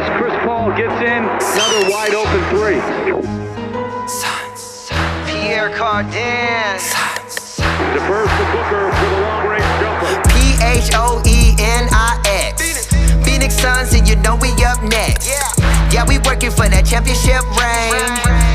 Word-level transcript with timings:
as 0.00 0.08
Chris 0.16 0.32
Paul 0.44 0.72
gets 0.76 0.96
in 1.04 1.22
another 1.28 1.90
wide 1.90 2.14
open 2.14 2.40
three. 2.48 2.80
Pierre 5.28 5.70
Cardin. 5.76 6.80
Defers 7.92 8.30
to 8.30 8.44
Booker 8.52 8.92
for 8.92 9.08
the 9.12 9.20
long 9.20 9.46
range 9.48 9.64
jumper. 9.80 10.22
P 10.32 10.56
H 10.64 10.90
O 10.94 11.20
E 11.26 11.54
N 11.58 11.88
I 11.92 12.20
X. 12.24 12.88
Phoenix 13.24 13.54
Suns, 13.54 13.92
and 13.92 14.08
you 14.08 14.16
know 14.16 14.36
we 14.36 14.48
up 14.64 14.82
next. 14.82 15.28
Yeah, 15.92 16.06
we 16.06 16.18
working 16.24 16.50
for 16.50 16.68
that 16.68 16.86
championship 16.86 17.44
ring. 17.58 17.92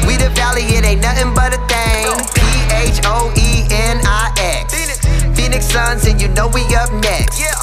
We 0.08 0.18
the 0.18 0.34
valley, 0.34 0.64
it 0.74 0.86
ain't 0.86 1.02
nothing 1.02 1.34
but 1.36 1.54
a 1.54 1.62
thing. 1.70 2.10
P 2.34 2.42
H 2.74 3.02
O 3.06 3.30
E 3.38 3.68
N 3.70 4.02
I 4.02 4.34
X. 4.40 4.74
Phoenix 5.38 5.68
Suns, 5.68 6.08
and 6.08 6.20
you 6.20 6.30
know 6.30 6.48
we 6.48 6.64
up 6.74 6.92
next. 7.04 7.40
Yeah, 7.40 7.54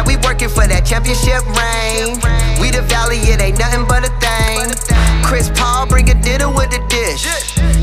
we 0.00 0.16
working 0.24 0.48
for 0.48 0.64
that 0.64 0.88
championship 0.88 1.44
ring. 1.52 2.16
We 2.56 2.72
the 2.72 2.80
valley, 2.88 3.20
it 3.28 3.44
ain't 3.44 3.58
nothing 3.60 3.84
but 3.84 4.08
a 4.08 4.12
thing. 4.16 4.72
Chris 5.20 5.52
Paul 5.52 5.86
bring 5.86 6.08
a 6.08 6.16
dinner 6.16 6.48
with 6.48 6.72
the 6.72 6.80
dish. 6.88 7.28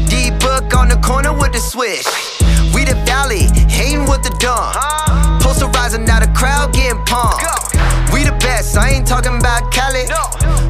D 0.10 0.34
Book 0.42 0.74
on 0.74 0.90
the 0.90 0.98
corner 1.06 1.30
with 1.32 1.54
the 1.54 1.62
swish. 1.62 2.10
We 2.74 2.86
the 2.86 2.98
valley, 3.06 3.46
hating 3.70 4.10
with 4.10 4.26
the 4.26 4.34
dumb. 4.42 4.74
Posterizing 5.42 6.06
now 6.10 6.20
the 6.20 6.32
crowd 6.34 6.74
getting 6.74 6.98
pumped. 7.06 7.46
We 8.10 8.26
the 8.26 8.34
best, 8.42 8.78
I 8.78 8.90
ain't 8.90 9.06
talking 9.06 9.38
about 9.38 9.72
Cali. 9.72 10.10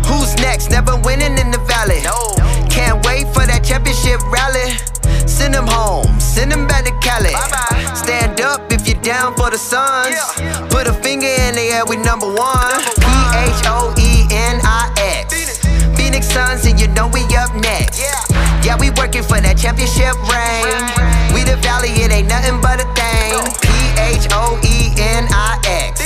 Who's 0.04 0.36
next? 0.44 0.70
Never 0.72 1.00
winning 1.08 1.40
in 1.40 1.52
the 1.52 1.62
valley. 1.64 2.04
Can't 2.70 3.00
wait 3.08 3.32
for 3.32 3.48
that 3.48 3.64
championship 3.64 4.20
rally. 4.28 4.76
Send 5.28 5.54
them 5.54 5.68
home, 5.68 6.20
send 6.20 6.52
them 6.52 6.68
back 6.68 6.84
to 6.84 6.92
Cali. 7.00 7.32
Stand 7.96 8.42
up 8.42 8.69
down 9.10 9.34
for 9.34 9.50
the 9.50 9.58
Suns. 9.58 10.14
Put 10.70 10.86
a 10.86 10.94
finger 10.94 11.26
in 11.26 11.58
the 11.58 11.66
air, 11.74 11.84
we 11.90 11.98
number 11.98 12.30
one. 12.30 12.78
P 13.02 13.10
H 13.42 13.66
O 13.66 13.90
E 13.98 14.30
N 14.30 14.62
I 14.62 14.94
X. 15.26 15.58
Phoenix 15.98 16.30
Suns, 16.30 16.62
and 16.70 16.80
you 16.80 16.88
know 16.94 17.10
we 17.10 17.26
up 17.34 17.50
next. 17.58 17.98
Yeah, 18.62 18.78
we 18.78 18.94
working 19.02 19.26
for 19.26 19.42
that 19.42 19.58
championship 19.58 20.14
ring. 20.30 20.70
We 21.34 21.42
the 21.42 21.58
valley, 21.58 21.90
it 22.06 22.14
ain't 22.14 22.30
nothing 22.30 22.62
but 22.62 22.86
a 22.86 22.88
thing. 22.94 23.34
P 23.66 23.74
H 23.98 24.30
O 24.30 24.62
E 24.62 24.94
N 25.02 25.26
I 25.34 25.58
X. 25.66 26.06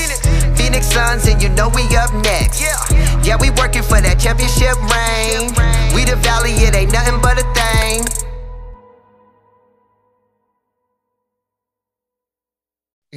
Phoenix 0.56 0.88
Suns, 0.88 1.28
and 1.28 1.44
you 1.44 1.50
know 1.60 1.68
we 1.76 1.84
up 2.00 2.16
next. 2.24 2.64
Yeah, 2.64 3.36
we 3.36 3.52
working 3.60 3.84
for 3.84 4.00
that 4.00 4.16
championship 4.16 4.80
ring. 4.80 5.52
We 5.92 6.08
the 6.08 6.16
valley, 6.24 6.56
it 6.64 6.72
ain't 6.72 6.96
nothing 6.96 7.20
but 7.20 7.36
a 7.36 7.44
thing. 7.52 7.63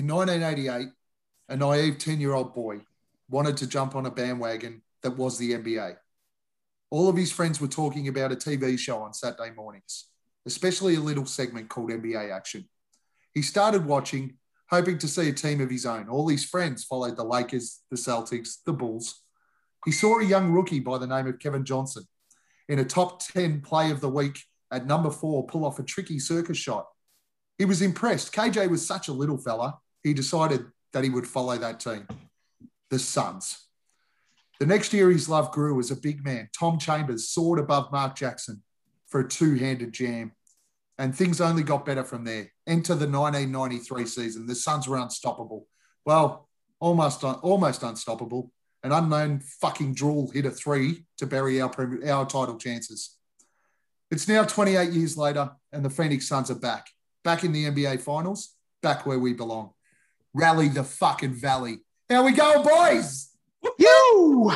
In 0.07 0.15
1988, 0.15 0.87
a 1.49 1.57
naive 1.57 1.99
10 1.99 2.21
year 2.21 2.33
old 2.33 2.55
boy 2.55 2.83
wanted 3.29 3.57
to 3.57 3.67
jump 3.67 3.97
on 3.97 4.07
a 4.07 4.11
bandwagon 4.13 4.83
that 5.03 5.17
was 5.17 5.37
the 5.37 5.55
NBA. 5.55 5.97
All 6.91 7.09
of 7.09 7.17
his 7.17 7.33
friends 7.33 7.61
were 7.61 7.67
talking 7.67 8.07
about 8.07 8.31
a 8.31 8.37
TV 8.37 8.79
show 8.79 8.99
on 8.99 9.13
Saturday 9.13 9.51
mornings, 9.57 10.05
especially 10.47 10.95
a 10.95 11.01
little 11.01 11.27
segment 11.27 11.71
called 11.71 11.91
NBA 11.91 12.31
Action. 12.31 12.69
He 13.35 13.43
started 13.43 13.85
watching, 13.85 14.37
hoping 14.71 14.99
to 14.99 15.09
see 15.09 15.29
a 15.29 15.33
team 15.33 15.61
of 15.61 15.71
his 15.71 15.85
own. 15.85 16.09
All 16.09 16.29
his 16.29 16.45
friends 16.45 16.85
followed 16.85 17.17
the 17.17 17.25
Lakers, 17.25 17.81
the 17.91 17.97
Celtics, 17.97 18.59
the 18.65 18.73
Bulls. 18.73 19.23
He 19.85 19.91
saw 19.91 20.21
a 20.21 20.25
young 20.25 20.53
rookie 20.53 20.79
by 20.79 20.99
the 20.99 21.09
name 21.09 21.27
of 21.27 21.41
Kevin 21.41 21.65
Johnson 21.65 22.05
in 22.69 22.79
a 22.79 22.85
top 22.85 23.27
10 23.27 23.61
play 23.61 23.91
of 23.91 24.01
the 24.01 24.09
week 24.09 24.39
at 24.71 24.87
number 24.87 25.11
four 25.11 25.45
pull 25.49 25.65
off 25.65 25.81
a 25.81 25.83
tricky 25.83 26.21
circus 26.21 26.59
shot. 26.59 26.87
He 27.59 27.65
was 27.65 27.83
impressed. 27.83 28.33
KJ 28.33 28.71
was 28.71 28.87
such 28.87 29.09
a 29.09 29.13
little 29.13 29.39
fella, 29.39 29.81
he 30.07 30.15
decided 30.15 30.65
that 30.93 31.03
he 31.03 31.11
would 31.11 31.27
follow 31.27 31.59
that 31.59 31.81
team, 31.81 32.07
the 32.91 32.99
Suns. 32.99 33.67
The 34.61 34.67
next 34.67 34.93
year, 34.93 35.11
his 35.11 35.29
love 35.29 35.51
grew 35.51 35.81
as 35.81 35.91
a 35.91 35.97
big 35.97 36.25
man. 36.25 36.49
Tom 36.57 36.79
Chambers 36.79 37.29
soared 37.29 37.59
above 37.59 37.91
Mark 37.91 38.15
Jackson 38.15 38.63
for 39.09 39.21
a 39.21 39.29
two 39.29 39.57
handed 39.57 39.93
jam. 39.93 40.31
And 40.97 41.13
things 41.13 41.41
only 41.41 41.65
got 41.65 41.85
better 41.85 42.05
from 42.05 42.23
there. 42.23 42.53
Enter 42.69 42.95
the 42.95 43.09
1993 43.09 44.07
season. 44.07 44.47
The 44.47 44.55
Suns 44.55 44.87
were 44.87 44.97
unstoppable. 44.97 45.67
Well, 46.05 46.49
almost, 46.79 47.25
almost 47.25 47.83
unstoppable. 47.83 48.53
An 48.85 48.93
unknown 48.93 49.41
fucking 49.41 49.95
drool 49.95 50.31
hit 50.31 50.47
a 50.47 50.53
three 50.53 51.05
to 51.19 51.27
bury 51.27 51.61
our, 51.61 51.71
our 52.09 52.27
title 52.27 52.59
chances. 52.59 53.17
It's 54.13 54.29
now 54.29 54.45
28 54.45 54.93
years 54.93 55.17
later, 55.17 55.51
and 55.73 55.85
the 55.85 55.91
Phoenix 55.91 56.29
Suns 56.29 56.49
are 56.49 56.55
back. 56.55 56.87
Back 57.25 57.43
in 57.43 57.51
the 57.51 57.65
NBA 57.65 58.01
Finals, 58.03 58.55
back 58.83 59.05
where 59.05 59.19
we 59.19 59.33
belong. 59.33 59.73
Rally 60.37 60.69
the 60.69 60.85
fucking 60.85 61.33
valley. 61.33 61.79
How 62.11 62.23
we 62.25 62.33
go, 62.33 62.63
boys? 62.63 63.31
You. 63.79 64.53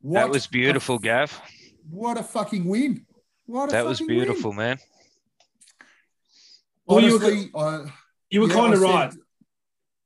What 0.00 0.14
That 0.20 0.28
was 0.30 0.46
a- 0.46 0.50
beautiful, 0.50 0.98
Gav. 0.98 1.40
What 1.88 2.18
a 2.18 2.24
fucking 2.24 2.64
win. 2.64 3.06
What 3.46 3.68
a 3.68 3.72
That 3.72 3.86
was 3.86 4.00
beautiful, 4.00 4.50
win. 4.50 4.56
man. 4.58 4.78
Well, 6.86 7.00
you 7.00 7.18
were- 7.18 7.60
I, 7.60 7.92
You 8.30 8.40
were 8.40 8.48
yeah, 8.48 8.54
kind 8.54 8.72
I 8.72 8.74
of 8.74 8.80
said- 8.80 8.90
right. 8.90 9.14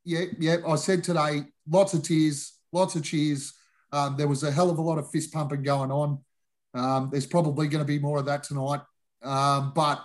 Yeah, 0.05 0.25
yeah. 0.39 0.57
I 0.67 0.77
said 0.77 1.03
today, 1.05 1.45
lots 1.69 1.95
of 1.95 2.03
tears, 2.03 2.53
lots 2.73 2.95
of 2.95 3.03
cheers. 3.05 3.55
Um, 3.93 4.17
there 4.19 4.29
was 4.29 4.43
a 4.43 4.51
hell 4.51 4.69
of 4.71 4.77
a 4.79 4.83
lot 4.83 4.99
of 4.99 5.11
fist 5.11 5.33
pumping 5.33 5.63
going 5.63 5.91
on. 5.91 6.19
Um, 6.75 7.09
there's 7.11 7.27
probably 7.27 7.69
going 7.69 7.85
to 7.85 7.87
be 7.89 7.99
more 7.99 8.19
of 8.19 8.27
that 8.27 8.43
tonight. 8.43 8.81
Um, 9.23 9.73
but 9.75 10.05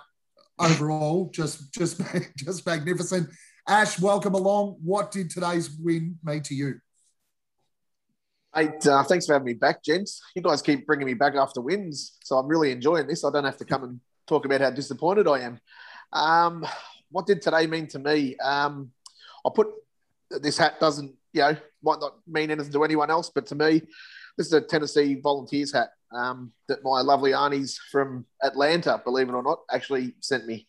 overall, 0.59 1.29
just 1.33 1.73
just 1.73 2.01
just 2.38 2.66
magnificent. 2.66 3.29
Ash, 3.67 3.99
welcome 3.99 4.35
along. 4.35 4.77
What 4.83 5.11
did 5.11 5.29
today's 5.29 5.69
win 5.79 6.17
mean 6.23 6.41
to 6.43 6.55
you? 6.55 6.75
Mate, 8.55 8.88
uh, 8.88 9.03
thanks 9.03 9.25
for 9.25 9.33
having 9.33 9.47
me 9.47 9.53
back, 9.53 9.83
gents. 9.83 10.21
You 10.35 10.41
guys 10.41 10.61
keep 10.61 10.85
bringing 10.85 11.07
me 11.07 11.13
back 11.13 11.35
after 11.35 11.59
wins, 11.61 12.17
so 12.23 12.38
I'm 12.38 12.47
really 12.47 12.71
enjoying 12.71 13.07
this. 13.07 13.25
I 13.25 13.31
don't 13.31 13.43
have 13.43 13.57
to 13.57 13.66
come 13.66 13.83
and 13.83 13.99
talk 14.27 14.45
about 14.45 14.61
how 14.61 14.69
disappointed 14.69 15.27
I 15.27 15.39
am. 15.41 15.59
Um, 16.13 16.66
what 17.09 17.25
did 17.25 17.41
today 17.41 17.67
mean 17.67 17.87
to 17.87 17.99
me? 17.99 18.37
Um, 18.37 18.91
I 19.45 19.49
put 19.53 19.67
this 20.29 20.57
hat 20.57 20.79
doesn't, 20.79 21.13
you 21.33 21.41
know, 21.41 21.57
might 21.83 21.99
not 21.99 22.16
mean 22.27 22.49
anything 22.49 22.72
to 22.72 22.83
anyone 22.83 23.11
else, 23.11 23.29
but 23.33 23.45
to 23.47 23.55
me, 23.55 23.81
this 24.37 24.47
is 24.47 24.53
a 24.53 24.61
Tennessee 24.61 25.19
Volunteers 25.22 25.73
hat 25.73 25.89
um, 26.15 26.51
that 26.67 26.83
my 26.83 27.01
lovely 27.01 27.33
aunties 27.33 27.79
from 27.91 28.25
Atlanta, 28.41 29.01
believe 29.03 29.29
it 29.29 29.33
or 29.33 29.43
not, 29.43 29.59
actually 29.71 30.15
sent 30.21 30.45
me. 30.45 30.67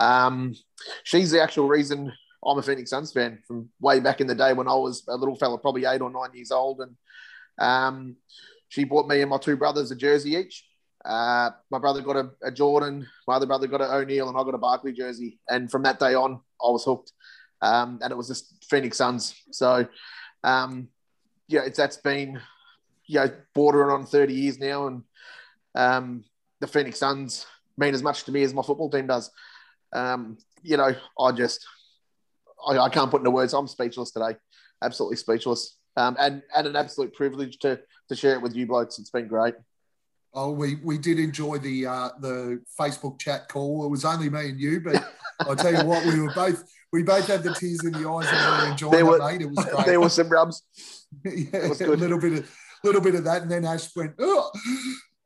Um, 0.00 0.54
she's 1.02 1.30
the 1.30 1.42
actual 1.42 1.68
reason 1.68 2.12
I'm 2.44 2.58
a 2.58 2.62
Phoenix 2.62 2.90
Suns 2.90 3.12
fan 3.12 3.40
from 3.46 3.70
way 3.80 4.00
back 4.00 4.20
in 4.20 4.26
the 4.26 4.34
day 4.34 4.52
when 4.52 4.68
I 4.68 4.74
was 4.74 5.04
a 5.08 5.16
little 5.16 5.36
fella, 5.36 5.58
probably 5.58 5.84
eight 5.86 6.00
or 6.00 6.10
nine 6.10 6.34
years 6.34 6.50
old, 6.50 6.80
and 6.80 6.96
um, 7.58 8.16
she 8.68 8.84
bought 8.84 9.08
me 9.08 9.20
and 9.20 9.30
my 9.30 9.38
two 9.38 9.56
brothers 9.56 9.90
a 9.90 9.96
jersey 9.96 10.36
each. 10.36 10.64
Uh, 11.04 11.50
my 11.70 11.78
brother 11.78 12.00
got 12.00 12.16
a, 12.16 12.30
a 12.42 12.50
Jordan, 12.50 13.06
my 13.28 13.34
other 13.34 13.46
brother 13.46 13.66
got 13.66 13.82
an 13.82 13.90
O'Neal, 13.90 14.28
and 14.28 14.38
I 14.38 14.42
got 14.42 14.54
a 14.54 14.58
Barkley 14.58 14.92
jersey. 14.92 15.38
And 15.48 15.70
from 15.70 15.82
that 15.82 15.98
day 15.98 16.14
on, 16.14 16.40
I 16.62 16.70
was 16.70 16.84
hooked. 16.84 17.12
Um, 17.60 17.98
and 18.02 18.10
it 18.10 18.16
was 18.16 18.28
just 18.28 18.64
Phoenix 18.68 18.96
Suns. 18.96 19.34
So, 19.50 19.86
um, 20.42 20.88
yeah, 21.46 21.62
it's 21.64 21.76
that's 21.76 21.98
been, 21.98 22.40
you 23.06 23.20
know, 23.20 23.30
bordering 23.54 23.90
on 23.90 24.06
30 24.06 24.34
years 24.34 24.58
now. 24.58 24.86
And 24.86 25.02
um, 25.74 26.24
the 26.60 26.66
Phoenix 26.66 26.98
Suns 26.98 27.46
mean 27.76 27.94
as 27.94 28.02
much 28.02 28.24
to 28.24 28.32
me 28.32 28.42
as 28.42 28.54
my 28.54 28.62
football 28.62 28.90
team 28.90 29.06
does. 29.06 29.30
Um, 29.92 30.38
you 30.62 30.76
know, 30.76 30.94
I 31.18 31.32
just, 31.32 31.66
I, 32.66 32.78
I 32.78 32.88
can't 32.88 33.10
put 33.10 33.20
into 33.20 33.30
words. 33.30 33.52
I'm 33.52 33.68
speechless 33.68 34.10
today. 34.10 34.36
Absolutely 34.82 35.16
speechless. 35.16 35.76
Um, 35.96 36.16
and, 36.18 36.42
and 36.56 36.66
an 36.66 36.76
absolute 36.76 37.14
privilege 37.14 37.58
to, 37.58 37.80
to 38.08 38.16
share 38.16 38.34
it 38.34 38.42
with 38.42 38.56
you 38.56 38.66
blokes. 38.66 38.98
It's 38.98 39.10
been 39.10 39.28
great. 39.28 39.54
Oh, 40.36 40.50
we 40.50 40.74
we 40.82 40.98
did 40.98 41.20
enjoy 41.20 41.58
the 41.58 41.86
uh, 41.86 42.08
the 42.20 42.60
Facebook 42.78 43.20
chat 43.20 43.48
call. 43.48 43.84
It 43.84 43.88
was 43.88 44.04
only 44.04 44.28
me 44.28 44.48
and 44.48 44.58
you, 44.58 44.80
but 44.80 44.96
I 45.48 45.54
tell 45.54 45.72
you 45.72 45.88
what, 45.88 46.04
we 46.04 46.18
were 46.20 46.34
both 46.34 46.64
we 46.92 47.04
both 47.04 47.28
had 47.28 47.44
the 47.44 47.54
tears 47.54 47.84
in 47.84 47.92
the 47.92 48.08
eyes 48.08 48.26
and 48.28 48.80
we 48.80 48.90
There 48.90 49.00
it, 49.00 49.06
were- 49.06 49.18
mate. 49.18 49.42
It 49.42 49.50
was 49.50 49.64
great. 49.64 49.86
there 49.86 50.00
were 50.00 50.08
some 50.08 50.28
rubs. 50.28 50.62
yeah, 51.24 51.68
was 51.68 51.80
a 51.80 51.86
little 51.86 52.18
bit 52.18 52.32
of 52.32 52.56
little 52.86 53.00
bit 53.00 53.14
of 53.14 53.24
that, 53.24 53.42
and 53.42 53.50
then 53.50 53.64
Ash 53.64 53.94
went, 53.96 54.14
"Oh, 54.18 54.50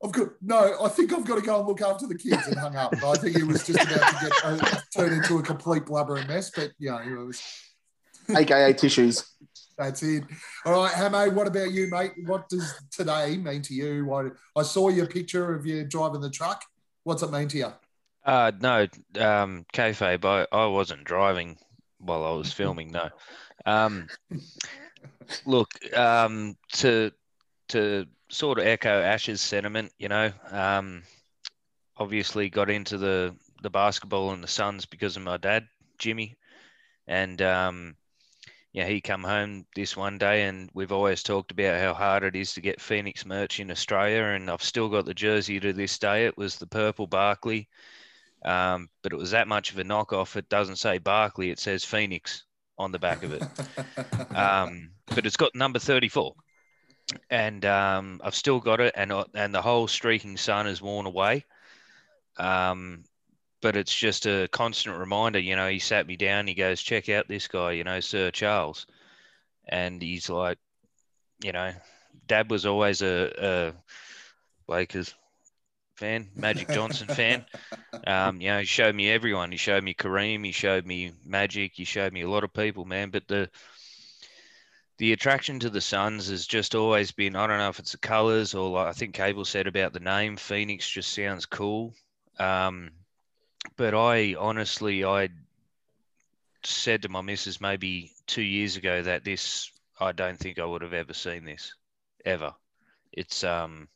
I've 0.04 0.12
got 0.12 0.28
no. 0.40 0.76
I 0.82 0.88
think 0.88 1.12
I've 1.12 1.26
got 1.26 1.36
to 1.36 1.42
go 1.42 1.58
and 1.58 1.68
look 1.68 1.82
after 1.82 2.06
the 2.06 2.16
kids," 2.16 2.46
and 2.46 2.58
hung 2.58 2.76
up. 2.76 2.94
I 3.02 3.14
think 3.14 3.36
he 3.36 3.42
was 3.42 3.66
just 3.66 3.82
about 3.82 4.18
to 4.18 4.26
get 4.26 4.32
uh, 4.44 4.80
turned 4.96 5.14
into 5.14 5.38
a 5.38 5.42
complete 5.42 5.86
blubbering 5.86 6.26
mess. 6.26 6.50
But 6.50 6.72
yeah, 6.78 7.02
it 7.02 7.14
was. 7.16 7.42
AKA 8.36 8.74
tissues. 8.74 9.24
That's 9.78 10.02
it. 10.02 10.24
All 10.66 10.72
right, 10.72 10.92
Hamo, 10.92 11.30
what 11.30 11.46
about 11.46 11.70
you, 11.70 11.88
mate? 11.88 12.12
What 12.26 12.48
does 12.48 12.74
today 12.90 13.36
mean 13.36 13.62
to 13.62 13.74
you? 13.74 14.12
I, 14.12 14.30
I 14.54 14.62
saw 14.64 14.88
your 14.88 15.06
picture 15.06 15.54
of 15.54 15.64
you 15.64 15.84
driving 15.84 16.20
the 16.20 16.28
truck. 16.28 16.64
What's 17.04 17.22
it 17.22 17.30
mean 17.30 17.48
to 17.48 17.58
you? 17.58 17.72
Uh, 18.24 18.52
no, 18.60 18.82
um, 19.20 19.64
kayfabe, 19.72 20.24
I, 20.24 20.46
I 20.54 20.66
wasn't 20.66 21.04
driving 21.04 21.56
while 21.98 22.24
I 22.24 22.32
was 22.32 22.52
filming. 22.52 22.90
No. 22.90 23.08
Um, 23.64 24.08
look, 25.46 25.70
um, 25.96 26.56
to 26.72 27.12
to 27.68 28.06
sort 28.28 28.58
of 28.58 28.66
echo 28.66 29.00
Ash's 29.00 29.40
sentiment, 29.40 29.92
you 29.98 30.08
know, 30.08 30.32
um, 30.50 31.02
obviously 31.96 32.48
got 32.48 32.70
into 32.70 32.98
the 32.98 33.34
the 33.62 33.70
basketball 33.70 34.30
and 34.30 34.42
the 34.42 34.48
Suns 34.48 34.86
because 34.86 35.16
of 35.16 35.22
my 35.22 35.36
dad, 35.36 35.66
Jimmy, 35.98 36.36
and 37.06 37.42
um, 37.42 37.96
yeah, 38.72 38.86
he 38.86 39.00
come 39.00 39.24
home 39.24 39.66
this 39.74 39.96
one 39.96 40.18
day, 40.18 40.44
and 40.44 40.70
we've 40.74 40.92
always 40.92 41.22
talked 41.22 41.50
about 41.50 41.80
how 41.80 41.94
hard 41.94 42.22
it 42.22 42.36
is 42.36 42.52
to 42.54 42.60
get 42.60 42.80
Phoenix 42.80 43.26
merch 43.26 43.60
in 43.60 43.70
Australia, 43.70 44.22
and 44.22 44.50
I've 44.50 44.62
still 44.62 44.88
got 44.88 45.06
the 45.06 45.14
jersey 45.14 45.58
to 45.60 45.72
this 45.72 45.98
day. 45.98 46.26
It 46.26 46.36
was 46.36 46.56
the 46.56 46.66
purple 46.66 47.06
Barkley, 47.06 47.68
um, 48.44 48.88
but 49.02 49.12
it 49.12 49.18
was 49.18 49.30
that 49.32 49.48
much 49.48 49.72
of 49.72 49.78
a 49.78 49.84
knockoff. 49.84 50.36
It 50.36 50.48
doesn't 50.48 50.76
say 50.76 50.98
Barkley; 50.98 51.50
it 51.50 51.58
says 51.58 51.84
Phoenix 51.84 52.44
on 52.78 52.92
the 52.92 52.98
back 52.98 53.22
of 53.24 53.32
it. 53.32 53.42
um, 54.36 54.90
but 55.06 55.26
it's 55.26 55.36
got 55.36 55.54
number 55.54 55.78
thirty-four, 55.78 56.34
and 57.30 57.64
um, 57.64 58.20
I've 58.22 58.34
still 58.34 58.60
got 58.60 58.80
it, 58.80 58.94
and 58.96 59.12
uh, 59.12 59.24
and 59.34 59.54
the 59.54 59.62
whole 59.62 59.88
streaking 59.88 60.36
sun 60.36 60.66
is 60.66 60.82
worn 60.82 61.06
away. 61.06 61.44
Um, 62.36 63.04
but 63.60 63.76
it's 63.76 63.94
just 63.94 64.26
a 64.26 64.48
constant 64.52 64.96
reminder. 64.96 65.38
You 65.38 65.56
know, 65.56 65.68
he 65.68 65.78
sat 65.78 66.06
me 66.06 66.16
down. 66.16 66.46
He 66.46 66.54
goes, 66.54 66.80
"Check 66.80 67.08
out 67.08 67.28
this 67.28 67.48
guy." 67.48 67.72
You 67.72 67.84
know, 67.84 68.00
Sir 68.00 68.30
Charles, 68.30 68.86
and 69.68 70.00
he's 70.00 70.28
like, 70.28 70.58
you 71.42 71.52
know, 71.52 71.72
Dad 72.26 72.50
was 72.50 72.66
always 72.66 73.02
a, 73.02 73.32
a 73.38 74.72
Lakers 74.72 75.14
fan, 75.96 76.28
Magic 76.36 76.68
Johnson 76.68 77.08
fan. 77.08 77.44
Um, 78.06 78.40
you 78.40 78.48
know, 78.48 78.60
he 78.60 78.64
showed 78.64 78.94
me 78.94 79.10
everyone. 79.10 79.50
He 79.50 79.58
showed 79.58 79.82
me 79.82 79.94
Kareem. 79.94 80.44
He 80.44 80.52
showed 80.52 80.86
me 80.86 81.12
Magic. 81.24 81.72
He 81.74 81.84
showed 81.84 82.12
me 82.12 82.22
a 82.22 82.30
lot 82.30 82.44
of 82.44 82.52
people, 82.52 82.84
man. 82.84 83.10
But 83.10 83.26
the 83.26 83.50
the 84.98 85.12
attraction 85.12 85.60
to 85.60 85.70
the 85.70 85.80
Suns 85.80 86.28
has 86.28 86.46
just 86.46 86.74
always 86.74 87.12
been. 87.12 87.36
I 87.36 87.46
don't 87.46 87.58
know 87.58 87.68
if 87.68 87.78
it's 87.78 87.92
the 87.92 87.98
colors 87.98 88.54
or 88.54 88.68
like 88.70 88.88
I 88.88 88.92
think 88.92 89.14
Cable 89.14 89.44
said 89.44 89.66
about 89.66 89.92
the 89.92 90.00
name 90.00 90.36
Phoenix. 90.36 90.88
Just 90.88 91.14
sounds 91.14 91.46
cool. 91.46 91.94
Um, 92.38 92.90
but 93.76 93.94
I 93.94 94.34
honestly, 94.38 95.04
I 95.04 95.28
said 96.64 97.02
to 97.02 97.08
my 97.08 97.20
missus 97.20 97.60
maybe 97.60 98.12
two 98.26 98.42
years 98.42 98.76
ago 98.76 99.02
that 99.02 99.24
this, 99.24 99.70
I 100.00 100.12
don't 100.12 100.38
think 100.38 100.58
I 100.58 100.64
would 100.64 100.82
have 100.82 100.92
ever 100.92 101.14
seen 101.14 101.44
this, 101.44 101.74
ever. 102.24 102.52
It's 103.12 103.44
um 103.44 103.88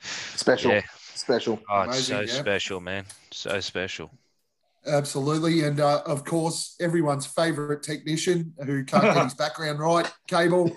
Special. 0.00 0.72
Yeah. 0.72 0.82
Special. 1.14 1.60
Oh, 1.70 1.82
it's 1.82 2.04
so 2.04 2.20
yeah. 2.20 2.26
special, 2.26 2.80
man. 2.80 3.04
So 3.30 3.60
special. 3.60 4.10
Absolutely. 4.86 5.62
And 5.62 5.80
uh, 5.80 6.02
of 6.06 6.24
course, 6.24 6.76
everyone's 6.80 7.26
favorite 7.26 7.82
technician 7.82 8.52
who 8.64 8.84
can't 8.84 9.02
get 9.02 9.24
his 9.24 9.34
background 9.38 9.78
right, 9.78 10.10
Cable. 10.26 10.70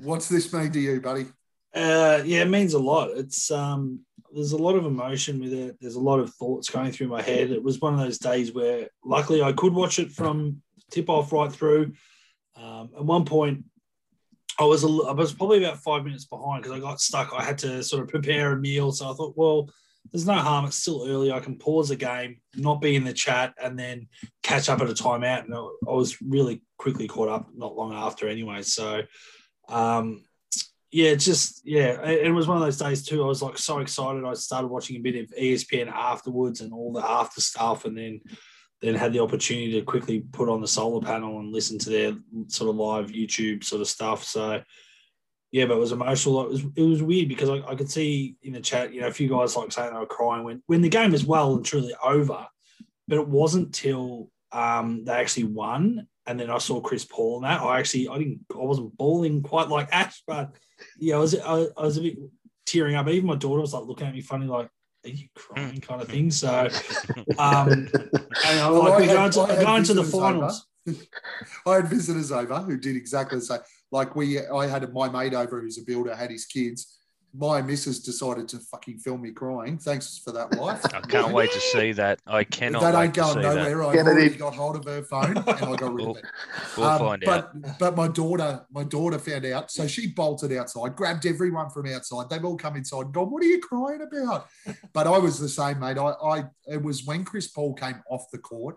What's 0.00 0.28
this 0.28 0.52
mean 0.52 0.70
to 0.72 0.80
you, 0.80 1.00
buddy? 1.00 1.26
Uh, 1.74 2.22
yeah, 2.24 2.42
it 2.42 2.50
means 2.50 2.74
a 2.74 2.78
lot. 2.78 3.10
It's 3.10 3.50
um, 3.50 4.00
there's 4.32 4.52
a 4.52 4.58
lot 4.58 4.76
of 4.76 4.86
emotion 4.86 5.40
with 5.40 5.52
it. 5.52 5.76
There's 5.80 5.96
a 5.96 6.00
lot 6.00 6.20
of 6.20 6.32
thoughts 6.34 6.70
going 6.70 6.92
through 6.92 7.08
my 7.08 7.22
head. 7.22 7.50
It 7.50 7.62
was 7.62 7.80
one 7.80 7.94
of 7.94 8.00
those 8.00 8.18
days 8.18 8.52
where, 8.52 8.88
luckily, 9.04 9.42
I 9.42 9.52
could 9.52 9.74
watch 9.74 9.98
it 9.98 10.12
from 10.12 10.62
tip 10.90 11.08
off 11.08 11.32
right 11.32 11.50
through. 11.50 11.92
Um, 12.56 12.90
at 12.96 13.04
one 13.04 13.24
point, 13.24 13.64
I 14.58 14.64
was 14.64 14.84
a, 14.84 14.88
I 14.88 15.12
was 15.12 15.32
probably 15.32 15.64
about 15.64 15.82
five 15.82 16.04
minutes 16.04 16.26
behind 16.26 16.62
because 16.62 16.76
I 16.76 16.80
got 16.80 17.00
stuck. 17.00 17.32
I 17.36 17.42
had 17.42 17.58
to 17.58 17.82
sort 17.82 18.02
of 18.02 18.08
prepare 18.08 18.52
a 18.52 18.56
meal, 18.56 18.92
so 18.92 19.10
I 19.10 19.14
thought, 19.14 19.34
well, 19.36 19.70
there's 20.10 20.26
no 20.26 20.34
harm. 20.34 20.66
It's 20.66 20.76
still 20.76 21.06
early. 21.08 21.32
I 21.32 21.40
can 21.40 21.56
pause 21.56 21.88
the 21.88 21.96
game, 21.96 22.38
not 22.56 22.80
be 22.80 22.96
in 22.96 23.04
the 23.04 23.12
chat, 23.12 23.54
and 23.62 23.78
then 23.78 24.08
catch 24.42 24.68
up 24.68 24.80
at 24.80 24.90
a 24.90 24.94
timeout. 24.94 25.44
And 25.44 25.54
I 25.54 25.92
was 25.92 26.20
really 26.20 26.62
quickly 26.78 27.08
caught 27.08 27.28
up 27.28 27.48
not 27.54 27.76
long 27.76 27.92
after, 27.92 28.28
anyway. 28.28 28.62
So. 28.62 29.02
Um, 29.68 30.24
yeah, 30.92 31.14
just 31.14 31.62
yeah, 31.64 32.06
it, 32.06 32.30
was 32.30 32.46
one 32.46 32.58
of 32.58 32.62
those 32.62 32.76
days 32.76 33.02
too. 33.02 33.24
I 33.24 33.26
was 33.26 33.40
like 33.40 33.56
so 33.56 33.78
excited. 33.78 34.26
I 34.26 34.34
started 34.34 34.68
watching 34.68 34.96
a 34.96 35.00
bit 35.00 35.14
of 35.14 35.34
ESPN 35.40 35.90
afterwards 35.90 36.60
and 36.60 36.70
all 36.70 36.92
the 36.92 37.00
after 37.00 37.40
stuff, 37.40 37.86
and 37.86 37.96
then 37.96 38.20
then 38.82 38.94
had 38.94 39.12
the 39.12 39.20
opportunity 39.20 39.72
to 39.72 39.82
quickly 39.82 40.20
put 40.32 40.50
on 40.50 40.60
the 40.60 40.68
solar 40.68 41.00
panel 41.00 41.38
and 41.38 41.50
listen 41.50 41.78
to 41.78 41.88
their 41.88 42.12
sort 42.48 42.68
of 42.68 42.76
live 42.76 43.10
YouTube 43.10 43.64
sort 43.64 43.80
of 43.80 43.88
stuff. 43.88 44.22
So 44.22 44.60
yeah, 45.52 45.66
but 45.66 45.76
it 45.76 45.80
was 45.80 45.92
emotional. 45.92 46.42
It 46.46 46.50
was 46.50 46.64
it 46.76 46.82
was 46.82 47.02
weird 47.02 47.28
because 47.28 47.48
I, 47.50 47.58
I 47.70 47.74
could 47.76 47.90
see 47.90 48.36
in 48.42 48.54
the 48.54 48.60
chat, 48.60 48.92
you 48.92 49.00
know, 49.02 49.06
a 49.08 49.12
few 49.12 49.28
guys 49.28 49.54
like 49.56 49.70
saying 49.70 49.92
they 49.92 49.98
were 50.00 50.06
crying 50.06 50.44
when 50.44 50.62
when 50.66 50.80
the 50.82 50.88
game 50.88 51.14
is 51.14 51.24
well 51.24 51.54
and 51.54 51.64
truly 51.64 51.94
over, 52.02 52.46
but 53.06 53.18
it 53.18 53.28
wasn't 53.28 53.72
till 53.74 54.30
um, 54.50 55.04
they 55.04 55.12
actually 55.12 55.44
won. 55.44 56.08
And 56.26 56.38
then 56.38 56.50
I 56.50 56.58
saw 56.58 56.80
Chris 56.80 57.04
Paul 57.04 57.36
and 57.36 57.44
that. 57.44 57.60
I 57.60 57.78
actually 57.78 58.08
I 58.08 58.16
didn't 58.18 58.40
I 58.52 58.58
wasn't 58.58 58.96
bawling 58.96 59.42
quite 59.42 59.68
like 59.68 59.88
Ash, 59.92 60.22
but 60.26 60.54
yeah, 60.98 61.16
I 61.16 61.18
was 61.18 61.38
I, 61.38 61.66
I 61.76 61.82
was 61.82 61.98
a 61.98 62.02
bit 62.02 62.16
tearing 62.64 62.94
up. 62.94 63.08
Even 63.08 63.26
my 63.26 63.36
daughter 63.36 63.60
was 63.60 63.74
like 63.74 63.84
looking 63.86 64.06
at 64.06 64.14
me 64.14 64.20
funny, 64.22 64.46
like, 64.46 64.68
"Are 65.04 65.10
you 65.10 65.28
crying?" 65.34 65.80
kind 65.80 66.00
of 66.00 66.08
thing. 66.08 66.30
So, 66.30 66.68
um, 67.38 67.68
and 67.70 67.90
I'm 68.46 68.72
Well, 68.72 68.84
like, 68.84 68.92
I 68.92 68.96
we're 68.98 69.06
had- 69.06 69.16
going 69.16 69.30
to, 69.32 69.40
I 69.40 69.62
going 69.64 69.84
to 69.84 69.94
the 69.94 70.04
finals. 70.04 70.66
I 71.66 71.74
had 71.74 71.88
visitors 71.88 72.32
over 72.32 72.58
who 72.60 72.76
did 72.76 72.96
exactly 72.96 73.38
the 73.38 73.44
same. 73.44 73.58
Like 73.92 74.16
we, 74.16 74.44
I 74.46 74.66
had 74.66 74.90
my 74.94 75.08
mate 75.08 75.34
over 75.34 75.60
who's 75.60 75.78
a 75.78 75.82
builder, 75.84 76.14
had 76.16 76.30
his 76.30 76.46
kids. 76.46 76.98
My 77.34 77.62
missus 77.62 78.00
decided 78.00 78.46
to 78.48 78.58
fucking 78.58 78.98
film 78.98 79.22
me 79.22 79.30
crying. 79.32 79.78
Thanks 79.78 80.18
for 80.18 80.32
that, 80.32 80.54
wife. 80.56 80.84
I 80.94 81.00
can't 81.00 81.32
wait 81.32 81.50
to 81.52 81.60
see 81.60 81.92
that. 81.92 82.20
I 82.26 82.44
cannot 82.44 82.82
that 82.82 82.94
wait 82.94 83.04
ain't 83.04 83.14
to 83.14 83.20
going 83.20 83.40
nowhere. 83.40 83.82
I 83.84 83.92
Get 83.94 84.06
it 84.06 84.08
already 84.10 84.32
in. 84.32 84.38
got 84.38 84.54
hold 84.54 84.76
of 84.76 84.84
her 84.84 85.02
phone 85.02 85.38
and 85.38 85.48
I 85.48 85.76
got 85.76 85.94
rid 85.94 86.08
of 86.08 86.16
it. 86.18 86.24
We'll 86.76 86.86
Um, 86.86 86.98
find 86.98 87.22
but, 87.24 87.44
out. 87.44 87.78
But 87.78 87.96
my 87.96 88.08
daughter, 88.08 88.66
my 88.70 88.84
daughter 88.84 89.18
found 89.18 89.46
out, 89.46 89.70
so 89.70 89.86
she 89.86 90.08
bolted 90.08 90.52
outside, 90.52 90.94
grabbed 90.94 91.24
everyone 91.24 91.70
from 91.70 91.86
outside. 91.86 92.28
They've 92.28 92.44
all 92.44 92.58
come 92.58 92.76
inside 92.76 93.06
and 93.06 93.14
gone, 93.14 93.30
"What 93.30 93.42
are 93.42 93.46
you 93.46 93.60
crying 93.60 94.02
about?" 94.02 94.48
But 94.92 95.06
I 95.06 95.16
was 95.16 95.38
the 95.38 95.48
same, 95.48 95.80
mate. 95.80 95.96
I, 95.96 96.10
I 96.10 96.44
it 96.66 96.82
was 96.82 97.04
when 97.06 97.24
Chris 97.24 97.46
Paul 97.48 97.72
came 97.72 98.02
off 98.10 98.30
the 98.30 98.38
court. 98.38 98.76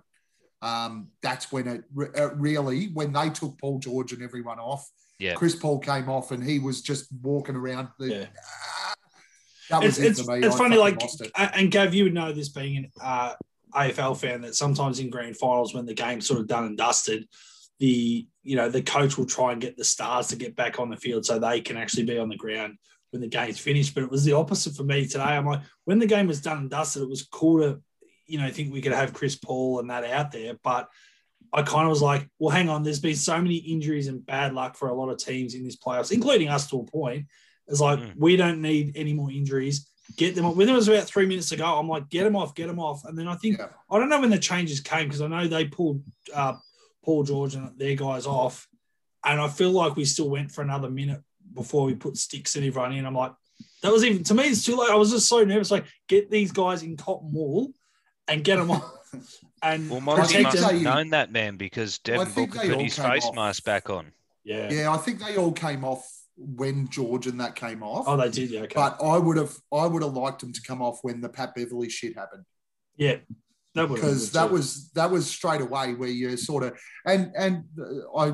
Um, 0.61 1.09
that's 1.21 1.51
when 1.51 1.67
it 1.67 1.83
re- 1.93 2.07
uh, 2.17 2.29
really 2.35 2.85
when 2.93 3.11
they 3.11 3.29
took 3.31 3.57
Paul 3.59 3.79
George 3.79 4.13
and 4.13 4.23
everyone 4.23 4.59
off. 4.59 4.89
Yeah. 5.19 5.33
Chris 5.33 5.55
Paul 5.55 5.79
came 5.79 6.09
off 6.09 6.31
and 6.31 6.43
he 6.43 6.59
was 6.59 6.81
just 6.81 7.07
walking 7.21 7.55
around. 7.55 7.89
The, 7.99 8.07
Yeah. 8.07 8.25
Ah, 8.37 8.93
that 9.69 9.83
was 9.83 9.97
It's, 9.97 9.99
it 9.99 10.09
it's, 10.11 10.21
for 10.21 10.37
me. 10.37 10.45
it's 10.45 10.55
I 10.55 10.57
funny, 10.57 10.77
like, 10.77 11.01
it. 11.01 11.31
and 11.35 11.71
Gav, 11.71 11.93
you 11.93 12.03
would 12.05 12.13
know 12.13 12.31
this 12.31 12.49
being 12.49 12.77
an 12.77 12.91
uh, 13.01 13.33
AFL 13.73 14.17
fan 14.19 14.41
that 14.41 14.55
sometimes 14.55 14.99
in 14.99 15.09
grand 15.09 15.37
finals, 15.37 15.73
when 15.73 15.85
the 15.85 15.93
game's 15.93 16.27
sort 16.27 16.39
of 16.39 16.47
done 16.47 16.65
and 16.65 16.77
dusted, 16.77 17.27
the 17.79 18.25
you 18.43 18.55
know 18.55 18.69
the 18.69 18.81
coach 18.81 19.17
will 19.17 19.25
try 19.25 19.51
and 19.51 19.59
get 19.59 19.75
the 19.75 19.83
stars 19.83 20.27
to 20.27 20.35
get 20.37 20.55
back 20.55 20.79
on 20.79 20.89
the 20.89 20.95
field 20.95 21.25
so 21.25 21.37
they 21.37 21.59
can 21.59 21.75
actually 21.75 22.05
be 22.05 22.17
on 22.17 22.29
the 22.29 22.37
ground 22.37 22.77
when 23.11 23.21
the 23.21 23.27
game's 23.27 23.59
finished. 23.59 23.93
But 23.93 24.03
it 24.03 24.11
was 24.11 24.23
the 24.23 24.33
opposite 24.33 24.75
for 24.75 24.83
me 24.83 25.05
today. 25.05 25.23
I'm 25.23 25.45
like, 25.45 25.61
when 25.83 25.99
the 25.99 26.05
game 26.05 26.27
was 26.27 26.41
done 26.41 26.57
and 26.59 26.69
dusted, 26.69 27.03
it 27.03 27.09
was 27.09 27.23
cool 27.23 27.59
to 27.61 27.81
you 28.27 28.39
know 28.39 28.49
think 28.49 28.71
we 28.71 28.81
could 28.81 28.93
have 28.93 29.13
Chris 29.13 29.35
Paul 29.35 29.79
and 29.79 29.89
that 29.89 30.05
out 30.05 30.31
there, 30.31 30.53
but 30.63 30.89
I 31.53 31.61
kind 31.63 31.83
of 31.83 31.89
was 31.89 32.01
like, 32.01 32.29
well, 32.39 32.55
hang 32.55 32.69
on. 32.69 32.83
There's 32.83 32.99
been 32.99 33.15
so 33.15 33.41
many 33.41 33.55
injuries 33.55 34.07
and 34.07 34.25
bad 34.25 34.53
luck 34.53 34.75
for 34.75 34.89
a 34.89 34.93
lot 34.93 35.09
of 35.09 35.17
teams 35.17 35.53
in 35.53 35.63
this 35.63 35.75
playoffs, 35.77 36.11
including 36.11 36.49
us 36.49 36.69
to 36.69 36.79
a 36.79 36.83
point. 36.85 37.27
It's 37.67 37.79
like 37.79 37.99
Mm. 37.99 38.13
we 38.17 38.35
don't 38.35 38.61
need 38.61 38.93
any 38.95 39.13
more 39.13 39.31
injuries. 39.31 39.89
Get 40.17 40.35
them. 40.35 40.45
Off. 40.45 40.55
When 40.55 40.69
it 40.69 40.73
was 40.73 40.87
about 40.87 41.05
three 41.05 41.25
minutes 41.25 41.49
to 41.49 41.55
go, 41.57 41.65
I'm 41.65 41.87
like, 41.89 42.09
get 42.09 42.23
them 42.25 42.35
off, 42.35 42.53
get 42.55 42.67
them 42.67 42.79
off. 42.79 43.03
And 43.05 43.17
then 43.17 43.27
I 43.27 43.35
think 43.35 43.57
Yeah. 43.57 43.69
I 43.89 43.97
don't 43.99 44.09
know 44.09 44.19
when 44.19 44.29
the 44.29 44.37
changes 44.37 44.79
came 44.79 45.07
because 45.07 45.21
I 45.21 45.27
know 45.27 45.47
they 45.47 45.65
pulled 45.65 46.03
uh, 46.33 46.53
Paul 47.03 47.23
George 47.23 47.55
and 47.55 47.71
their 47.77 47.95
guys 47.95 48.25
off, 48.27 48.67
and 49.23 49.41
I 49.41 49.47
feel 49.47 49.71
like 49.71 49.95
we 49.95 50.05
still 50.05 50.29
went 50.29 50.51
for 50.51 50.61
another 50.61 50.89
minute 50.89 51.21
before 51.53 51.85
we 51.85 51.95
put 51.95 52.17
sticks 52.17 52.55
and 52.55 52.65
everyone 52.65 52.93
in. 52.93 53.05
I'm 53.05 53.15
like, 53.15 53.33
that 53.81 53.91
was 53.91 54.03
even 54.03 54.23
to 54.25 54.33
me. 54.35 54.43
It's 54.43 54.63
too 54.65 54.75
late. 54.75 54.91
I 54.91 54.95
was 54.95 55.11
just 55.11 55.27
so 55.27 55.43
nervous. 55.43 55.71
Like, 55.71 55.85
get 56.07 56.29
these 56.29 56.51
guys 56.51 56.83
in 56.83 56.97
cotton 56.97 57.31
wool 57.33 57.71
and 58.27 58.43
get 58.43 58.57
them 58.57 58.71
off. 58.71 58.91
And 59.61 59.89
Well, 59.89 59.99
I 59.99 60.03
Monty 60.03 60.33
think 60.33 60.43
must 60.43 60.57
have 60.59 60.81
known 60.81 61.09
that 61.11 61.31
man 61.31 61.57
because 61.57 61.99
Devin 61.99 62.27
think 62.27 62.53
Booker 62.53 62.67
put 62.67 62.81
his 62.81 62.97
face 62.97 63.25
off. 63.25 63.35
mask 63.35 63.63
back 63.63 63.89
on. 63.89 64.11
yeah. 64.43 64.71
Yeah, 64.71 64.91
I 64.91 64.97
think 64.97 65.19
they 65.19 65.37
all 65.37 65.51
came 65.51 65.83
off 65.83 66.07
when 66.37 66.89
George 66.89 67.27
and 67.27 67.39
that 67.39 67.55
came 67.55 67.81
off. 67.81 68.05
Oh, 68.07 68.17
they 68.17 68.29
did. 68.29 68.49
Yeah. 68.49 68.61
Okay. 68.61 68.75
But 68.75 68.97
I 69.01 69.17
would 69.17 69.37
have, 69.37 69.55
I 69.73 69.87
would 69.87 70.03
have 70.03 70.13
liked 70.13 70.41
them 70.41 70.53
to 70.53 70.61
come 70.61 70.81
off 70.81 70.99
when 71.01 71.21
the 71.21 71.29
Pat 71.29 71.55
Beverley 71.55 71.89
shit 71.89 72.15
happened 72.15 72.43
yeah. 72.97 73.17
That 73.73 73.89
because 73.89 74.31
that 74.31 74.49
was 74.49 74.89
that 74.91 75.11
was 75.11 75.27
straight 75.29 75.59
away 75.59 75.95
where 75.95 76.07
you 76.07 76.37
sort 76.37 76.63
of 76.63 76.79
and 77.05 77.33
and 77.37 77.65
I 78.17 78.29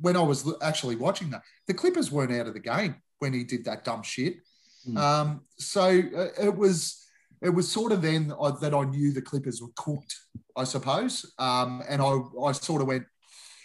when 0.00 0.16
I 0.16 0.22
was 0.22 0.52
actually 0.62 0.96
watching 0.96 1.30
that, 1.30 1.42
the 1.68 1.74
Clippers 1.74 2.10
weren't 2.10 2.32
out 2.32 2.48
of 2.48 2.54
the 2.54 2.60
game 2.60 2.96
when 3.20 3.32
he 3.32 3.44
did 3.44 3.64
that 3.66 3.84
dumb 3.84 4.02
shit. 4.02 4.38
Hmm. 4.84 4.96
Um, 4.96 5.40
so 5.58 5.82
uh, 5.82 6.42
it 6.42 6.56
was 6.56 7.06
it 7.42 7.50
was 7.50 7.70
sort 7.70 7.92
of 7.92 8.02
then 8.02 8.32
I, 8.40 8.50
that 8.60 8.74
I 8.74 8.84
knew 8.84 9.12
the 9.12 9.22
Clippers 9.22 9.62
were 9.62 9.68
cooked, 9.76 10.14
I 10.56 10.64
suppose. 10.64 11.32
Um, 11.38 11.82
and 11.88 12.02
I 12.02 12.18
I 12.44 12.52
sort 12.52 12.82
of 12.82 12.88
went, 12.88 13.04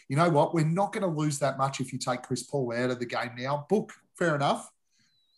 you 0.10 0.16
know 0.16 0.30
what, 0.30 0.54
we're 0.54 0.66
not 0.66 0.94
going 0.94 1.02
to 1.04 1.20
lose 1.20 1.40
that 1.40 1.58
much 1.58 1.80
if 1.80 1.92
you 1.92 2.00
take 2.00 2.24
Chris 2.24 2.44
Paul 2.44 2.74
out 2.74 2.90
of 2.92 3.00
the 3.00 3.06
game 3.06 3.32
now. 3.38 3.66
Book, 3.70 3.92
fair 4.18 4.36
enough. 4.36 4.70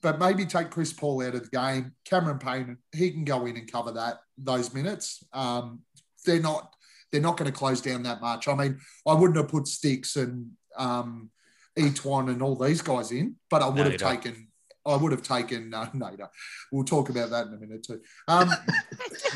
But 0.03 0.20
maybe 0.20 0.46
take 0.46 0.70
Chris 0.70 0.94
Paul 0.94 1.24
out 1.24 1.34
of 1.34 1.50
the 1.50 1.58
game. 1.58 1.94
Cameron 2.06 2.38
Payne, 2.38 2.77
he 2.96 3.10
can 3.10 3.25
go 3.25 3.48
in 3.48 3.58
and 3.58 3.72
cover 3.72 3.91
that 3.94 4.20
those 4.38 4.72
minutes. 4.74 5.24
Um, 5.34 5.82
they're 6.25 6.39
not 6.39 6.75
they're 7.12 7.22
not 7.22 7.38
going 7.38 7.51
to 7.51 7.58
close 7.58 7.82
down 7.82 8.03
that 8.03 8.22
much. 8.22 8.48
I 8.48 8.53
mean, 8.53 8.79
I 9.08 9.13
wouldn't 9.13 9.38
have 9.38 9.48
put 9.48 9.67
Sticks 9.67 10.15
and 10.15 10.51
um, 10.77 11.32
E'Twaun 11.77 12.29
and 12.29 12.41
all 12.41 12.56
these 12.56 12.82
guys 12.82 13.12
in, 13.12 13.36
but 13.50 13.62
I 13.63 13.70
would 13.70 13.86
have 13.86 13.94
Nader. 13.94 14.22
taken 14.22 14.47
I 14.88 14.96
would 14.96 15.12
have 15.12 15.24
taken 15.24 15.74
uh, 15.74 15.89
Nader. 15.91 16.29
We'll 16.72 16.84
talk 16.84 17.10
about 17.10 17.29
that 17.32 17.48
in 17.48 17.53
a 17.53 17.58
minute 17.58 17.84
too. 17.84 18.01
Um, 18.27 18.50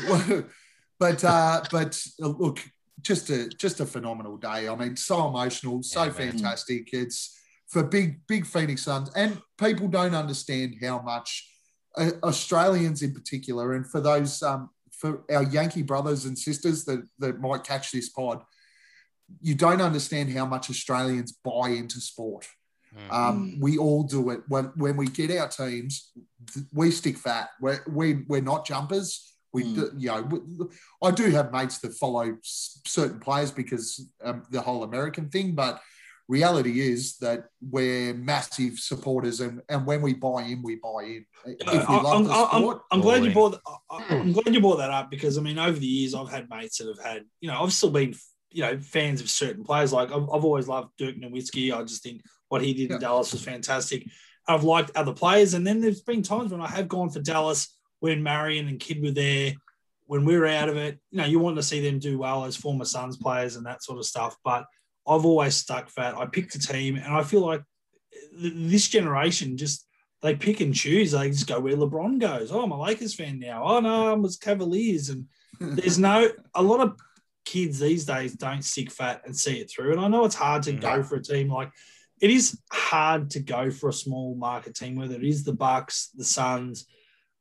but 0.98 1.24
uh, 1.24 1.62
but 1.70 2.02
uh, 2.22 2.28
look, 2.28 2.60
just 3.00 3.30
a 3.30 3.48
just 3.48 3.80
a 3.80 3.86
phenomenal 3.86 4.36
day. 4.36 4.68
I 4.68 4.74
mean, 4.74 4.96
so 4.96 5.28
emotional, 5.28 5.82
so 5.82 6.04
Yeah, 6.04 6.10
fantastic. 6.10 6.90
It's 6.92 7.38
for 7.68 7.82
big 7.82 8.26
big 8.26 8.46
Phoenix 8.46 8.82
Suns, 8.82 9.10
and 9.14 9.40
people 9.58 9.88
don't 9.88 10.14
understand 10.14 10.76
how 10.82 11.00
much 11.00 11.48
uh, 11.96 12.10
Australians 12.22 13.02
in 13.02 13.12
particular, 13.12 13.74
and 13.74 13.86
for 13.86 14.00
those 14.00 14.42
um, 14.42 14.70
for 14.92 15.24
our 15.32 15.42
Yankee 15.42 15.82
brothers 15.82 16.24
and 16.24 16.38
sisters 16.38 16.84
that 16.84 17.02
that 17.18 17.40
might 17.40 17.64
catch 17.64 17.90
this 17.90 18.08
pod, 18.08 18.42
you 19.40 19.54
don't 19.54 19.82
understand 19.82 20.30
how 20.30 20.46
much 20.46 20.70
Australians 20.70 21.32
buy 21.32 21.70
into 21.70 22.00
sport. 22.00 22.46
Mm. 22.96 23.12
Um, 23.12 23.56
we 23.60 23.78
all 23.78 24.02
do 24.02 24.30
it 24.30 24.40
when 24.48 24.66
when 24.76 24.96
we 24.96 25.06
get 25.06 25.30
our 25.30 25.48
teams. 25.48 26.12
We 26.74 26.90
stick 26.90 27.16
fat. 27.16 27.50
We're 27.60 27.82
we, 27.88 28.24
we're 28.28 28.42
not 28.42 28.66
jumpers. 28.66 29.32
We 29.52 29.64
Mm. 29.64 29.74
do, 29.74 29.90
you 29.98 30.08
know 30.08 30.22
w- 30.22 30.70
I 31.02 31.10
do 31.10 31.30
have 31.30 31.52
mates 31.52 31.78
that 31.80 31.94
follow 31.94 32.36
certain 32.42 33.20
players 33.20 33.50
because 33.50 34.06
um, 34.24 34.42
the 34.50 34.60
whole 34.60 34.82
American 34.82 35.28
thing, 35.28 35.54
but 35.54 35.80
reality 36.28 36.80
is 36.80 37.16
that 37.18 37.44
we're 37.60 38.14
massive 38.14 38.78
supporters, 38.78 39.40
and, 39.40 39.60
and 39.68 39.84
when 39.86 40.00
we 40.00 40.14
buy 40.14 40.42
in, 40.44 40.62
we 40.62 40.76
buy 40.76 41.02
in. 41.04 41.26
If 41.46 41.66
we 41.88 41.94
I- 41.96 42.00
love 42.02 42.14
I'm, 42.16 42.24
the 42.24 42.32
I'm- 42.32 42.80
I'm 42.90 43.00
glad 43.00 43.24
you 43.24 43.32
brought. 43.32 43.58
I- 43.90 44.04
I'm 44.10 44.32
glad 44.32 44.54
you 44.54 44.60
brought 44.60 44.76
that 44.78 44.90
up 44.90 45.10
because 45.10 45.36
I 45.38 45.42
mean, 45.42 45.58
over 45.58 45.78
the 45.78 45.86
years, 45.86 46.14
I've 46.14 46.30
had 46.30 46.48
mates 46.50 46.78
that 46.78 46.88
have 46.88 47.04
had. 47.04 47.24
You 47.40 47.48
know, 47.48 47.62
I've 47.62 47.72
still 47.72 47.90
been 47.90 48.14
you 48.50 48.62
know 48.62 48.78
fans 48.80 49.20
of 49.22 49.28
certain 49.30 49.64
players. 49.64 49.92
Like 49.92 50.10
I've, 50.10 50.28
I've 50.30 50.44
always 50.44 50.68
loved 50.68 50.90
Dirk 50.98 51.16
Nowitzki. 51.16 51.74
I 51.74 51.82
just 51.84 52.02
think 52.02 52.22
what 52.52 52.60
he 52.60 52.74
did 52.74 52.90
Yeah. 52.90 52.96
in 52.96 53.00
Dallas 53.00 53.32
was 53.32 53.42
fantastic. 53.42 54.06
I've 54.46 54.62
liked 54.62 54.90
other 54.94 55.14
players, 55.14 55.54
and 55.54 55.66
then 55.66 55.80
there's 55.80 56.02
been 56.02 56.22
times 56.22 56.52
when 56.52 56.60
I 56.60 56.68
have 56.68 56.86
gone 56.86 57.08
for 57.08 57.20
Dallas 57.20 57.74
when 58.00 58.22
Marion 58.22 58.68
and 58.68 58.78
Kidd 58.78 59.02
were 59.02 59.10
there. 59.10 59.54
When 60.04 60.26
we 60.26 60.36
were 60.36 60.46
out 60.46 60.68
of 60.68 60.76
it, 60.76 61.00
you 61.10 61.18
know, 61.18 61.24
you 61.24 61.38
want 61.38 61.56
to 61.56 61.62
see 61.62 61.80
them 61.80 61.98
do 61.98 62.18
well 62.18 62.44
as 62.44 62.54
former 62.54 62.84
Suns 62.84 63.16
players 63.16 63.56
and 63.56 63.64
that 63.64 63.82
sort 63.82 63.98
of 63.98 64.04
stuff. 64.04 64.36
But 64.44 64.66
I've 65.08 65.24
always 65.24 65.56
stuck 65.56 65.88
fat. 65.88 66.14
I 66.14 66.26
picked 66.26 66.54
a 66.54 66.58
team, 66.58 66.96
and 66.96 67.14
I 67.14 67.22
feel 67.22 67.40
like 67.40 67.62
th- 68.38 68.52
this 68.54 68.88
generation 68.88 69.56
just 69.56 69.86
they 70.20 70.36
pick 70.36 70.60
and 70.60 70.74
choose. 70.74 71.12
They 71.12 71.30
just 71.30 71.46
go 71.46 71.58
where 71.58 71.74
LeBron 71.74 72.18
goes. 72.18 72.52
Oh, 72.52 72.62
I'm 72.62 72.72
a 72.72 72.78
Lakers 72.78 73.14
fan 73.14 73.38
now. 73.38 73.64
Oh 73.64 73.80
no, 73.80 74.12
I'm 74.12 74.20
with 74.20 74.38
Cavaliers. 74.40 75.08
And 75.08 75.26
there's 75.60 75.98
no 75.98 76.28
a 76.54 76.62
lot 76.62 76.80
of 76.80 76.98
kids 77.46 77.78
these 77.78 78.04
days 78.04 78.34
don't 78.34 78.62
stick 78.62 78.90
fat 78.90 79.22
and 79.24 79.34
see 79.34 79.58
it 79.58 79.70
through. 79.70 79.92
And 79.92 80.00
I 80.00 80.08
know 80.08 80.26
it's 80.26 80.34
hard 80.34 80.64
to 80.64 80.74
mm. 80.74 80.80
go 80.82 81.02
for 81.02 81.16
a 81.16 81.22
team 81.22 81.48
like 81.48 81.70
it 82.22 82.30
is 82.30 82.58
hard 82.70 83.30
to 83.30 83.40
go 83.40 83.70
for 83.70 83.88
a 83.88 83.92
small 83.92 84.36
market 84.36 84.76
team, 84.76 84.94
whether 84.94 85.16
it 85.16 85.24
is 85.24 85.42
the 85.42 85.52
Bucks, 85.52 86.10
the 86.14 86.24
Suns, 86.24 86.86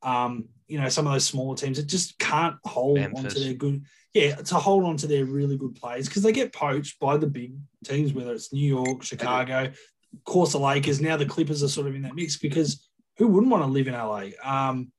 um, 0.02 0.50
you 0.68 0.82
know, 0.82 0.90
some 0.90 1.06
of 1.06 1.14
those 1.14 1.26
smaller 1.26 1.56
teams 1.56 1.78
that 1.78 1.86
just 1.86 2.18
can't 2.18 2.56
hold 2.66 2.98
Memphis. 2.98 3.26
onto 3.26 3.40
their 3.40 3.54
good 3.54 3.86
yeah, 4.14 4.36
to 4.36 4.56
hold 4.56 4.84
on 4.84 4.98
to 4.98 5.08
their 5.08 5.24
really 5.24 5.56
good 5.56 5.76
players 5.76 6.08
because 6.08 6.24
they 6.24 6.34
get 6.34 6.52
poached 6.52 7.00
by 7.00 7.16
the 7.16 7.28
big 7.28 7.54
teams, 7.86 8.12
whether 8.12 8.34
it's 8.34 8.52
New 8.52 8.68
York, 8.68 9.04
Chicago, 9.04 9.66
of 9.66 10.24
course 10.26 10.52
the 10.52 10.58
Lakers. 10.58 11.00
Now 11.00 11.16
the 11.16 11.26
Clippers 11.26 11.64
are 11.64 11.70
sort 11.70 11.88
of 11.88 11.96
in 11.96 12.02
that 12.02 12.16
mix 12.16 12.38
because 12.38 12.90
who 13.18 13.28
wouldn't 13.28 13.52
want 13.52 13.64
to 13.64 13.70
live 13.70 13.88
in 13.88 13.94
LA? 13.94 14.30
Um, 14.44 14.92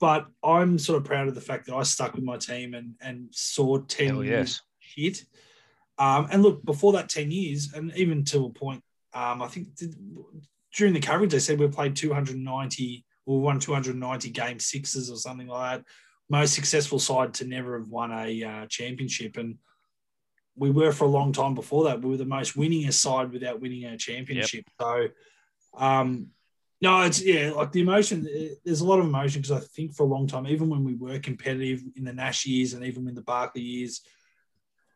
but 0.00 0.26
I'm 0.42 0.78
sort 0.78 0.98
of 0.98 1.04
proud 1.04 1.28
of 1.28 1.34
the 1.34 1.40
fact 1.40 1.66
that 1.66 1.76
I 1.76 1.84
stuck 1.84 2.14
with 2.14 2.24
my 2.24 2.36
team 2.36 2.74
and 2.74 2.94
and 3.00 3.28
saw 3.30 3.78
10 3.78 4.06
Hell 4.08 4.24
years 4.24 4.60
yes. 4.96 5.16
hit. 5.16 5.24
Um, 5.96 6.26
and 6.30 6.42
look, 6.42 6.64
before 6.64 6.94
that 6.94 7.08
10 7.08 7.30
years, 7.30 7.72
and 7.72 7.92
even 7.96 8.24
to 8.24 8.46
a 8.46 8.50
point, 8.50 8.82
um, 9.14 9.42
I 9.42 9.48
think 9.48 9.74
did, 9.74 9.94
during 10.74 10.94
the 10.94 11.00
coverage, 11.00 11.30
they 11.32 11.38
said 11.38 11.58
we 11.58 11.68
played 11.68 11.96
290 11.96 13.04
or 13.26 13.40
won 13.40 13.60
290 13.60 14.30
game 14.30 14.58
sixes 14.58 15.10
or 15.10 15.16
something 15.16 15.46
like 15.46 15.78
that. 15.78 15.86
Most 16.30 16.54
successful 16.54 16.98
side 16.98 17.34
to 17.34 17.46
never 17.46 17.78
have 17.78 17.88
won 17.88 18.10
a 18.12 18.42
uh, 18.44 18.66
championship. 18.66 19.36
And 19.36 19.58
we 20.56 20.70
were 20.70 20.92
for 20.92 21.04
a 21.04 21.08
long 21.08 21.32
time 21.32 21.54
before 21.54 21.84
that. 21.84 22.00
We 22.00 22.10
were 22.10 22.16
the 22.16 22.24
most 22.24 22.56
winningest 22.56 22.94
side 22.94 23.32
without 23.32 23.60
winning 23.60 23.84
a 23.84 23.96
championship. 23.96 24.64
So, 24.80 25.08
um, 25.76 26.28
no, 26.80 27.02
it's 27.02 27.22
yeah, 27.22 27.52
like 27.52 27.70
the 27.70 27.80
emotion. 27.80 28.26
eh, 28.34 28.54
There's 28.64 28.80
a 28.80 28.86
lot 28.86 28.98
of 28.98 29.06
emotion 29.06 29.40
because 29.40 29.62
I 29.62 29.64
think 29.64 29.94
for 29.94 30.02
a 30.02 30.06
long 30.06 30.26
time, 30.26 30.46
even 30.46 30.68
when 30.68 30.84
we 30.84 30.94
were 30.94 31.18
competitive 31.20 31.82
in 31.96 32.04
the 32.04 32.12
Nash 32.12 32.44
years 32.44 32.74
and 32.74 32.84
even 32.84 33.06
in 33.08 33.14
the 33.14 33.22
Barkley 33.22 33.62
years, 33.62 34.00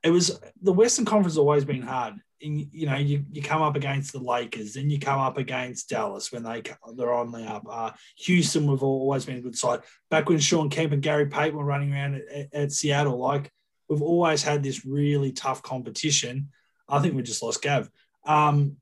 it 0.07 0.11
was 0.11 0.41
the 0.63 0.73
Western 0.73 1.05
Conference 1.05 1.35
has 1.35 1.39
always 1.39 1.65
been 1.65 1.83
hard. 1.83 2.15
And, 2.41 2.69
you 2.71 2.87
know, 2.87 2.97
you, 2.97 3.25
you 3.33 3.43
come 3.43 3.63
up 3.63 3.77
against 3.77 4.13
the 4.13 4.21
Lakers, 4.21 4.75
then 4.75 4.89
you 4.89 5.01
come 5.01 5.19
up 5.19 5.37
against 5.37 5.89
Dallas 5.89 6.31
when 6.31 6.45
they 6.45 6.63
they're 6.95 7.13
on 7.13 7.33
the 7.33 7.43
up. 7.43 7.65
Uh, 7.69 7.91
Houston, 8.19 8.71
we've 8.71 8.83
always 8.83 9.25
been 9.25 9.39
a 9.39 9.41
good 9.41 9.57
side. 9.57 9.81
Back 10.11 10.29
when 10.29 10.39
Shawn 10.39 10.71
Kemp 10.71 10.93
and 10.93 11.03
Gary 11.03 11.27
Payton 11.27 11.57
were 11.57 11.65
running 11.65 11.93
around 11.93 12.17
at, 12.17 12.29
at, 12.29 12.55
at 12.55 12.73
Seattle, 12.73 13.19
like 13.19 13.51
we've 13.89 14.03
always 14.03 14.43
had 14.43 14.63
this 14.63 14.85
really 14.85 15.33
tough 15.33 15.63
competition. 15.63 16.51
I 16.89 17.01
think 17.01 17.15
we 17.15 17.23
just 17.23 17.43
lost 17.43 17.63
Gav. 17.63 17.91
Um, 18.25 18.77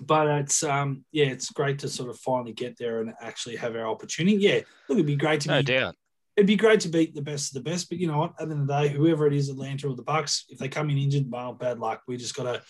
but 0.00 0.26
it's 0.26 0.64
um, 0.64 1.04
yeah, 1.12 1.26
it's 1.26 1.50
great 1.50 1.78
to 1.80 1.88
sort 1.88 2.10
of 2.10 2.18
finally 2.18 2.52
get 2.52 2.78
there 2.78 3.00
and 3.00 3.12
actually 3.20 3.56
have 3.56 3.76
our 3.76 3.86
opportunity. 3.86 4.38
Yeah, 4.38 4.60
look, 4.88 4.96
it'd 4.96 5.06
be 5.06 5.16
great 5.16 5.42
to 5.42 5.48
No 5.48 5.58
be 5.58 5.64
doubt. 5.64 5.94
It'd 6.36 6.46
be 6.46 6.56
great 6.56 6.80
to 6.80 6.88
beat 6.88 7.14
the 7.14 7.22
best 7.22 7.54
of 7.54 7.62
the 7.62 7.70
best, 7.70 7.88
but 7.88 7.98
you 7.98 8.06
know 8.06 8.18
what? 8.18 8.32
At 8.38 8.48
the 8.48 8.54
end 8.54 8.62
of 8.62 8.66
the 8.66 8.82
day, 8.82 8.88
whoever 8.88 9.26
it 9.26 9.34
is, 9.34 9.48
Atlanta 9.48 9.88
or 9.88 9.94
the 9.94 10.02
Bucks, 10.02 10.46
if 10.48 10.58
they 10.58 10.68
come 10.68 10.90
in 10.90 10.98
injured, 10.98 11.30
well, 11.30 11.52
bad 11.52 11.78
luck. 11.78 12.02
We 12.06 12.16
just 12.16 12.34
got 12.34 12.62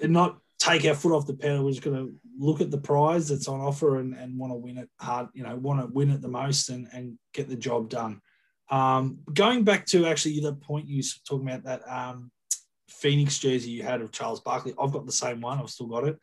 to 0.00 0.08
not 0.08 0.38
take 0.58 0.84
our 0.84 0.94
foot 0.94 1.12
off 1.12 1.26
the 1.26 1.34
pedal. 1.34 1.64
We're 1.64 1.70
just 1.70 1.82
going 1.82 1.96
to 1.96 2.14
look 2.38 2.60
at 2.60 2.70
the 2.70 2.78
prize 2.78 3.28
that's 3.28 3.48
on 3.48 3.60
offer 3.60 3.98
and, 3.98 4.14
and 4.14 4.38
want 4.38 4.52
to 4.52 4.56
win 4.56 4.78
it 4.78 4.88
hard. 5.00 5.28
You 5.34 5.44
know, 5.44 5.56
want 5.56 5.80
to 5.80 5.86
win 5.86 6.10
it 6.10 6.20
the 6.20 6.28
most 6.28 6.70
and 6.70 6.88
and 6.92 7.18
get 7.32 7.48
the 7.48 7.56
job 7.56 7.88
done. 7.88 8.20
Um, 8.70 9.18
going 9.32 9.64
back 9.64 9.86
to 9.86 10.06
actually 10.06 10.40
the 10.40 10.54
point 10.54 10.88
you 10.88 10.98
was 10.98 11.20
talking 11.28 11.48
about 11.48 11.64
that 11.64 11.82
um, 11.88 12.30
Phoenix 12.88 13.38
jersey 13.38 13.70
you 13.70 13.82
had 13.82 14.00
of 14.00 14.12
Charles 14.12 14.40
Barkley. 14.40 14.74
I've 14.80 14.92
got 14.92 15.06
the 15.06 15.12
same 15.12 15.40
one. 15.40 15.58
I've 15.58 15.70
still 15.70 15.88
got 15.88 16.08
it. 16.08 16.18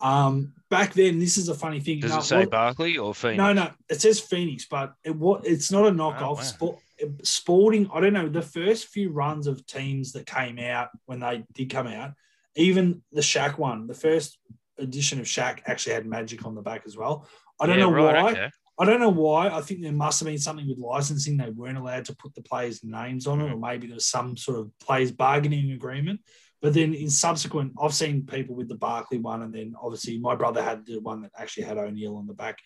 Um, 0.00 0.54
back 0.70 0.94
then, 0.94 1.18
this 1.18 1.36
is 1.36 1.48
a 1.48 1.54
funny 1.54 1.80
thing. 1.80 2.00
Does 2.00 2.12
No, 2.12 2.18
it 2.18 2.22
say 2.22 2.38
what- 2.40 2.50
Barkley 2.50 2.96
or 2.98 3.14
Phoenix? 3.14 3.38
no, 3.38 3.52
no, 3.52 3.70
it 3.88 4.00
says 4.00 4.20
Phoenix, 4.20 4.66
but 4.70 4.94
it 5.04 5.14
what 5.14 5.46
it's 5.46 5.70
not 5.70 5.86
a 5.86 5.90
knockoff. 5.90 6.20
Oh, 6.22 6.34
wow. 6.34 6.40
Sport, 6.40 6.78
sporting, 7.22 7.88
I 7.92 8.00
don't 8.00 8.12
know. 8.12 8.28
The 8.28 8.42
first 8.42 8.88
few 8.88 9.10
runs 9.10 9.46
of 9.46 9.66
teams 9.66 10.12
that 10.12 10.26
came 10.26 10.58
out 10.58 10.88
when 11.06 11.20
they 11.20 11.44
did 11.52 11.70
come 11.70 11.86
out, 11.86 12.12
even 12.56 13.02
the 13.12 13.20
Shaq 13.20 13.58
one, 13.58 13.86
the 13.86 13.94
first 13.94 14.38
edition 14.78 15.20
of 15.20 15.26
Shaq 15.26 15.60
actually 15.66 15.94
had 15.94 16.06
Magic 16.06 16.44
on 16.46 16.54
the 16.54 16.62
back 16.62 16.82
as 16.86 16.96
well. 16.96 17.26
I 17.60 17.66
don't 17.66 17.78
Yeah, 17.78 17.84
know 17.86 17.92
right, 17.92 18.22
why. 18.22 18.30
okay. 18.32 18.50
I 18.78 18.86
don't 18.86 19.00
know 19.00 19.10
why. 19.10 19.48
I 19.50 19.60
think 19.60 19.82
there 19.82 19.92
must 19.92 20.20
have 20.20 20.26
been 20.26 20.38
something 20.38 20.66
with 20.66 20.78
licensing. 20.78 21.36
They 21.36 21.50
weren't 21.50 21.76
allowed 21.76 22.06
to 22.06 22.16
put 22.16 22.34
the 22.34 22.40
players' 22.40 22.82
names 22.82 23.26
on 23.26 23.42
it, 23.42 23.52
or 23.52 23.58
maybe 23.58 23.86
there 23.86 23.94
was 23.96 24.06
some 24.06 24.38
sort 24.38 24.58
of 24.58 24.70
players' 24.78 25.12
bargaining 25.12 25.72
agreement. 25.72 26.20
But 26.60 26.74
then 26.74 26.92
in 26.94 27.08
subsequent, 27.08 27.72
I've 27.80 27.94
seen 27.94 28.26
people 28.26 28.54
with 28.54 28.68
the 28.68 28.74
Barkley 28.74 29.18
one, 29.18 29.42
and 29.42 29.52
then 29.54 29.74
obviously 29.80 30.18
my 30.18 30.34
brother 30.34 30.62
had 30.62 30.84
the 30.86 30.98
one 31.00 31.22
that 31.22 31.30
actually 31.36 31.64
had 31.64 31.78
O'Neal 31.78 32.16
on 32.16 32.26
the 32.26 32.34
back, 32.34 32.58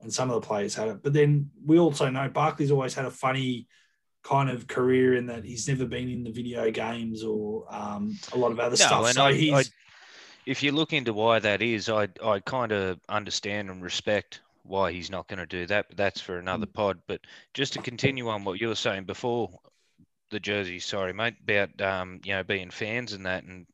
and 0.00 0.12
some 0.12 0.30
of 0.30 0.40
the 0.40 0.46
players 0.46 0.74
had 0.74 0.88
it. 0.88 1.02
But 1.02 1.14
then 1.14 1.50
we 1.64 1.78
also 1.78 2.10
know 2.10 2.28
Barkley's 2.28 2.70
always 2.70 2.94
had 2.94 3.06
a 3.06 3.10
funny 3.10 3.66
kind 4.22 4.50
of 4.50 4.66
career 4.66 5.14
in 5.14 5.26
that 5.26 5.44
he's 5.44 5.66
never 5.66 5.86
been 5.86 6.10
in 6.10 6.24
the 6.24 6.30
video 6.30 6.70
games 6.70 7.22
or 7.24 7.64
um, 7.74 8.14
a 8.32 8.38
lot 8.38 8.52
of 8.52 8.60
other 8.60 8.70
No, 8.72 8.74
stuff. 8.74 9.12
So 9.12 9.24
I- 9.24 9.32
he's 9.32 9.52
I- 9.68 9.72
If 10.44 10.62
you 10.62 10.72
look 10.72 10.92
into 10.92 11.12
why 11.12 11.38
that 11.38 11.62
is, 11.62 11.88
I 11.88 12.08
I 12.22 12.40
kind 12.40 12.72
of 12.72 12.98
understand 13.08 13.70
and 13.70 13.82
respect 13.82 14.40
why 14.62 14.92
he's 14.92 15.10
not 15.10 15.26
going 15.28 15.38
to 15.38 15.46
do 15.46 15.66
that. 15.66 15.88
But 15.88 15.96
that's 15.96 16.20
for 16.20 16.38
another 16.38 16.66
Mm. 16.66 16.72
pod. 16.74 16.98
But 17.06 17.20
just 17.54 17.72
to 17.74 17.82
continue 17.82 18.28
on 18.28 18.44
what 18.44 18.60
you 18.60 18.68
were 18.68 18.74
saying 18.74 19.04
before 19.04 19.50
the 20.30 20.40
jersey, 20.40 20.78
sorry, 20.78 21.12
mate, 21.12 21.36
about 21.42 21.80
um, 21.80 22.20
you 22.24 22.32
know 22.32 22.42
being 22.42 22.70
fans 22.70 23.12
and 23.12 23.26
that, 23.26 23.44
and 23.44 23.66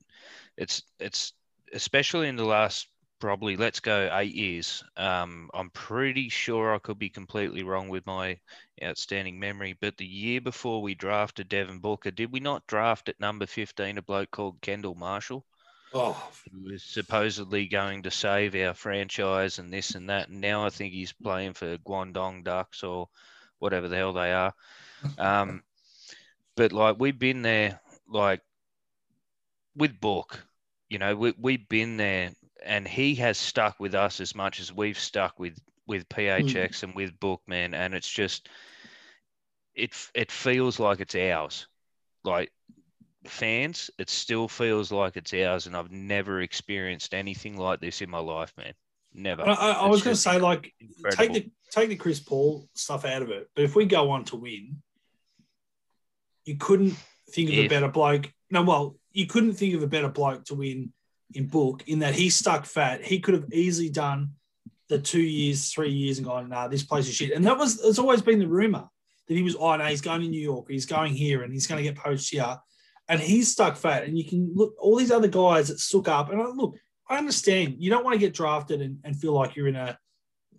it's 0.57 0.83
it's 0.99 1.33
especially 1.73 2.29
in 2.29 2.37
the 2.37 2.45
last 2.45 2.89
probably 3.21 3.57
let's 3.57 3.81
go 3.81 4.11
eight 4.13 4.35
years. 4.35 4.85
Um, 4.97 5.51
I'm 5.55 5.71
pretty 5.71 6.29
sure 6.29 6.75
I 6.75 6.79
could 6.79 6.99
be 6.99 7.11
completely 7.11 7.63
wrong 7.63 7.89
with 7.89 8.07
my 8.07 8.39
outstanding 8.83 9.39
memory, 9.39 9.77
but 9.81 9.97
the 9.97 10.07
year 10.07 10.41
before 10.41 10.83
we 10.83 10.95
drafted 10.95 11.49
Devin 11.49 11.79
Booker, 11.79 12.11
did 12.11 12.33
we 12.33 12.41
not 12.41 12.67
draft 12.67 13.09
at 13.09 13.21
number 13.21 13.47
15 13.47 13.99
a 13.99 14.03
bloke 14.03 14.31
called 14.31 14.61
Kendall 14.61 14.95
Marshall? 14.95 15.45
oh, 15.95 16.31
who 16.51 16.73
was 16.73 16.83
supposedly 16.83 17.67
going 17.67 18.03
to 18.03 18.11
save 18.11 18.55
our 18.55 18.75
franchise 18.75 19.59
and 19.59 19.73
this 19.73 19.95
and 19.95 20.11
that. 20.11 20.29
And 20.29 20.41
now 20.41 20.67
I 20.67 20.71
think 20.71 20.93
he's 20.93 21.13
playing 21.13 21.55
for 21.55 21.79
Guangdong 21.79 22.45
Ducks 22.45 22.83
or 22.83 23.09
whatever 23.61 23.89
the 23.89 23.97
hell 23.97 24.13
they 24.13 24.33
are. 24.33 24.53
Um, 25.19 25.63
but 26.57 26.73
like 26.73 26.97
we've 26.99 27.19
been 27.19 27.43
there, 27.43 27.81
like 28.09 28.41
with 29.77 30.01
Book, 30.01 30.45
you 30.89 30.99
know, 30.99 31.15
we, 31.17 31.35
we've 31.39 31.69
been 31.69 31.97
there 31.97 32.33
and 32.65 32.87
he 32.87 33.15
has 33.17 33.39
stuck 33.39 33.79
with 33.81 33.95
us 33.95 34.21
as 34.21 34.35
much 34.35 34.61
as 34.61 34.73
we've 34.73 34.99
stuck 34.99 35.39
with, 35.39 35.59
with 35.87 36.09
PHX 36.09 36.45
mm. 36.47 36.83
and 36.85 36.95
with 36.95 37.19
Book, 37.21 37.43
man. 37.47 37.75
And 37.75 37.95
it's 37.95 38.09
just, 38.09 38.49
it, 39.75 39.95
it 40.15 40.31
feels 40.31 40.79
like 40.79 41.01
it's 41.01 41.15
ours. 41.15 41.67
Like 42.25 42.51
fans, 43.27 43.91
it 43.99 44.09
still 44.09 44.49
feels 44.49 44.93
like 44.93 45.17
it's 45.17 45.35
ours, 45.35 45.67
and 45.67 45.77
I've 45.77 45.91
never 45.91 46.41
experienced 46.41 47.15
anything 47.15 47.57
like 47.57 47.81
this 47.81 48.01
in 48.01 48.09
my 48.09 48.19
life, 48.19 48.53
man. 48.57 48.73
Never. 49.13 49.43
I, 49.43 49.53
I, 49.53 49.71
I 49.73 49.87
was 49.89 50.03
going 50.03 50.15
to 50.15 50.21
say 50.21 50.39
like 50.41 50.73
incredible. 50.81 51.35
take 51.35 51.45
the 51.45 51.51
take 51.71 51.89
the 51.89 51.97
Chris 51.97 52.21
Paul 52.21 52.69
stuff 52.75 53.05
out 53.05 53.23
of 53.23 53.31
it. 53.31 53.49
But 53.55 53.65
if 53.65 53.77
we 53.77 53.85
go 53.85 54.11
on 54.11 54.25
to 54.27 54.37
win, 54.37 54.83
you 56.45 56.57
couldn't 56.57 56.97
think 57.31 57.51
of 57.51 57.57
If. 57.57 57.67
a 57.67 57.69
better 57.69 57.89
bloke. 57.89 58.31
No, 58.51 58.63
well, 58.63 58.97
you 59.13 59.27
couldn't 59.27 59.55
think 59.55 59.75
of 59.75 59.83
a 59.83 59.87
better 59.87 60.09
bloke 60.09 60.45
to 60.47 60.55
win 60.55 60.93
in 61.33 61.47
book 61.47 61.83
in 61.87 62.01
that 62.01 62.15
he 62.15 62.31
stuck 62.31 62.67
fat. 62.67 63.05
He 63.05 63.21
could 63.21 63.35
have 63.35 63.53
easily 63.53 63.91
done 63.91 64.31
the 64.89 64.99
two 64.99 65.23
years, 65.23 65.73
three 65.73 65.91
years, 65.91 66.19
and 66.19 66.27
gone, 66.27 66.49
nah, 66.49 66.69
this 66.69 66.83
place 66.83 67.09
is 67.09 67.15
shit. 67.15 67.33
And 67.33 67.45
that 67.47 67.59
was 67.59 67.83
it's 67.83 67.99
always 67.99 68.23
been 68.23 68.39
the 68.39 68.47
rumor 68.47 68.89
that 69.27 69.35
he 69.35 69.43
was, 69.43 69.57
oh 69.57 69.77
no, 69.77 69.85
he's 69.85 70.03
going 70.03 70.21
to 70.21 70.29
New 70.29 70.41
York, 70.41 70.67
he's 70.69 70.87
going 70.87 71.15
here, 71.15 71.43
and 71.43 71.53
he's 71.53 71.67
going 71.67 71.83
to 71.83 71.89
get 71.89 71.97
poached 71.97 72.31
here. 72.31 72.59
And 73.09 73.21
he's 73.21 73.53
stuck 73.53 73.77
fat. 73.77 74.05
And 74.05 74.17
you 74.17 74.25
can 74.25 74.53
look 74.55 74.75
all 74.79 74.97
these 74.97 75.11
other 75.11 75.29
guys 75.29 75.69
that 75.69 75.79
stuck 75.79 76.09
up. 76.09 76.31
And 76.31 76.41
I, 76.41 76.47
look, 76.47 76.77
I 77.09 77.19
understand 77.19 77.77
you 77.79 77.91
don't 77.91 78.05
want 78.05 78.15
to 78.15 78.19
get 78.19 78.33
drafted 78.33 78.81
and, 78.81 78.99
and 79.05 79.17
feel 79.17 79.33
like 79.33 79.57
you're 79.57 79.69
in 79.69 79.77
a 79.77 79.99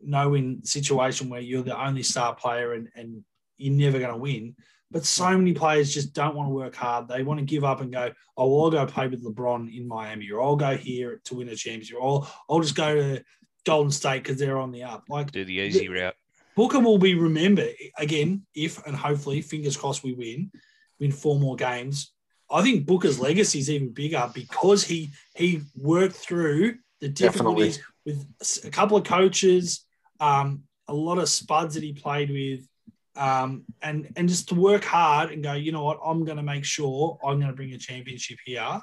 no-win 0.04 0.64
situation 0.64 1.30
where 1.30 1.42
you're 1.42 1.64
the 1.64 1.80
only 1.80 2.04
star 2.04 2.36
player 2.36 2.74
and, 2.74 2.90
and 2.96 3.24
you're 3.58 3.74
never 3.74 3.98
going 3.98 4.12
to 4.12 4.18
win. 4.18 4.56
But 4.92 5.06
so 5.06 5.36
many 5.38 5.54
players 5.54 5.94
just 5.94 6.14
don't 6.14 6.36
want 6.36 6.50
to 6.50 6.54
work 6.54 6.76
hard. 6.76 7.08
They 7.08 7.24
want 7.24 7.40
to 7.40 7.46
give 7.46 7.64
up 7.64 7.82
and 7.82 7.92
go, 7.92 8.12
oh, 8.38 8.48
well, 8.48 8.66
I'll 8.66 8.72
go 8.72 8.86
play 8.86 9.08
with 9.08 9.26
LeBron 9.26 9.76
in 9.76 9.88
Miami, 9.88 10.32
or 10.32 10.42
I'll 10.42 10.56
go 10.56 10.78
here 10.78 11.22
to 11.26 11.36
win 11.36 11.50
a 11.50 11.56
championship, 11.56 11.98
or 12.00 12.08
I'll, 12.08 12.34
I'll 12.50 12.62
just 12.62 12.76
go 12.76 12.96
to 12.96 13.24
Golden 13.66 13.92
State 13.92 14.24
because 14.24 14.38
they're 14.38 14.60
on 14.60 14.72
the 14.72 14.84
up. 14.84 15.04
Like 15.10 15.32
Do 15.32 15.44
the 15.44 15.54
easy 15.54 15.90
route. 15.90 16.14
Booker 16.56 16.80
will 16.80 16.98
be 16.98 17.16
remembered 17.16 17.74
again 17.98 18.46
if 18.56 18.86
and 18.86 18.96
hopefully, 18.96 19.42
fingers 19.42 19.76
crossed, 19.76 20.04
we 20.04 20.14
win, 20.14 20.52
win 21.00 21.12
four 21.12 21.38
more 21.38 21.56
games. 21.56 22.14
I 22.50 22.62
think 22.62 22.86
Booker's 22.86 23.20
legacy 23.20 23.60
is 23.60 23.70
even 23.70 23.92
bigger 23.92 24.30
because 24.34 24.84
he 24.86 25.10
he 25.36 25.62
worked 25.76 26.16
through 26.16 26.78
the 27.02 27.10
Definitely. 27.10 27.72
difficulties 27.72 27.84
with 28.06 28.66
a 28.66 28.70
couple 28.70 28.98
of 28.98 29.04
coaches, 29.04 29.86
um, 30.20 30.64
a 30.88 30.94
lot 30.94 31.18
of 31.18 31.28
spuds 31.28 31.74
that 31.74 31.84
he 31.84 31.92
played 31.92 32.30
with, 32.30 32.66
um, 33.16 33.64
and 33.82 34.12
and 34.16 34.28
just 34.28 34.50
to 34.50 34.56
work 34.56 34.84
hard 34.84 35.32
and 35.32 35.44
go, 35.44 35.54
you 35.54 35.72
know 35.72 35.84
what, 35.84 36.00
I'm 36.06 36.26
going 36.26 36.38
to 36.38 36.44
make 36.44 36.66
sure 36.66 37.18
I'm 37.24 37.40
going 37.40 37.52
to 37.52 37.56
bring 37.56 37.74
a 37.74 37.78
championship 37.78 38.40
here. 38.46 38.82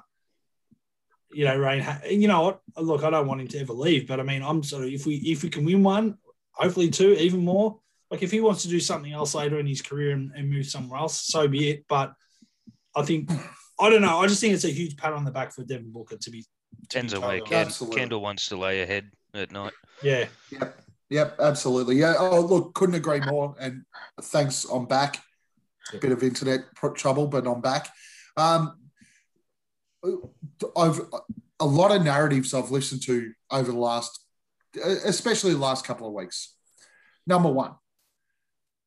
You 1.32 1.46
know, 1.46 1.56
Rain. 1.56 1.86
You 2.08 2.28
know 2.28 2.42
what? 2.42 2.60
Look, 2.76 3.04
I 3.04 3.10
don't 3.10 3.26
want 3.26 3.40
him 3.40 3.48
to 3.48 3.60
ever 3.60 3.72
leave, 3.72 4.06
but 4.06 4.20
I 4.20 4.22
mean, 4.22 4.42
I'm 4.42 4.62
sort 4.62 4.84
of 4.84 4.90
if 4.90 5.06
we 5.06 5.16
if 5.16 5.42
we 5.42 5.48
can 5.48 5.64
win 5.64 5.82
one, 5.82 6.18
hopefully 6.52 6.90
two, 6.90 7.12
even 7.12 7.44
more. 7.44 7.78
Like 8.10 8.22
if 8.22 8.30
he 8.30 8.40
wants 8.40 8.62
to 8.62 8.68
do 8.68 8.80
something 8.80 9.12
else 9.12 9.34
later 9.34 9.58
in 9.58 9.66
his 9.66 9.80
career 9.80 10.10
and, 10.10 10.32
and 10.36 10.50
move 10.50 10.66
somewhere 10.66 11.00
else, 11.00 11.26
so 11.26 11.48
be 11.48 11.70
it. 11.70 11.84
But 11.88 12.12
I 12.94 13.02
think 13.02 13.30
I 13.80 13.88
don't 13.88 14.02
know. 14.02 14.18
I 14.18 14.26
just 14.26 14.40
think 14.40 14.54
it's 14.54 14.64
a 14.64 14.70
huge 14.70 14.96
pat 14.96 15.14
on 15.14 15.24
the 15.24 15.30
back 15.30 15.52
for 15.54 15.64
Devin 15.64 15.90
Booker 15.90 16.16
to 16.16 16.30
be. 16.30 16.42
to 16.42 16.46
be 16.46 16.48
Depends 16.88 17.14
on 17.14 17.22
where 17.22 17.30
totally 17.30 17.48
Ken, 17.48 17.56
honest. 17.56 17.70
Absolutely. 17.70 18.00
Kendall 18.00 18.20
wants 18.20 18.48
to 18.48 18.56
lay 18.56 18.82
ahead 18.82 19.10
at 19.34 19.52
night. 19.52 19.72
Yeah, 20.02 20.26
Yep. 20.50 20.78
Yep. 21.11 21.37
Absolutely. 21.40 21.97
Yeah. 21.97 22.14
Oh, 22.18 22.40
look, 22.40 22.75
couldn't 22.75 22.94
agree 22.94 23.21
more. 23.21 23.54
And 23.61 23.85
thanks. 24.21 24.64
I'm 24.64 24.87
back. 24.87 25.18
A 25.92 25.99
bit 25.99 26.12
of 26.12 26.23
internet 26.23 26.61
trouble, 26.94 27.26
but 27.26 27.47
I'm 27.47 27.61
back. 27.61 27.88
Um, 28.37 28.78
I've 30.76 31.00
a 31.61 31.66
lot 31.66 31.94
of 31.94 32.02
narratives 32.02 32.54
I've 32.54 32.71
listened 32.71 33.02
to 33.02 33.32
over 33.50 33.71
the 33.71 33.78
last, 33.78 34.25
especially 35.04 35.52
the 35.52 35.59
last 35.59 35.87
couple 35.87 36.09
of 36.09 36.12
weeks. 36.12 36.56
Number 37.26 37.50
one, 37.50 37.75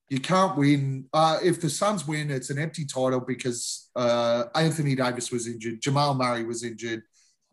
you 0.10 0.20
can't 0.20 0.58
win. 0.58 1.06
Uh, 1.14 1.40
if 1.42 1.62
the 1.62 1.70
Suns 1.70 2.06
win, 2.06 2.30
it's 2.30 2.50
an 2.50 2.60
empty 2.60 2.86
title 2.86 3.22
because 3.22 3.90
uh, 3.96 4.46
Anthony 4.56 4.94
Davis 4.94 5.32
was 5.32 5.48
injured, 5.48 5.82
Jamal 5.82 6.16
Murray 6.16 6.44
was 6.44 6.64
injured, 6.64 7.04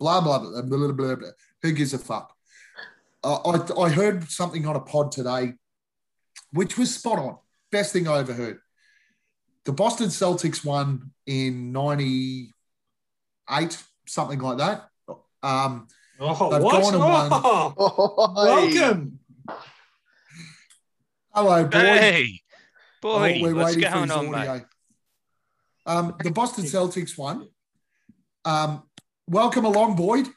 blah, 0.01 0.21
blah, 0.21 0.41
blah, 0.41 0.63
blah, 0.63 0.79
blah, 0.79 0.93
blah, 0.93 1.15
blah. 1.15 1.29
Who 1.63 1.73
gives 1.73 1.95
a 1.95 1.99
fuck? 1.99 2.35
Uh, 3.25 3.37
I, 3.77 3.83
I 3.83 3.89
heard 3.91 4.29
something 4.31 4.67
on 4.67 4.77
a 4.77 4.81
pod 4.81 5.13
today, 5.13 5.53
which 6.53 6.77
was 6.77 6.95
spot 6.95 7.19
on. 7.19 7.37
Best 7.71 7.93
thing 7.93 8.09
I 8.09 8.19
ever 8.19 8.33
heard. 8.33 8.59
The 9.65 9.73
Boston 9.73 10.09
Celtics 10.09 10.65
won 10.65 11.13
in 11.27 11.71
98, 11.73 12.53
something 14.07 14.39
like 14.41 14.59
that. 14.59 14.89
Um, 15.43 15.87
Oh, 16.25 16.51
They've 16.51 16.63
what? 16.63 16.83
gone 16.83 16.95
and 16.95 17.03
won. 17.03 17.31
Oh, 17.45 17.75
Oh, 17.77 18.69
hey. 18.69 18.79
welcome. 18.79 19.19
hello, 21.35 21.65
boys. 21.65 21.81
Hey, 21.83 22.41
Oh, 23.05 23.19
boy, 23.19 23.39
we're 23.43 23.55
what's 23.55 23.75
waiting 23.77 23.91
for 23.91 23.95
going 23.97 24.03
his 24.09 24.13
on, 24.13 24.31
mate? 24.31 24.63
Um, 25.87 26.15
the 26.23 26.31
Boston 26.31 26.65
Celtics 26.65 27.19
won. 27.19 27.49
Um, 28.45 28.85
welcome 29.27 29.65
along, 29.65 29.97
Boyd. 29.97 30.29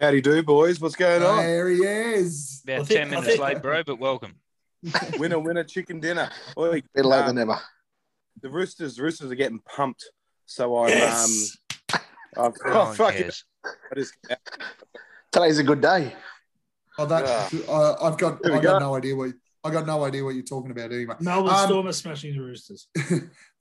Howdy 0.00 0.20
do, 0.20 0.42
boys. 0.42 0.80
What's 0.80 0.96
going 0.96 1.22
on? 1.22 1.38
There 1.38 1.68
he 1.68 1.78
is. 1.82 2.62
I 2.68 2.72
About 2.72 2.86
think- 2.86 2.98
ten 3.00 3.10
minutes 3.10 3.26
think- 3.28 3.40
late, 3.40 3.62
bro, 3.62 3.82
but 3.84 3.98
welcome. 3.98 4.34
winner, 5.18 5.38
winner, 5.38 5.64
chicken 5.64 5.98
dinner. 6.00 6.28
Oi, 6.58 6.82
Better 6.94 7.08
late 7.08 7.20
um, 7.20 7.26
than 7.28 7.36
never. 7.48 7.58
the 8.42 8.50
Roosters, 8.50 9.00
Roosters 9.00 9.30
are 9.30 9.34
getting 9.34 9.60
pumped. 9.60 10.04
So 10.46 10.76
I'm, 10.76 10.90
Yes. 10.90 11.56
um, 11.94 12.00
I've, 12.36 12.52
No 12.66 12.72
oh, 12.72 12.84
one 12.86 12.94
fuck 12.96 13.14
it. 13.14 13.22
cares. 13.22 13.44
I 13.64 13.94
just, 13.94 14.14
Today's 15.32 15.58
a 15.58 15.62
good 15.64 15.80
day. 15.80 16.12
Oh, 16.98 17.06
that 17.06 17.24
uh, 17.68 17.96
I've 18.06 18.18
got. 18.18 18.38
Here 18.44 18.52
we 18.52 18.58
I 18.58 18.62
got 18.62 18.72
go. 18.80 18.86
no 18.90 18.94
idea 18.96 19.16
what. 19.16 19.30
I 19.66 19.70
got 19.70 19.86
no 19.86 20.04
idea 20.04 20.22
what 20.22 20.34
you're 20.34 20.44
talking 20.44 20.70
about 20.70 20.92
anyway. 20.92 21.14
Melbourne 21.20 21.54
Um, 21.54 21.66
Storm 21.66 21.86
are 21.88 21.92
smashing 21.92 22.34
the 22.34 22.40
Roosters. 22.40 22.86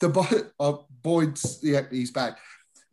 the 0.01 0.09
Bo- 0.09 0.27
uh, 0.59 0.77
Boyd's 1.01 1.59
yeah, 1.63 1.83
he's 1.89 2.11
back. 2.11 2.37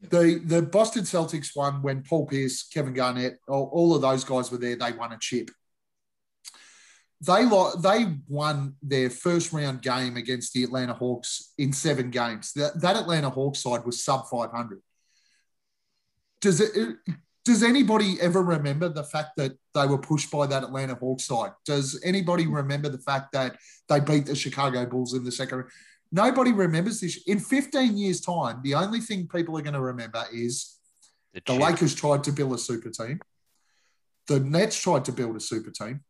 The 0.03 0.41
the 0.45 0.63
Boston 0.63 1.03
Celtics 1.03 1.55
won 1.55 1.83
when 1.83 2.03
Paul 2.03 2.27
Pierce, 2.27 2.63
Kevin 2.63 2.95
Garnett, 2.95 3.39
all, 3.47 3.71
all 3.73 3.95
of 3.95 4.03
those 4.03 4.25
guys 4.25 4.51
were 4.51 4.59
there. 4.59 4.77
They 4.77 4.93
won 4.93 5.13
a 5.13 5.19
chip. 5.19 5.51
They 7.21 7.45
lo- 7.45 7.77
they 7.77 8.07
won 8.27 8.77
their 8.83 9.11
first 9.11 9.53
round 9.53 9.83
game 9.83 10.17
against 10.17 10.55
the 10.55 10.65
Atlanta 10.65 10.95
Hawks 10.95 11.53
in 11.59 11.75
seven 11.75 12.11
games. 12.11 12.53
That, 12.55 12.81
that 12.81 12.97
Atlanta 12.97 13.29
Hawks 13.29 13.63
side 13.63 13.85
was 13.85 14.03
sub 14.03 14.27
500. 14.31 14.81
Does 16.41 16.61
it? 16.61 16.97
Does 17.45 17.63
anybody 17.63 18.17
ever 18.21 18.43
remember 18.43 18.89
the 18.89 19.05
fact 19.05 19.31
that 19.37 19.53
they 19.75 19.87
were 19.87 19.99
pushed 19.99 20.31
by 20.31 20.47
that 20.47 20.63
Atlanta 20.63 20.95
Hawks 20.95 21.25
side? 21.25 21.53
Does 21.65 22.01
anybody 22.05 22.47
remember 22.47 22.89
the 22.89 22.99
fact 22.99 23.33
that 23.33 23.57
they 23.89 24.01
beat 24.01 24.27
the 24.27 24.35
Chicago 24.35 24.87
Bulls 24.87 25.15
in 25.15 25.25
the 25.25 25.33
second? 25.33 25.65
Nobody 26.13 26.53
remembers 26.53 27.01
this. 27.01 27.23
In 27.27 27.39
15 27.39 27.97
years' 27.97 28.21
time, 28.21 28.61
the 28.63 28.75
only 28.75 29.01
thing 29.01 29.29
people 29.29 29.57
are 29.57 29.63
going 29.63 29.75
to 29.75 29.81
remember 29.81 30.25
is 30.33 30.77
The 31.35 31.41
the. 31.47 31.55
Lakers 31.55 31.95
tried 31.95 32.25
to 32.25 32.33
build 32.33 32.53
a 32.53 32.59
super 32.59 32.91
team. 32.91 33.21
The 34.27 34.41
Nets 34.41 34.81
tried 34.81 35.05
to 35.07 35.13
build 35.13 35.37
a 35.37 35.41
super 35.41 35.71
team. 35.71 36.01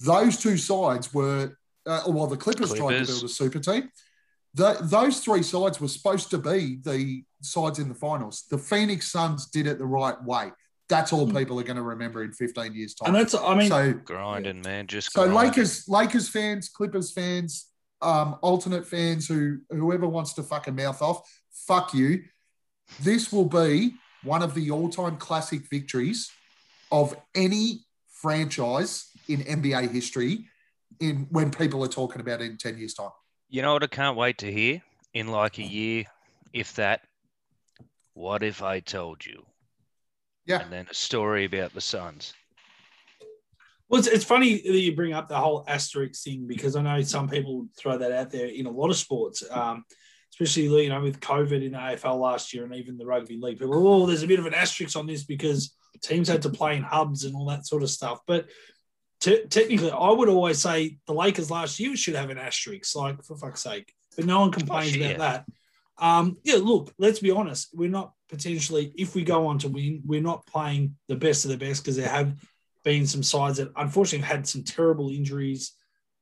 Those 0.00 0.36
two 0.36 0.56
sides 0.56 1.12
were, 1.12 1.56
uh, 1.86 2.02
well, 2.06 2.26
the 2.26 2.36
Clippers, 2.36 2.72
tried 2.72 2.98
to 2.98 3.06
build 3.06 3.24
a 3.24 3.28
super 3.28 3.58
team. 3.58 3.90
The, 4.54 4.78
those 4.80 5.20
three 5.20 5.42
sides 5.42 5.80
were 5.80 5.88
supposed 5.88 6.30
to 6.30 6.38
be 6.38 6.78
the 6.82 7.22
sides 7.42 7.78
in 7.78 7.88
the 7.88 7.94
finals. 7.94 8.44
The 8.50 8.58
Phoenix 8.58 9.10
Suns 9.10 9.46
did 9.46 9.66
it 9.66 9.78
the 9.78 9.86
right 9.86 10.20
way. 10.24 10.52
That's 10.88 11.12
all 11.12 11.30
people 11.30 11.60
are 11.60 11.62
going 11.62 11.76
to 11.76 11.82
remember 11.82 12.24
in 12.24 12.32
15 12.32 12.74
years' 12.74 12.94
time. 12.94 13.14
And 13.14 13.16
that's, 13.16 13.34
I 13.34 13.54
mean, 13.54 13.68
so, 13.68 13.92
grinding, 13.92 14.62
man. 14.62 14.88
Just 14.88 15.12
so 15.12 15.22
grinding. 15.22 15.36
Lakers, 15.36 15.88
Lakers 15.88 16.28
fans, 16.28 16.68
Clippers 16.68 17.12
fans, 17.12 17.69
um, 18.02 18.36
alternate 18.42 18.86
fans, 18.86 19.28
who 19.28 19.60
whoever 19.70 20.06
wants 20.08 20.32
to 20.34 20.42
fucking 20.42 20.76
mouth 20.76 21.00
off, 21.02 21.22
fuck 21.50 21.94
you. 21.94 22.22
This 23.00 23.32
will 23.32 23.44
be 23.44 23.94
one 24.22 24.42
of 24.42 24.54
the 24.54 24.70
all-time 24.70 25.16
classic 25.16 25.62
victories 25.70 26.30
of 26.90 27.14
any 27.34 27.84
franchise 28.10 29.08
in 29.28 29.40
NBA 29.40 29.90
history. 29.90 30.46
In 30.98 31.28
when 31.30 31.50
people 31.50 31.82
are 31.84 31.88
talking 31.88 32.20
about 32.20 32.42
it 32.42 32.50
in 32.50 32.58
ten 32.58 32.76
years' 32.76 32.94
time. 32.94 33.10
You 33.48 33.62
know 33.62 33.72
what 33.72 33.82
I 33.82 33.86
can't 33.86 34.16
wait 34.16 34.38
to 34.38 34.52
hear 34.52 34.82
in 35.14 35.28
like 35.28 35.58
a 35.58 35.62
year, 35.62 36.04
if 36.52 36.74
that. 36.74 37.02
What 38.14 38.42
if 38.42 38.62
I 38.62 38.80
told 38.80 39.24
you? 39.24 39.46
Yeah. 40.44 40.62
And 40.62 40.72
then 40.72 40.86
a 40.90 40.94
story 40.94 41.44
about 41.44 41.72
the 41.72 41.80
Suns. 41.80 42.34
Well, 43.90 43.98
it's, 43.98 44.06
it's 44.06 44.24
funny 44.24 44.54
that 44.54 44.78
you 44.78 44.94
bring 44.94 45.12
up 45.12 45.28
the 45.28 45.36
whole 45.36 45.64
asterisk 45.66 46.22
thing 46.22 46.46
because 46.46 46.76
I 46.76 46.82
know 46.82 47.02
some 47.02 47.28
people 47.28 47.66
throw 47.76 47.98
that 47.98 48.12
out 48.12 48.30
there 48.30 48.46
in 48.46 48.66
a 48.66 48.70
lot 48.70 48.88
of 48.88 48.96
sports, 48.96 49.42
um, 49.50 49.84
especially 50.32 50.84
you 50.84 50.90
know 50.90 51.00
with 51.00 51.18
COVID 51.18 51.64
in 51.64 51.72
the 51.72 51.78
AFL 51.78 52.20
last 52.20 52.54
year 52.54 52.64
and 52.64 52.74
even 52.76 52.96
the 52.96 53.04
rugby 53.04 53.36
league. 53.36 53.58
People, 53.58 53.86
oh, 53.86 54.06
there's 54.06 54.22
a 54.22 54.28
bit 54.28 54.38
of 54.38 54.46
an 54.46 54.54
asterisk 54.54 54.96
on 54.96 55.08
this 55.08 55.24
because 55.24 55.74
teams 56.02 56.28
had 56.28 56.42
to 56.42 56.50
play 56.50 56.76
in 56.76 56.84
hubs 56.84 57.24
and 57.24 57.34
all 57.34 57.46
that 57.46 57.66
sort 57.66 57.82
of 57.82 57.90
stuff. 57.90 58.20
But 58.28 58.46
te- 59.18 59.46
technically, 59.46 59.90
I 59.90 60.10
would 60.10 60.28
always 60.28 60.62
say 60.62 60.98
the 61.08 61.12
Lakers 61.12 61.50
last 61.50 61.80
year 61.80 61.96
should 61.96 62.14
have 62.14 62.30
an 62.30 62.38
asterisk, 62.38 62.94
like 62.94 63.24
for 63.24 63.36
fuck's 63.36 63.62
sake. 63.62 63.92
But 64.14 64.24
no 64.24 64.38
one 64.38 64.52
complains 64.52 64.94
about 64.94 65.18
that. 65.18 65.44
Um, 65.98 66.38
yeah, 66.44 66.56
look, 66.56 66.92
let's 66.96 67.18
be 67.18 67.32
honest. 67.32 67.70
We're 67.74 67.90
not 67.90 68.12
potentially, 68.28 68.92
if 68.96 69.16
we 69.16 69.24
go 69.24 69.48
on 69.48 69.58
to 69.58 69.68
win, 69.68 70.02
we're 70.06 70.22
not 70.22 70.46
playing 70.46 70.96
the 71.08 71.16
best 71.16 71.44
of 71.44 71.50
the 71.50 71.56
best 71.56 71.82
because 71.82 71.96
there 71.96 72.08
have 72.08 72.34
been 72.82 73.06
some 73.06 73.22
sides 73.22 73.58
that 73.58 73.72
unfortunately 73.76 74.26
have 74.26 74.36
had 74.36 74.48
some 74.48 74.62
terrible 74.62 75.10
injuries. 75.10 75.72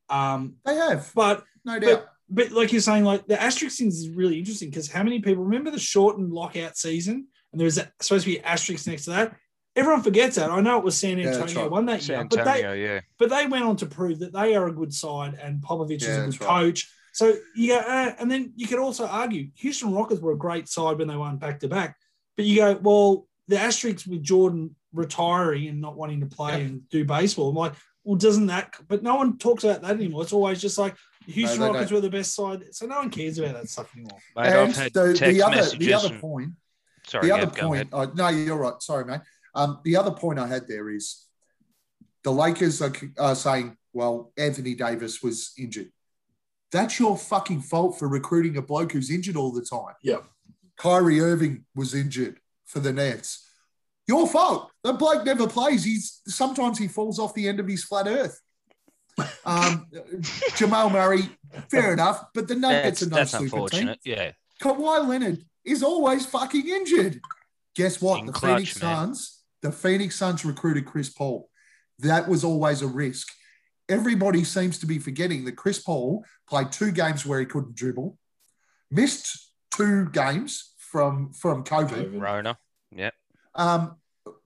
Um, 0.09 0.55
They 0.65 0.75
have, 0.75 1.11
but 1.15 1.43
no 1.65 1.79
doubt. 1.79 2.05
but 2.29 2.51
like 2.51 2.71
you're 2.71 2.81
saying, 2.81 3.03
like 3.03 3.27
the 3.27 3.41
asterisk 3.41 3.77
thing 3.77 3.87
is 3.87 4.09
really 4.09 4.39
interesting 4.39 4.69
because 4.69 4.91
how 4.91 5.03
many 5.03 5.19
people 5.19 5.43
remember 5.43 5.71
the 5.71 5.79
shortened 5.79 6.31
lockout 6.31 6.77
season 6.77 7.27
and 7.51 7.59
there 7.59 7.65
was 7.65 7.79
supposed 8.01 8.25
to 8.25 8.31
be 8.31 8.41
asterisk 8.41 8.87
next 8.87 9.05
to 9.05 9.11
that? 9.11 9.35
Everyone 9.75 10.01
forgets 10.01 10.35
that. 10.35 10.49
I 10.49 10.59
know 10.61 10.77
it 10.79 10.83
was 10.83 10.97
San 10.97 11.19
Antonio 11.19 11.39
that's 11.39 11.55
right. 11.55 11.71
won 11.71 11.85
that 11.85 12.01
San 12.01 12.15
year, 12.15 12.27
but 12.29 12.43
they 12.43 12.63
Antonio, 12.63 12.73
yeah. 12.73 12.99
but 13.17 13.29
they 13.29 13.45
went 13.45 13.65
on 13.65 13.75
to 13.77 13.85
prove 13.85 14.19
that 14.19 14.33
they 14.33 14.55
are 14.55 14.67
a 14.67 14.73
good 14.73 14.93
side 14.93 15.37
and 15.41 15.61
Popovich 15.61 16.01
is 16.01 16.07
a 16.07 16.15
good 16.15 16.25
that's 16.25 16.41
right. 16.41 16.49
coach. 16.49 16.91
So 17.13 17.35
you 17.55 17.69
go, 17.69 17.79
uh, 17.79 18.13
and 18.19 18.29
then 18.29 18.53
you 18.55 18.67
could 18.67 18.79
also 18.79 19.05
argue 19.05 19.49
Houston 19.55 19.93
Rockets 19.93 20.21
were 20.21 20.31
a 20.31 20.37
great 20.37 20.67
side 20.67 20.97
when 20.97 21.07
they 21.07 21.15
won 21.15 21.37
back 21.37 21.59
to 21.59 21.67
back, 21.67 21.97
but 22.35 22.45
you 22.45 22.57
go, 22.57 22.79
well, 22.81 23.27
the 23.47 23.59
asterisks 23.59 24.07
with 24.07 24.23
Jordan 24.23 24.75
retiring 24.93 25.67
and 25.67 25.81
not 25.81 25.95
wanting 25.97 26.19
to 26.21 26.25
play 26.25 26.59
Yeah. 26.59 26.65
and 26.67 26.89
do 26.89 27.05
baseball. 27.05 27.49
I'm 27.49 27.55
like, 27.55 27.73
well, 28.03 28.15
doesn't 28.17 28.47
that? 28.47 28.73
But 28.87 29.03
no 29.03 29.15
one 29.15 29.37
talks 29.37 29.63
about 29.63 29.81
that 29.81 29.91
anymore. 29.91 30.23
It's 30.23 30.33
always 30.33 30.61
just 30.61 30.77
like 30.77 30.95
Houston 31.27 31.59
they 31.59 31.67
Rockets 31.67 31.89
don't. 31.89 31.97
were 31.97 32.01
the 32.01 32.09
best 32.09 32.33
side, 32.33 32.63
so 32.73 32.85
no 32.87 32.97
one 32.97 33.09
cares 33.09 33.37
about 33.37 33.53
that 33.55 33.69
stuff 33.69 33.93
anymore. 33.95 34.17
Mate, 34.35 34.47
and 34.47 34.55
I've 34.57 34.75
had 34.75 34.93
the, 34.93 35.13
text 35.13 35.21
the 35.21 35.43
other 35.43 35.77
the 35.77 35.93
other 35.93 36.07
and- 36.13 36.21
point 36.21 36.49
sorry, 37.05 37.21
the 37.23 37.27
yeah, 37.35 37.41
other 37.43 37.45
go 37.55 37.67
point, 37.67 37.89
ahead. 37.93 38.09
uh, 38.09 38.13
no, 38.15 38.27
you're 38.29 38.57
right. 38.57 38.81
Sorry, 38.81 39.05
mate. 39.05 39.21
Um, 39.53 39.79
the 39.83 39.95
other 39.97 40.11
point 40.11 40.39
I 40.39 40.47
had 40.47 40.67
there 40.67 40.89
is 40.89 41.25
the 42.23 42.31
Lakers 42.31 42.81
are, 42.81 42.93
are 43.17 43.35
saying, 43.35 43.77
well, 43.93 44.31
Anthony 44.37 44.75
Davis 44.75 45.21
was 45.21 45.51
injured. 45.57 45.91
That's 46.71 46.99
your 46.99 47.17
fucking 47.17 47.61
fault 47.61 47.97
for 47.97 48.07
recruiting 48.07 48.57
a 48.57 48.61
bloke 48.61 48.91
who's 48.91 49.09
injured 49.09 49.35
all 49.35 49.51
the 49.51 49.63
time. 49.65 49.95
Yeah. 50.03 50.17
Kyrie 50.77 51.19
Irving 51.19 51.65
was 51.75 51.93
injured 51.95 52.39
for 52.65 52.79
the 52.79 52.93
Nets. 52.93 53.48
Your 54.09 54.27
fault. 54.27 54.71
The 54.83 54.93
bloke 54.93 55.23
never 55.23 55.47
plays. 55.47 55.83
He's 55.83 56.21
sometimes 56.25 56.79
he 56.79 56.87
falls 56.87 57.19
off 57.19 57.35
the 57.35 57.47
end 57.47 57.59
of 57.59 57.67
his 57.67 57.83
flat 57.83 58.07
earth. 58.07 58.41
Um, 59.45 59.85
Jamal 60.55 60.89
Murray, 60.89 61.29
fair 61.69 61.93
enough, 61.93 62.25
but 62.33 62.47
the 62.47 62.55
Nuggets 62.55 63.01
That's, 63.01 63.03
are 63.03 63.09
no 63.09 63.15
that's 63.17 63.51
super 63.51 63.67
team. 63.67 63.95
Yeah. 64.03 64.31
Kawhi 64.63 65.07
Leonard 65.07 65.45
is 65.63 65.83
always 65.83 66.25
fucking 66.25 66.67
injured. 66.67 67.21
Guess 67.75 68.01
what? 68.01 68.21
In 68.21 68.25
the 68.25 68.31
clutch, 68.31 68.53
Phoenix 68.53 68.81
man. 68.81 68.95
Suns, 68.95 69.43
the 69.61 69.71
Phoenix 69.71 70.15
Suns 70.15 70.43
recruited 70.43 70.87
Chris 70.87 71.09
Paul. 71.09 71.47
That 71.99 72.27
was 72.27 72.43
always 72.43 72.81
a 72.81 72.87
risk. 72.87 73.27
Everybody 73.89 74.43
seems 74.43 74.79
to 74.79 74.87
be 74.87 74.97
forgetting 74.97 75.45
that 75.45 75.55
Chris 75.55 75.77
Paul 75.77 76.25
played 76.47 76.71
two 76.71 76.91
games 76.91 77.27
where 77.27 77.39
he 77.39 77.45
couldn't 77.45 77.75
dribble, 77.75 78.17
missed 78.89 79.51
two 79.69 80.09
games 80.09 80.73
from 80.79 81.31
from 81.33 81.63
COVID, 81.63 82.19
Rona. 82.19 82.57
Yeah. 82.91 83.11
um, 83.53 83.98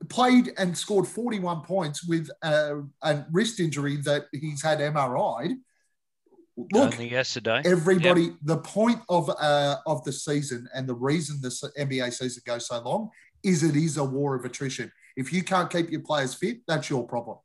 played 0.08 0.52
and 0.58 0.76
scored 0.76 1.06
41 1.06 1.62
points 1.62 2.06
with 2.06 2.28
a, 2.42 2.82
a 3.02 3.24
wrist 3.32 3.60
injury 3.60 3.96
that 3.98 4.24
he's 4.32 4.62
had 4.62 4.78
MRI'd. 4.80 5.56
Look, 6.56 6.92
Only 6.94 7.10
yesterday. 7.10 7.62
everybody 7.64 8.30
the 8.42 8.58
point 8.58 9.00
of 9.08 9.28
uh 9.28 9.76
of 9.86 10.04
the 10.04 10.12
season 10.12 10.68
and 10.72 10.88
the 10.88 10.94
reason 10.94 11.40
the 11.40 11.48
s- 11.48 11.64
nba 11.76 12.12
season 12.12 12.42
goes 12.46 12.68
so 12.68 12.80
long 12.80 13.10
is 13.42 13.64
it 13.64 13.74
is 13.74 13.96
a 13.96 14.04
war 14.04 14.36
of 14.36 14.44
attrition 14.44 14.92
if 15.16 15.32
you 15.32 15.42
can't 15.42 15.68
keep 15.68 15.90
your 15.90 16.02
players 16.02 16.32
fit 16.32 16.58
that's 16.68 16.88
your 16.88 17.04
problem 17.08 17.38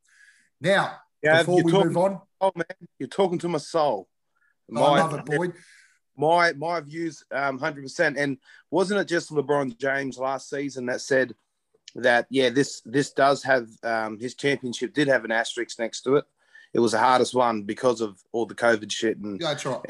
now 0.61 0.95
Yeah, 1.23 1.39
before 1.39 1.63
we 1.63 1.71
talking, 1.71 1.87
move 1.87 1.97
on 1.97 2.21
oh 2.39 2.51
man, 2.55 2.65
you're 2.99 3.09
talking 3.09 3.39
to 3.39 3.47
my 3.49 3.57
soul. 3.57 4.07
i 4.75 4.79
My, 4.79 4.99
love 4.99 5.15
it 5.15 5.25
boyd 5.25 5.53
my 6.15 6.53
my 6.53 6.79
views, 6.81 7.23
um, 7.31 7.57
hundred 7.57 7.81
percent. 7.81 8.15
And 8.17 8.37
wasn't 8.69 8.99
it 8.99 9.07
just 9.07 9.31
LeBron 9.31 9.75
James 9.79 10.19
last 10.19 10.49
season 10.49 10.85
that 10.87 11.01
said 11.01 11.33
that 11.95 12.27
yeah, 12.29 12.49
this 12.49 12.81
this 12.85 13.11
does 13.11 13.43
have 13.43 13.67
um, 13.83 14.19
his 14.19 14.35
championship 14.35 14.93
did 14.93 15.07
have 15.07 15.25
an 15.25 15.31
asterisk 15.31 15.79
next 15.79 16.01
to 16.01 16.17
it. 16.17 16.25
It 16.71 16.79
was 16.79 16.91
the 16.91 16.99
hardest 16.99 17.33
one 17.33 17.63
because 17.63 17.99
of 17.99 18.21
all 18.31 18.45
the 18.45 18.53
COVID 18.53 18.91
shit 18.91 19.17
and, 19.17 19.41
yeah, 19.41 19.47
that's 19.47 19.65
right 19.65 19.81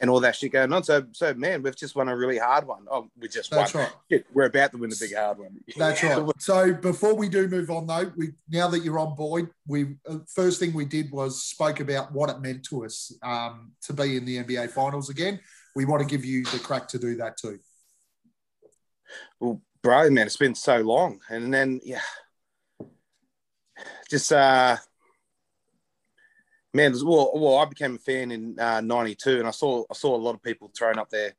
and 0.00 0.10
all 0.10 0.18
that 0.18 0.34
shit 0.34 0.50
going 0.50 0.72
on. 0.72 0.82
So 0.82 1.04
so 1.12 1.32
man, 1.34 1.62
we've 1.62 1.76
just 1.76 1.94
won 1.94 2.08
a 2.08 2.16
really 2.16 2.38
hard 2.38 2.66
one. 2.66 2.86
Oh, 2.90 3.08
we 3.16 3.28
just 3.28 3.52
that's 3.52 3.72
won. 3.72 3.84
right 3.84 3.92
Shit, 4.10 4.26
we're 4.34 4.46
about 4.46 4.72
to 4.72 4.78
win 4.78 4.92
a 4.92 4.96
big 4.98 5.14
hard 5.14 5.38
one. 5.38 5.60
that's 5.76 6.02
right 6.02 6.26
so 6.38 6.72
before 6.72 7.14
we 7.14 7.28
do 7.28 7.46
move 7.46 7.70
on 7.70 7.86
though 7.86 8.10
we 8.16 8.30
now 8.50 8.66
that 8.66 8.80
you're 8.80 8.98
on 8.98 9.14
board 9.14 9.50
we 9.66 9.96
uh, 10.08 10.18
first 10.34 10.58
thing 10.58 10.72
we 10.72 10.84
did 10.84 11.10
was 11.12 11.44
spoke 11.44 11.78
about 11.78 12.12
what 12.12 12.30
it 12.30 12.40
meant 12.40 12.64
to 12.64 12.84
us 12.84 13.12
um, 13.22 13.70
to 13.82 13.92
be 13.92 14.16
in 14.16 14.24
the 14.24 14.42
nba 14.42 14.68
finals 14.70 15.10
again 15.10 15.38
we 15.76 15.84
want 15.84 16.02
to 16.02 16.08
give 16.08 16.24
you 16.24 16.42
the 16.46 16.58
crack 16.58 16.88
to 16.88 16.98
do 16.98 17.14
that 17.16 17.36
too 17.36 17.58
Well, 19.40 19.62
man, 19.88 20.26
it's 20.26 20.36
been 20.36 20.54
so 20.54 20.78
long, 20.80 21.20
and 21.28 21.52
then 21.52 21.80
yeah, 21.84 22.00
just 24.10 24.32
uh, 24.32 24.76
man, 26.74 26.94
well, 27.04 27.32
well, 27.34 27.58
I 27.58 27.64
became 27.66 27.96
a 27.96 27.98
fan 27.98 28.30
in 28.30 28.54
'92, 28.56 29.38
and 29.38 29.48
I 29.48 29.52
saw 29.52 29.84
I 29.90 29.94
saw 29.94 30.14
a 30.14 30.18
lot 30.18 30.34
of 30.34 30.42
people 30.42 30.70
throwing 30.76 30.98
up 30.98 31.10
their 31.10 31.34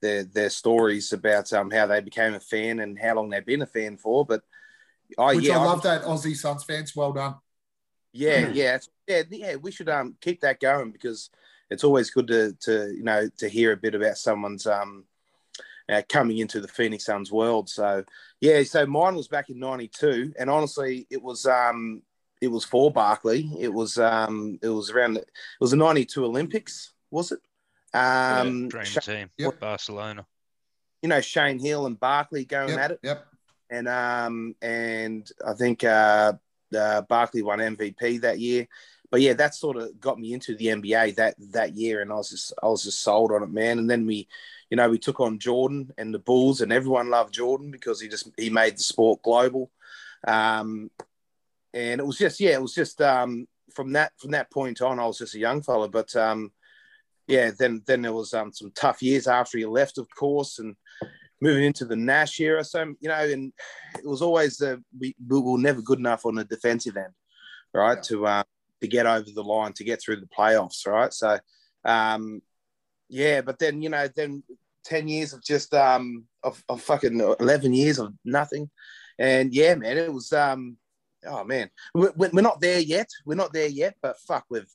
their 0.00 0.24
their 0.24 0.50
stories 0.50 1.12
about 1.12 1.52
um 1.52 1.70
how 1.70 1.86
they 1.86 2.00
became 2.00 2.34
a 2.34 2.40
fan 2.40 2.80
and 2.80 2.98
how 2.98 3.14
long 3.14 3.30
they've 3.30 3.46
been 3.46 3.62
a 3.62 3.66
fan 3.66 3.96
for, 3.96 4.24
but. 4.26 4.42
I 5.18 5.34
which 5.34 5.44
yeah, 5.44 5.58
i 5.58 5.64
love 5.66 5.82
that 5.82 6.04
aussie 6.04 6.34
suns 6.34 6.64
fans 6.64 6.96
well 6.96 7.12
done 7.12 7.34
yeah, 8.12 8.48
yeah, 8.48 8.74
it's- 8.76 8.88
yeah, 9.06 9.22
yeah. 9.30 9.56
We 9.56 9.70
should 9.70 9.88
um 9.88 10.16
keep 10.20 10.40
that 10.42 10.60
going 10.60 10.90
because 10.90 11.30
it's 11.70 11.84
always 11.84 12.10
good 12.10 12.28
to 12.28 12.52
to 12.60 12.94
you 12.94 13.02
know 13.02 13.28
to 13.38 13.48
hear 13.48 13.72
a 13.72 13.76
bit 13.76 13.94
about 13.94 14.18
someone's 14.18 14.66
um 14.66 15.04
uh, 15.92 16.02
coming 16.08 16.38
into 16.38 16.60
the 16.60 16.68
Phoenix 16.68 17.04
Suns 17.04 17.30
world. 17.30 17.68
So 17.68 18.04
yeah, 18.40 18.62
so 18.62 18.86
mine 18.86 19.14
was 19.14 19.28
back 19.28 19.50
in 19.50 19.58
'92, 19.58 20.34
and 20.38 20.50
honestly, 20.50 21.06
it 21.10 21.22
was 21.22 21.46
um 21.46 22.02
it 22.40 22.48
was 22.48 22.64
for 22.64 22.90
Barkley. 22.90 23.50
It 23.58 23.72
was 23.72 23.98
um 23.98 24.58
it 24.62 24.68
was 24.68 24.90
around 24.90 25.18
it 25.18 25.28
was 25.60 25.70
the 25.70 25.76
'92 25.76 26.24
Olympics, 26.24 26.92
was 27.10 27.32
it? 27.32 27.40
Um, 27.94 28.68
Dream 28.68 28.84
Sha- 28.84 29.00
team. 29.00 29.30
Yep. 29.36 29.60
Barcelona. 29.60 30.26
you 31.02 31.08
know 31.08 31.20
Shane 31.20 31.58
Hill 31.58 31.86
and 31.86 32.00
Barkley 32.00 32.44
going 32.44 32.70
yep, 32.70 32.78
at 32.78 32.90
it 32.92 33.00
yep 33.02 33.26
and 33.72 33.88
um 33.88 34.54
and 34.62 35.28
I 35.44 35.54
think 35.54 35.82
uh, 35.82 36.34
uh 36.76 37.02
Barkley 37.02 37.42
won 37.42 37.58
MVP 37.58 38.20
that 38.20 38.38
year. 38.38 38.68
But 39.12 39.20
yeah, 39.20 39.34
that 39.34 39.54
sort 39.54 39.76
of 39.76 40.00
got 40.00 40.18
me 40.18 40.32
into 40.32 40.56
the 40.56 40.68
NBA 40.68 41.16
that 41.16 41.34
that 41.50 41.74
year, 41.74 42.00
and 42.00 42.10
I 42.10 42.14
was 42.14 42.30
just 42.30 42.54
I 42.62 42.66
was 42.66 42.82
just 42.82 43.02
sold 43.02 43.30
on 43.30 43.42
it, 43.42 43.50
man. 43.50 43.78
And 43.78 43.88
then 43.88 44.06
we, 44.06 44.26
you 44.70 44.76
know, 44.78 44.88
we 44.88 44.98
took 44.98 45.20
on 45.20 45.38
Jordan 45.38 45.92
and 45.98 46.14
the 46.14 46.18
Bulls, 46.18 46.62
and 46.62 46.72
everyone 46.72 47.10
loved 47.10 47.34
Jordan 47.34 47.70
because 47.70 48.00
he 48.00 48.08
just 48.08 48.30
he 48.38 48.48
made 48.48 48.78
the 48.78 48.82
sport 48.82 49.22
global. 49.22 49.70
Um, 50.26 50.90
and 51.74 52.00
it 52.00 52.06
was 52.06 52.16
just 52.16 52.40
yeah, 52.40 52.54
it 52.54 52.62
was 52.62 52.74
just 52.74 53.02
um 53.02 53.46
from 53.74 53.92
that 53.92 54.12
from 54.16 54.30
that 54.30 54.50
point 54.50 54.80
on, 54.80 54.98
I 54.98 55.04
was 55.04 55.18
just 55.18 55.34
a 55.34 55.38
young 55.38 55.60
fella. 55.60 55.90
But 55.90 56.16
um, 56.16 56.50
yeah, 57.26 57.50
then 57.58 57.82
then 57.86 58.00
there 58.00 58.14
was 58.14 58.32
um 58.32 58.50
some 58.50 58.72
tough 58.74 59.02
years 59.02 59.26
after 59.26 59.58
he 59.58 59.66
left, 59.66 59.98
of 59.98 60.08
course, 60.14 60.58
and 60.58 60.74
moving 61.38 61.64
into 61.64 61.84
the 61.84 61.96
Nash 61.96 62.40
era. 62.40 62.64
So 62.64 62.94
you 62.98 63.10
know, 63.10 63.14
and 63.14 63.52
it 63.98 64.08
was 64.08 64.22
always 64.22 64.56
the 64.56 64.82
we, 64.98 65.14
we 65.28 65.38
were 65.38 65.58
never 65.58 65.82
good 65.82 65.98
enough 65.98 66.24
on 66.24 66.36
the 66.36 66.44
defensive 66.44 66.96
end, 66.96 67.12
right? 67.74 67.98
Yeah. 67.98 68.02
To 68.04 68.26
um, 68.26 68.44
to 68.82 68.88
get 68.88 69.06
over 69.06 69.26
the 69.34 69.42
line 69.42 69.72
to 69.74 69.84
get 69.84 70.02
through 70.02 70.16
the 70.16 70.26
playoffs, 70.26 70.86
right? 70.86 71.12
So 71.12 71.38
um, 71.84 72.42
yeah, 73.08 73.40
but 73.40 73.58
then 73.58 73.82
you 73.82 73.88
know, 73.88 74.08
then 74.14 74.42
ten 74.84 75.08
years 75.08 75.32
of 75.32 75.42
just 75.42 75.72
um 75.74 76.24
of, 76.42 76.62
of 76.68 76.82
fucking 76.82 77.20
eleven 77.40 77.72
years 77.72 77.98
of 77.98 78.12
nothing, 78.24 78.70
and 79.18 79.52
yeah, 79.54 79.74
man, 79.74 79.98
it 79.98 80.12
was 80.12 80.32
um 80.32 80.76
oh 81.26 81.44
man, 81.44 81.70
we're, 81.94 82.12
we're 82.16 82.42
not 82.42 82.60
there 82.60 82.80
yet. 82.80 83.08
We're 83.24 83.34
not 83.34 83.52
there 83.52 83.68
yet, 83.68 83.96
but 84.02 84.18
fuck, 84.20 84.44
we've 84.50 84.70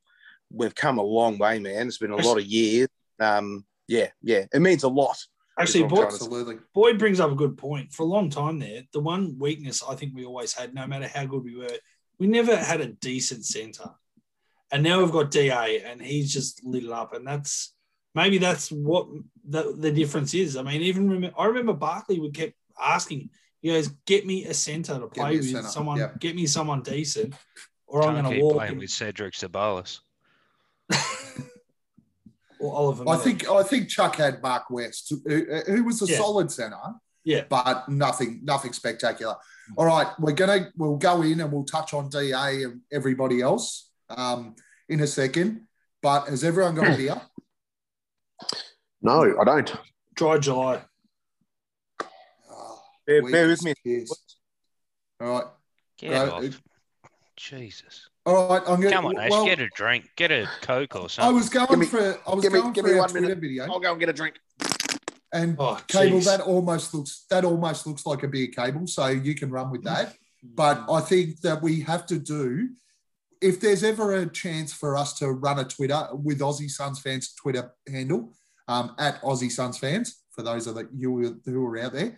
we've 0.52 0.76
come 0.76 0.98
a 0.98 1.04
long 1.04 1.38
way, 1.38 1.60
man. 1.60 1.88
It's 1.88 1.98
been 1.98 2.12
a 2.12 2.16
lot 2.16 2.38
of 2.38 2.46
years. 2.46 2.88
Um, 3.20 3.66
yeah, 3.88 4.08
yeah, 4.22 4.46
it 4.54 4.62
means 4.62 4.84
a 4.84 4.90
lot. 4.90 5.18
Actually, 5.60 5.82
That's 5.84 5.92
what 5.92 6.00
I'm 6.00 6.06
Boyd, 6.06 6.14
absolutely 6.14 6.58
Boyd 6.74 7.00
brings 7.00 7.20
up 7.20 7.32
a 7.32 7.36
good 7.36 7.58
point. 7.58 7.92
For 7.92 8.04
a 8.04 8.06
long 8.06 8.30
time 8.30 8.60
there, 8.60 8.84
the 8.94 9.00
one 9.00 9.38
weakness 9.40 9.82
I 9.88 9.96
think 9.96 10.14
we 10.14 10.26
always 10.26 10.54
had, 10.54 10.76
no 10.76 10.86
matter 10.86 11.08
how 11.08 11.26
good 11.26 11.44
we 11.44 11.56
were, 11.56 11.78
we 12.20 12.28
never 12.28 12.56
had 12.56 12.82
a 12.82 12.88
decent 12.88 13.46
centre. 13.46 13.92
And 14.72 14.84
now 14.84 15.00
we've 15.00 15.12
got 15.12 15.32
DA, 15.32 15.82
and 15.82 16.02
he's 16.02 16.34
just 16.34 16.64
lit 16.64 16.84
it 16.84 16.92
up. 16.92 17.14
And 17.14 17.26
that's 17.26 17.74
maybe 18.14 18.38
that's 18.38 18.70
what 18.72 19.08
the, 19.48 19.74
the 19.78 19.92
difference 19.92 20.34
is. 20.34 20.58
I 20.58 20.64
mean, 20.64 20.82
even 20.82 21.10
remember, 21.10 21.36
I 21.40 21.46
remember 21.46 21.74
Barkley 21.74 22.20
would 22.20 22.34
kept 22.34 22.54
asking, 22.82 23.30
he 23.62 23.70
goes, 23.70 23.88
"Get 24.06 24.26
me 24.26 24.46
a 24.46 24.54
centre 24.54 25.00
to 25.00 25.08
play 25.08 25.38
with, 25.38 25.50
centre, 25.50 25.70
someone, 25.70 26.00
yeah. 26.00 26.10
get 26.20 26.36
me 26.36 26.48
someone 26.48 26.82
decent, 26.82 27.34
or 27.86 28.04
I'm 28.04 28.14
going 28.14 28.26
to 28.26 28.32
keep 28.32 28.44
walk." 28.44 28.56
playing 28.56 28.72
and- 28.72 28.80
with 28.80 28.90
Cedric 28.90 29.34
Ceballos. 29.34 30.00
or 32.60 32.76
Oliver. 32.76 33.06
I 33.08 33.18
think 33.18 33.48
I 33.50 33.64
think 33.64 33.88
Chuck 33.90 34.16
had 34.16 34.42
Mark 34.42 34.70
West, 34.70 35.14
who, 35.26 35.46
who 35.66 35.84
was 35.84 36.02
a 36.02 36.12
Yeah. 36.12 36.18
solid 36.18 36.52
centre, 36.52 36.78
yeah, 37.24 37.44
but 37.48 37.88
nothing 37.90 38.42
nothing 38.44 38.74
spectacular. 38.74 39.36
All 39.76 39.86
right, 39.86 40.08
we're 40.20 40.32
gonna 40.34 40.70
we'll 40.78 40.98
go 40.98 41.22
in 41.24 41.42
and 41.42 41.52
we'll 41.52 41.66
touch 41.66 41.94
on 41.94 42.10
DA 42.10 42.64
and 42.64 42.82
everybody 42.92 43.42
else 43.42 43.90
um, 44.10 44.56
in 44.90 45.02
a 45.02 45.08
second. 45.08 45.68
But 46.02 46.28
has 46.30 46.44
everyone 46.44 46.76
got 46.76 46.94
a 46.94 46.98
beer? 46.98 47.20
No, 49.02 49.36
I 49.40 49.44
don't. 49.44 49.74
dry 50.16 50.38
July. 50.38 50.82
Oh, 52.50 52.80
Bear, 53.06 53.22
bear 53.30 53.48
with 53.48 53.64
me. 53.64 53.74
pissed. 53.84 54.38
All 55.20 55.28
right, 55.32 55.44
Get 55.98 56.12
Right, 56.14 56.30
off. 56.30 56.44
it- 56.44 56.56
Jesus. 57.36 58.10
all 58.26 58.50
right. 58.50 58.62
I'm 58.68 58.80
gonna. 58.82 58.92
Come 58.96 59.06
on, 59.08 59.18
Ash, 59.20 59.30
well, 59.30 59.46
get 59.46 59.60
a 59.60 59.68
drink. 59.70 60.10
Get 60.16 60.32
a 60.32 60.48
Coke 60.62 60.96
or 60.96 61.10
something. 61.10 61.30
I 61.30 61.36
was 61.36 61.50
going 61.50 61.80
me- 61.80 61.86
for 61.86 62.20
I 62.28 62.34
was 62.34 62.44
give 62.44 62.54
me- 62.54 62.60
going 62.62 62.74
give 62.74 62.86
for 62.86 62.92
me 62.94 63.00
one 63.00 63.14
minute. 63.14 63.38
video, 63.40 63.66
I'll 63.66 63.80
go 63.80 63.92
and 63.92 64.00
get 64.00 64.10
a 64.10 64.14
drink. 64.14 64.36
And 65.34 65.56
Oh, 65.60 65.80
cable 65.88 66.20
jeez. 66.20 66.26
that 66.26 66.42
almost 66.42 66.94
looks 66.94 67.26
that 67.30 67.44
almost 67.46 67.86
looks 67.88 68.06
like 68.06 68.24
a 68.24 68.28
beer 68.28 68.48
cable, 68.48 68.88
so 68.88 69.08
you 69.08 69.36
can 69.36 69.50
run 69.52 69.72
with 69.72 69.84
that. 69.84 70.16
But 70.44 70.86
I 70.90 71.02
think 71.02 71.42
that 71.42 71.62
we 71.62 71.82
have 71.82 72.06
to 72.08 72.18
do 72.20 72.70
if 73.42 73.60
there's 73.60 73.84
ever 73.84 74.16
a 74.16 74.26
chance 74.28 74.74
for 74.74 74.96
us 74.98 75.14
to 75.20 75.30
run 75.32 75.60
a 75.60 75.64
Twitter 75.64 76.08
with 76.14 76.40
Aussie 76.40 76.70
Suns 76.70 77.00
fans 77.00 77.34
Twitter 77.34 77.72
handle 77.88 78.34
um, 78.68 78.96
at 78.98 79.22
Aussie 79.22 79.52
Suns 79.52 79.78
fans, 79.78 80.24
for 80.32 80.42
those 80.42 80.68
of 80.68 80.76
the, 80.76 80.88
you 80.96 81.40
who 81.46 81.66
are 81.66 81.80
out 81.80 81.94
there, 81.94 82.18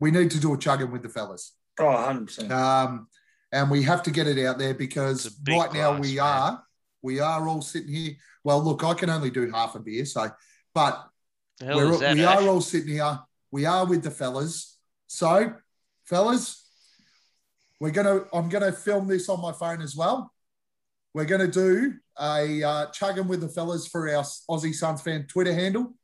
we 0.00 0.10
need 0.10 0.30
to 0.32 0.40
do 0.40 0.52
a 0.54 0.58
chugging 0.58 0.90
with 0.90 1.02
the 1.02 1.08
fellas. 1.08 1.52
Oh, 1.78 1.84
100%. 1.84 2.50
Um, 2.50 3.08
and 3.52 3.70
we 3.70 3.82
have 3.82 4.02
to 4.04 4.10
get 4.10 4.26
it 4.26 4.44
out 4.44 4.58
there 4.58 4.74
because 4.74 5.36
right 5.48 5.72
now 5.72 5.98
we 5.98 6.16
man. 6.16 6.24
are 6.24 6.62
we 7.02 7.20
are 7.20 7.46
all 7.48 7.62
sitting 7.62 7.94
here. 7.94 8.14
Well, 8.42 8.62
look, 8.62 8.82
I 8.82 8.94
can 8.94 9.10
only 9.10 9.30
do 9.30 9.50
half 9.50 9.74
a 9.74 9.78
beer, 9.78 10.04
so 10.06 10.28
but 10.74 11.06
we're, 11.62 11.92
is 11.92 12.00
that? 12.00 12.14
we 12.14 12.24
Ash? 12.24 12.38
are 12.38 12.48
all 12.48 12.60
sitting 12.60 12.94
here. 12.94 13.18
We 13.50 13.64
are 13.66 13.86
with 13.86 14.02
the 14.02 14.10
fellas. 14.10 14.76
So, 15.06 15.54
fellas, 16.04 16.68
we're 17.80 17.90
gonna. 17.90 18.24
I'm 18.32 18.48
gonna 18.48 18.72
film 18.72 19.06
this 19.06 19.28
on 19.28 19.40
my 19.40 19.52
phone 19.52 19.80
as 19.80 19.94
well. 19.94 20.32
We're 21.12 21.26
gonna 21.26 21.48
do 21.48 21.94
a 22.18 22.62
uh, 22.62 22.86
chugging 22.90 23.28
with 23.28 23.40
the 23.40 23.48
fellas 23.48 23.86
for 23.86 24.08
our 24.08 24.22
Aussie 24.22 24.74
Suns 24.74 25.02
fan 25.02 25.26
Twitter 25.26 25.54
handle. 25.54 25.94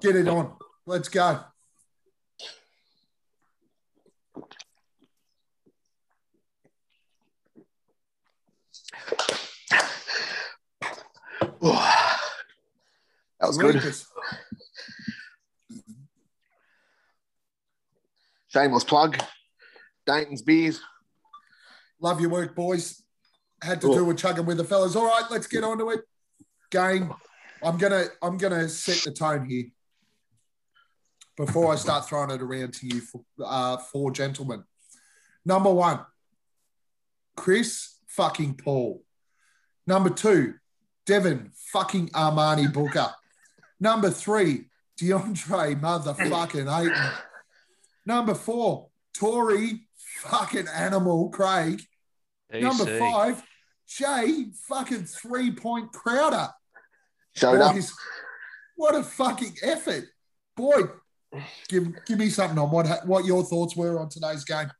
Get 0.00 0.16
it 0.16 0.28
on. 0.28 0.52
Let's 0.86 1.08
go. 1.08 1.40
that 13.46 13.64
was 13.64 13.72
good. 13.72 13.94
Shameless 18.48 18.84
plug. 18.84 19.18
Dayton's 20.06 20.42
beers. 20.42 20.80
Love 22.00 22.20
your 22.20 22.30
work, 22.30 22.54
boys. 22.54 23.02
Had 23.62 23.80
to 23.80 23.88
Cool. 23.88 23.96
do 23.96 24.10
a 24.10 24.14
chugging 24.14 24.46
with 24.46 24.58
the 24.58 24.64
fellas. 24.64 24.96
All 24.96 25.06
right, 25.06 25.24
let's 25.30 25.46
get 25.46 25.64
on 25.64 25.78
to 25.78 25.90
it. 25.90 26.00
Game. 26.70 27.12
I'm 27.62 27.78
gonna 27.78 28.04
I'm 28.22 28.36
gonna 28.36 28.68
set 28.68 29.02
the 29.04 29.10
tone 29.12 29.46
here 29.48 29.64
before 31.36 31.72
I 31.72 31.76
start 31.76 32.06
throwing 32.08 32.30
it 32.30 32.42
around 32.42 32.74
to 32.74 32.86
you 32.86 33.00
for, 33.00 33.22
uh, 33.44 33.78
four 33.78 34.10
gentlemen. 34.10 34.64
Number 35.44 35.72
one, 35.72 36.00
Chris 37.36 37.96
fucking 38.08 38.54
Paul. 38.54 39.02
Number 39.86 40.10
two, 40.10 40.54
Devin 41.06 41.50
fucking 41.72 42.08
Armani 42.10 42.72
Booker. 42.72 43.14
Number 43.80 44.10
three, 44.10 44.66
DeAndre 45.00 45.80
motherfucking 45.80 46.80
Ayton. 46.80 47.12
Number 48.04 48.34
four, 48.34 48.88
Torrey 49.14 49.86
fucking 49.96 50.68
animal 50.68 51.28
Craig. 51.30 51.82
Number 52.52 52.98
five, 52.98 53.42
Jay 53.88 54.46
fucking 54.68 55.04
three 55.04 55.50
point 55.52 55.92
Crowder. 55.92 56.48
Showed 57.34 57.60
up. 57.60 57.74
Boys, 57.74 57.92
what 58.76 58.94
a 58.94 59.02
fucking 59.02 59.56
effort. 59.62 60.04
Boy, 60.56 60.82
give 61.68 61.88
give 62.06 62.18
me 62.18 62.30
something 62.30 62.58
on 62.58 62.70
what 62.70 63.06
what 63.06 63.24
your 63.24 63.44
thoughts 63.44 63.76
were 63.76 63.98
on 63.98 64.08
today's 64.08 64.44
game. 64.44 64.70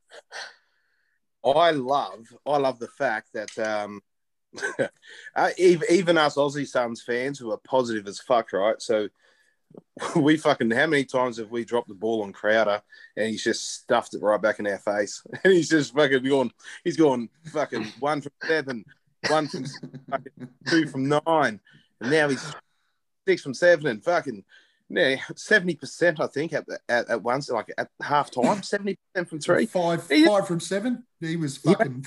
I 1.45 1.71
love, 1.71 2.25
I 2.45 2.57
love 2.57 2.79
the 2.79 2.87
fact 2.87 3.29
that 3.33 3.57
um, 3.59 4.01
uh, 5.35 5.49
even, 5.57 5.87
even 5.89 6.17
us 6.17 6.35
Aussie 6.35 6.67
Suns 6.67 7.01
fans 7.01 7.39
who 7.39 7.51
are 7.51 7.59
positive 7.63 8.07
as 8.07 8.19
fuck, 8.19 8.53
right? 8.53 8.81
So 8.81 9.09
we 10.15 10.37
fucking, 10.37 10.71
how 10.71 10.87
many 10.87 11.03
times 11.05 11.37
have 11.37 11.51
we 11.51 11.65
dropped 11.65 11.87
the 11.87 11.93
ball 11.93 12.23
on 12.23 12.33
Crowder 12.33 12.81
and 13.15 13.29
he's 13.29 13.43
just 13.43 13.73
stuffed 13.73 14.13
it 14.13 14.21
right 14.21 14.41
back 14.41 14.59
in 14.59 14.67
our 14.67 14.77
face? 14.77 15.23
And 15.43 15.53
he's 15.53 15.69
just 15.69 15.93
fucking 15.93 16.23
gone, 16.23 16.51
he's 16.83 16.97
gone 16.97 17.29
fucking 17.45 17.85
one 17.99 18.21
from 18.21 18.31
seven, 18.45 18.85
one 19.27 19.47
from 19.47 19.65
fucking 20.09 20.49
two 20.67 20.87
from 20.87 21.07
nine, 21.07 21.59
and 22.01 22.11
now 22.11 22.29
he's 22.29 22.53
six 23.27 23.41
from 23.41 23.53
seven 23.53 23.87
and 23.87 24.03
fucking. 24.03 24.43
Yeah, 24.89 25.17
seventy 25.35 25.75
percent, 25.75 26.21
I 26.21 26.27
think, 26.27 26.53
at, 26.53 26.65
at 26.87 27.09
at 27.09 27.21
once, 27.21 27.49
like 27.49 27.73
at 27.77 27.89
half 28.01 28.31
time, 28.31 28.63
seventy 28.63 28.97
percent 29.13 29.27
from 29.27 29.41
three. 29.41 29.65
Five 29.65 30.07
He- 30.07 30.25
five 30.25 30.47
from 30.47 30.61
seven. 30.61 31.03
He 31.19 31.35
was 31.35 31.57
fucking 31.57 32.05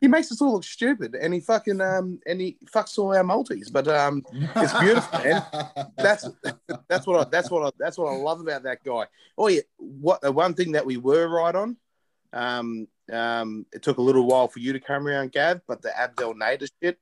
he 0.00 0.08
makes 0.08 0.30
us 0.30 0.40
all 0.40 0.52
look 0.54 0.64
stupid 0.64 1.14
and 1.14 1.34
he 1.34 1.40
fucking 1.40 1.80
um 1.80 2.20
and 2.26 2.40
he 2.40 2.56
fucks 2.66 2.98
all 2.98 3.14
our 3.16 3.24
multis 3.24 3.70
but 3.70 3.88
um 3.88 4.24
It's 4.56 4.78
beautiful, 4.78 5.18
man. 5.18 5.44
that's 5.96 6.28
that's 6.88 7.06
what 7.06 7.20
I 7.26 7.30
that's 7.30 7.50
what 7.50 7.66
I 7.66 7.70
that's 7.78 7.98
what 7.98 8.08
I 8.12 8.16
love 8.16 8.40
about 8.40 8.62
that 8.64 8.82
guy 8.84 9.06
oh 9.36 9.48
yeah 9.48 9.60
what 9.78 10.20
the 10.20 10.32
one 10.32 10.54
thing 10.54 10.72
that 10.72 10.86
we 10.86 10.96
were 10.96 11.28
right 11.28 11.54
on 11.54 11.76
um 12.32 12.86
um 13.12 13.66
it 13.72 13.82
took 13.82 13.98
a 13.98 14.02
little 14.02 14.26
while 14.26 14.48
for 14.48 14.58
you 14.60 14.72
to 14.72 14.80
come 14.80 15.06
around 15.06 15.32
Gav 15.32 15.60
but 15.66 15.82
the 15.82 15.96
Abdel 15.98 16.34
Nader 16.34 16.68
shit 16.82 16.98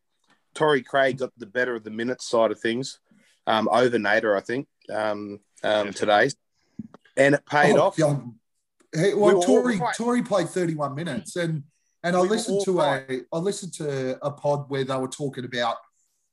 Torrey 0.55 0.83
Craig 0.83 1.19
got 1.19 1.33
the 1.37 1.47
better 1.47 1.75
of 1.75 1.85
the 1.85 1.91
minutes 1.91 2.29
side 2.29 2.51
of 2.51 2.61
things 2.61 3.01
um 3.47 3.69
over 3.71 3.99
Nader 3.99 4.37
I 4.37 4.41
think 4.41 4.69
um 4.91 5.41
um 5.63 5.93
today 5.93 6.31
and 7.17 7.35
it 7.35 7.45
paid 7.47 7.77
Oh, 7.77 7.83
off 7.89 7.99
yeah. 7.99 8.17
Hey, 8.93 9.13
well, 9.15 9.35
were 9.35 9.35
all 9.37 9.43
Torrey 9.43 9.79
right. 9.79 9.95
Torrey 9.97 10.23
played 10.23 10.49
31 10.49 10.95
minutes, 10.95 11.37
and 11.37 11.65
and 12.07 12.17
I 12.17 12.21
listened 12.21 12.63
to 12.65 12.81
a 12.81 13.05
I 13.33 13.39
listened 13.39 13.73
to 13.75 14.25
a 14.25 14.31
pod 14.31 14.71
where 14.71 14.85
they 14.85 14.97
were 14.97 15.09
talking 15.09 15.45
about 15.45 15.77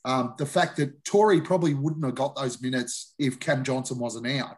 um, 0.06 0.36
the 0.38 0.46
fact 0.46 0.78
that 0.78 1.04
Torrey 1.06 1.42
probably 1.42 1.74
wouldn't 1.74 2.04
have 2.06 2.16
got 2.16 2.36
those 2.36 2.62
minutes 2.62 3.14
if 3.18 3.40
Cam 3.40 3.64
Johnson 3.64 3.98
wasn't 4.00 4.28
out. 4.28 4.58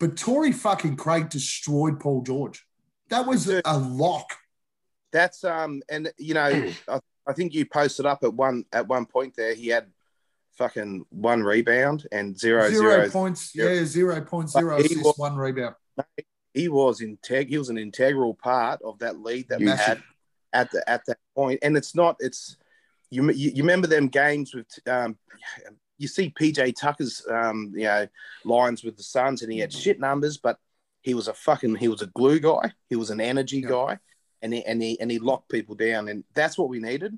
But 0.00 0.16
Torrey 0.16 0.50
fucking 0.52 0.96
Craig 0.96 1.28
destroyed 1.28 2.00
Paul 2.00 2.22
George. 2.22 2.66
That 3.08 3.26
was 3.26 3.44
Dude. 3.46 3.62
a 3.64 3.78
lock. 3.78 4.26
That's 5.12 5.44
um, 5.44 5.82
and 5.88 6.10
you 6.18 6.34
know, 6.34 6.72
I, 6.88 7.00
I 7.26 7.32
think 7.34 7.54
you 7.54 7.66
posted 7.66 8.06
up 8.06 8.24
at 8.24 8.34
one 8.34 8.64
at 8.72 8.88
one 8.88 9.06
point 9.06 9.34
there. 9.36 9.54
He 9.54 9.68
had 9.68 9.86
fucking 10.58 11.06
one 11.10 11.42
rebound 11.42 12.06
and 12.12 12.38
zero 12.38 12.68
Zero 12.68 12.90
zero. 12.96 13.10
points. 13.10 13.52
zero. 13.52 13.72
Yeah, 13.72 13.84
zero 13.84 14.20
point 14.22 14.50
zero 14.50 14.76
assists, 14.78 15.04
was- 15.04 15.16
one 15.18 15.36
rebound. 15.36 15.76
He 16.54 16.68
was 16.68 17.00
integ. 17.00 17.48
He 17.48 17.58
was 17.58 17.68
an 17.70 17.78
integral 17.78 18.34
part 18.34 18.80
of 18.82 18.98
that 18.98 19.20
lead 19.20 19.48
that 19.48 19.58
we 19.58 19.66
Massive. 19.66 19.86
had 19.86 20.02
at 20.52 20.70
the 20.70 20.88
at 20.90 21.04
that 21.06 21.18
point. 21.34 21.58
And 21.62 21.76
it's 21.76 21.94
not. 21.94 22.16
It's 22.20 22.56
you. 23.10 23.24
You, 23.30 23.50
you 23.54 23.62
remember 23.62 23.86
them 23.86 24.08
games 24.08 24.54
with 24.54 24.66
um. 24.86 25.16
You 25.98 26.08
see 26.08 26.30
PJ 26.30 26.74
Tucker's 26.76 27.24
um, 27.30 27.72
you 27.76 27.84
know, 27.84 28.08
lines 28.44 28.82
with 28.82 28.96
the 28.96 29.04
Suns, 29.04 29.42
and 29.42 29.52
he 29.52 29.60
had 29.60 29.72
shit 29.72 30.00
numbers, 30.00 30.36
but 30.36 30.58
he 31.02 31.14
was 31.14 31.28
a 31.28 31.34
fucking 31.34 31.76
he 31.76 31.86
was 31.88 32.02
a 32.02 32.06
glue 32.08 32.40
guy. 32.40 32.72
He 32.90 32.96
was 32.96 33.10
an 33.10 33.20
energy 33.20 33.58
Yeah. 33.60 33.68
guy, 33.68 33.98
and 34.40 34.52
he 34.52 34.64
and 34.64 34.82
he 34.82 34.98
and 35.00 35.10
he 35.10 35.20
locked 35.20 35.48
people 35.50 35.76
down, 35.76 36.08
and 36.08 36.24
that's 36.34 36.58
what 36.58 36.68
we 36.68 36.80
needed. 36.80 37.16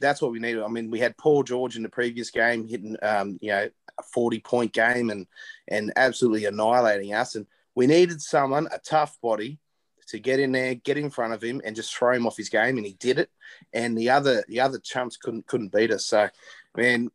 That's 0.00 0.20
what 0.20 0.32
we 0.32 0.40
needed. 0.40 0.62
I 0.64 0.68
mean, 0.68 0.90
we 0.90 0.98
had 0.98 1.16
Paul 1.16 1.44
George 1.44 1.76
in 1.76 1.82
the 1.84 1.88
previous 1.88 2.30
game 2.30 2.66
hitting 2.66 2.96
um, 3.02 3.38
you 3.40 3.50
know 3.52 3.68
a 3.98 4.02
forty 4.02 4.40
point 4.40 4.72
game 4.72 5.10
and 5.10 5.26
and 5.68 5.92
absolutely 5.96 6.46
annihilating 6.46 7.14
us, 7.14 7.36
and 7.36 7.46
we 7.76 7.86
needed 7.86 8.20
someone 8.20 8.66
a 8.72 8.78
tough 8.80 9.20
body 9.20 9.60
to 10.08 10.18
get 10.18 10.40
in 10.40 10.52
there, 10.52 10.74
get 10.74 10.96
in 10.96 11.10
front 11.10 11.34
of 11.34 11.42
him, 11.42 11.60
and 11.64 11.76
just 11.76 11.94
throw 11.94 12.12
him 12.12 12.26
off 12.26 12.36
his 12.36 12.48
game, 12.48 12.78
and 12.78 12.86
he 12.86 12.94
did 12.94 13.18
it. 13.18 13.30
And 13.72 13.96
the 13.96 14.10
other 14.10 14.44
the 14.48 14.60
other 14.60 14.80
chumps 14.80 15.16
couldn't 15.16 15.46
couldn't 15.46 15.72
beat 15.72 15.92
us. 15.92 16.06
So, 16.06 16.28
man, 16.76 17.10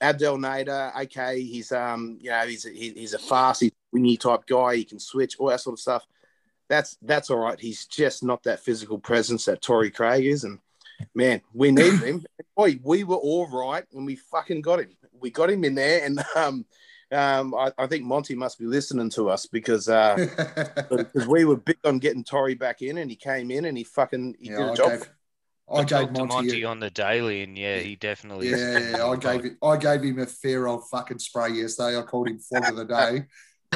Abdel 0.00 0.36
Nader, 0.36 0.94
okay, 1.04 1.40
he's 1.40 1.72
um, 1.72 2.18
you 2.20 2.30
know, 2.30 2.40
he's 2.46 2.66
a, 2.66 2.70
he- 2.70 2.94
he's 2.94 3.14
a 3.14 3.18
fast, 3.18 3.60
he's 3.60 3.70
a 3.70 3.74
wingy 3.92 4.16
type 4.16 4.46
guy. 4.46 4.76
He 4.76 4.84
can 4.84 4.98
switch, 4.98 5.36
all 5.38 5.48
that 5.48 5.60
sort 5.60 5.74
of 5.74 5.80
stuff. 5.80 6.04
That's 6.68 6.96
that's 7.02 7.30
all 7.30 7.38
right. 7.38 7.58
He's 7.58 7.86
just 7.86 8.24
not 8.24 8.42
that 8.44 8.60
physical 8.60 8.98
presence 8.98 9.44
that 9.44 9.62
Torrey 9.62 9.90
Craig 9.90 10.24
is, 10.26 10.44
and 10.44 10.58
man, 11.14 11.40
we 11.54 11.70
needed 11.70 12.00
him. 12.00 12.24
Boy, 12.56 12.80
we 12.82 13.04
were 13.04 13.16
all 13.16 13.48
right 13.48 13.84
when 13.90 14.04
we 14.04 14.16
fucking 14.16 14.62
got 14.62 14.80
him. 14.80 14.96
We 15.20 15.30
got 15.30 15.50
him 15.50 15.64
in 15.64 15.74
there, 15.74 16.04
and 16.04 16.24
um, 16.34 16.64
um, 17.12 17.54
I, 17.54 17.72
I 17.78 17.86
think 17.86 18.04
Monty 18.04 18.34
must 18.34 18.58
be 18.58 18.66
listening 18.66 19.10
to 19.10 19.28
us 19.30 19.46
because 19.46 19.88
uh, 19.88 20.16
because 20.90 21.26
we 21.26 21.44
were 21.44 21.56
big 21.56 21.78
on 21.84 21.98
getting 21.98 22.24
Torrey 22.24 22.54
back 22.54 22.82
in, 22.82 22.98
and 22.98 23.10
he 23.10 23.16
came 23.16 23.50
in 23.50 23.64
and 23.64 23.76
he 23.76 23.84
fucking 23.84 24.36
he 24.38 24.50
yeah, 24.50 24.56
did 24.58 24.66
a 24.66 24.70
I 24.70 24.74
job. 24.74 24.90
gave, 24.90 25.10
I 25.70 25.74
I 25.74 25.84
gave 25.84 25.88
talked 25.88 26.14
to 26.16 26.20
Monty, 26.26 26.34
Monty 26.34 26.62
a- 26.62 26.68
on 26.68 26.80
the 26.80 26.90
daily, 26.90 27.42
and 27.42 27.56
yeah, 27.58 27.78
he 27.80 27.96
definitely. 27.96 28.48
is. 28.48 28.60
Yeah, 28.60 29.06
I 29.06 29.16
gave 29.16 29.44
it. 29.44 29.52
I 29.62 29.76
gave 29.76 30.02
him 30.02 30.18
a 30.18 30.26
fair 30.26 30.68
old 30.68 30.88
fucking 30.88 31.18
spray 31.18 31.50
yesterday. 31.50 31.98
I 31.98 32.02
called 32.02 32.28
him 32.28 32.38
flog 32.38 32.68
of 32.70 32.76
the 32.76 32.84
day. 32.86 33.26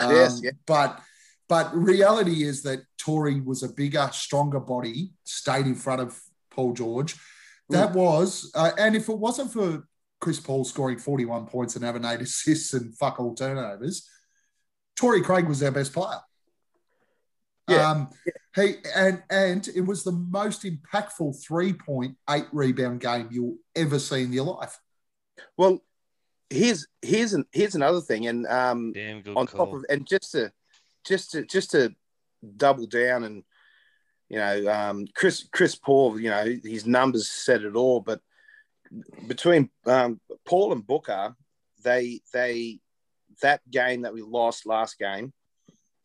Um, 0.00 0.10
Yes, 0.10 0.40
yeah. 0.42 0.50
But 0.66 1.00
but 1.48 1.74
reality 1.76 2.42
is 2.44 2.62
that 2.62 2.80
Torrey 2.98 3.40
was 3.40 3.62
a 3.62 3.68
bigger, 3.68 4.08
stronger 4.12 4.60
body, 4.60 5.10
stayed 5.24 5.66
in 5.66 5.74
front 5.74 6.00
of 6.00 6.18
Paul 6.50 6.72
George. 6.72 7.16
That 7.70 7.90
Mm. 7.90 7.94
was, 7.94 8.50
uh, 8.54 8.72
and 8.78 8.94
if 8.96 9.08
it 9.08 9.18
wasn't 9.18 9.52
for 9.52 9.86
Chris 10.24 10.40
Paul 10.40 10.64
scoring 10.64 10.96
41 10.96 11.46
points 11.46 11.76
and 11.76 11.84
having 11.84 12.06
eight 12.06 12.20
assists 12.22 12.72
and 12.72 12.96
fuck 12.96 13.20
all 13.20 13.34
turnovers, 13.34 14.08
Torrey 14.96 15.20
Craig 15.20 15.46
was 15.46 15.62
our 15.62 15.70
best 15.70 15.92
player. 15.92 16.18
Yeah. 17.68 17.90
Um, 17.90 18.08
he 18.54 18.76
and 18.94 19.22
and 19.30 19.68
it 19.68 19.82
was 19.82 20.02
the 20.02 20.12
most 20.12 20.64
impactful 20.64 21.42
three 21.42 21.72
point 21.72 22.16
eight 22.28 22.46
rebound 22.52 23.00
game 23.00 23.28
you'll 23.30 23.56
ever 23.74 23.98
see 23.98 24.22
in 24.22 24.32
your 24.32 24.44
life. 24.44 24.78
Well, 25.56 25.82
here's 26.50 26.86
here's 27.02 27.32
an 27.32 27.44
here's 27.52 27.74
another 27.74 28.00
thing, 28.00 28.26
and 28.26 28.46
um, 28.46 28.92
Damn 28.92 29.22
good 29.22 29.36
on 29.36 29.46
call. 29.46 29.66
top 29.66 29.74
of 29.74 29.84
and 29.88 30.06
just 30.06 30.32
to 30.32 30.52
just 31.04 31.32
to 31.32 31.44
just 31.46 31.70
to 31.70 31.94
double 32.56 32.86
down 32.86 33.24
and 33.24 33.44
you 34.28 34.38
know, 34.38 34.68
um, 34.68 35.06
Chris 35.14 35.46
Chris 35.52 35.74
Paul, 35.74 36.18
you 36.20 36.30
know, 36.30 36.44
his 36.64 36.86
numbers 36.86 37.30
said 37.30 37.62
it 37.62 37.76
all. 37.76 38.00
But 38.00 38.20
between 39.26 39.70
um, 39.86 40.20
Paul 40.46 40.72
and 40.72 40.86
Booker, 40.86 41.34
they 41.82 42.20
they 42.32 42.80
that 43.42 43.60
game 43.70 44.02
that 44.02 44.14
we 44.14 44.22
lost 44.22 44.66
last 44.66 44.98
game, 44.98 45.32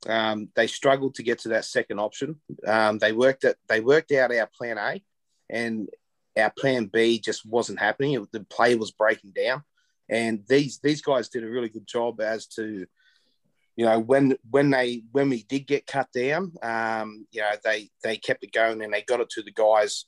um, 0.08 0.50
they 0.56 0.68
struggled 0.68 1.16
to 1.16 1.24
get 1.24 1.40
to 1.40 1.50
that 1.50 1.66
second 1.66 2.00
option. 2.00 2.40
Um, 2.66 3.00
they 3.00 3.12
worked 3.12 3.44
at 3.44 3.58
they 3.68 3.82
worked 3.82 4.12
out 4.12 4.34
our 4.34 4.48
plan 4.48 4.78
A, 4.78 5.02
and 5.50 5.90
our 6.38 6.52
plan 6.58 6.86
B 6.86 7.20
just 7.20 7.46
wasn't 7.46 7.80
happening. 7.80 8.14
It, 8.14 8.32
the 8.32 8.42
play 8.42 8.76
was 8.76 8.92
breaking 8.92 9.32
down, 9.32 9.64
and 10.10 10.44
these 10.48 10.80
these 10.80 11.02
guys 11.02 11.30
did 11.30 11.44
a 11.44 11.50
really 11.50 11.70
good 11.70 11.88
job 11.88 12.22
as 12.22 12.48
to 12.48 12.86
you 13.76 13.86
know 13.86 14.00
when 14.00 14.38
when 14.50 14.70
they 14.70 15.04
when 15.12 15.30
we 15.30 15.44
did 15.44 15.66
get 15.66 15.88
cut 15.88 16.12
down 16.12 16.52
um 16.62 17.26
you 17.32 17.40
know 17.40 17.52
they 17.64 17.90
they 18.04 18.18
kept 18.18 18.44
it 18.44 18.52
going 18.52 18.82
and 18.82 18.94
they 18.94 19.02
got 19.04 19.22
it 19.22 19.30
to 19.30 19.42
the 19.42 19.54
guys 19.54 20.04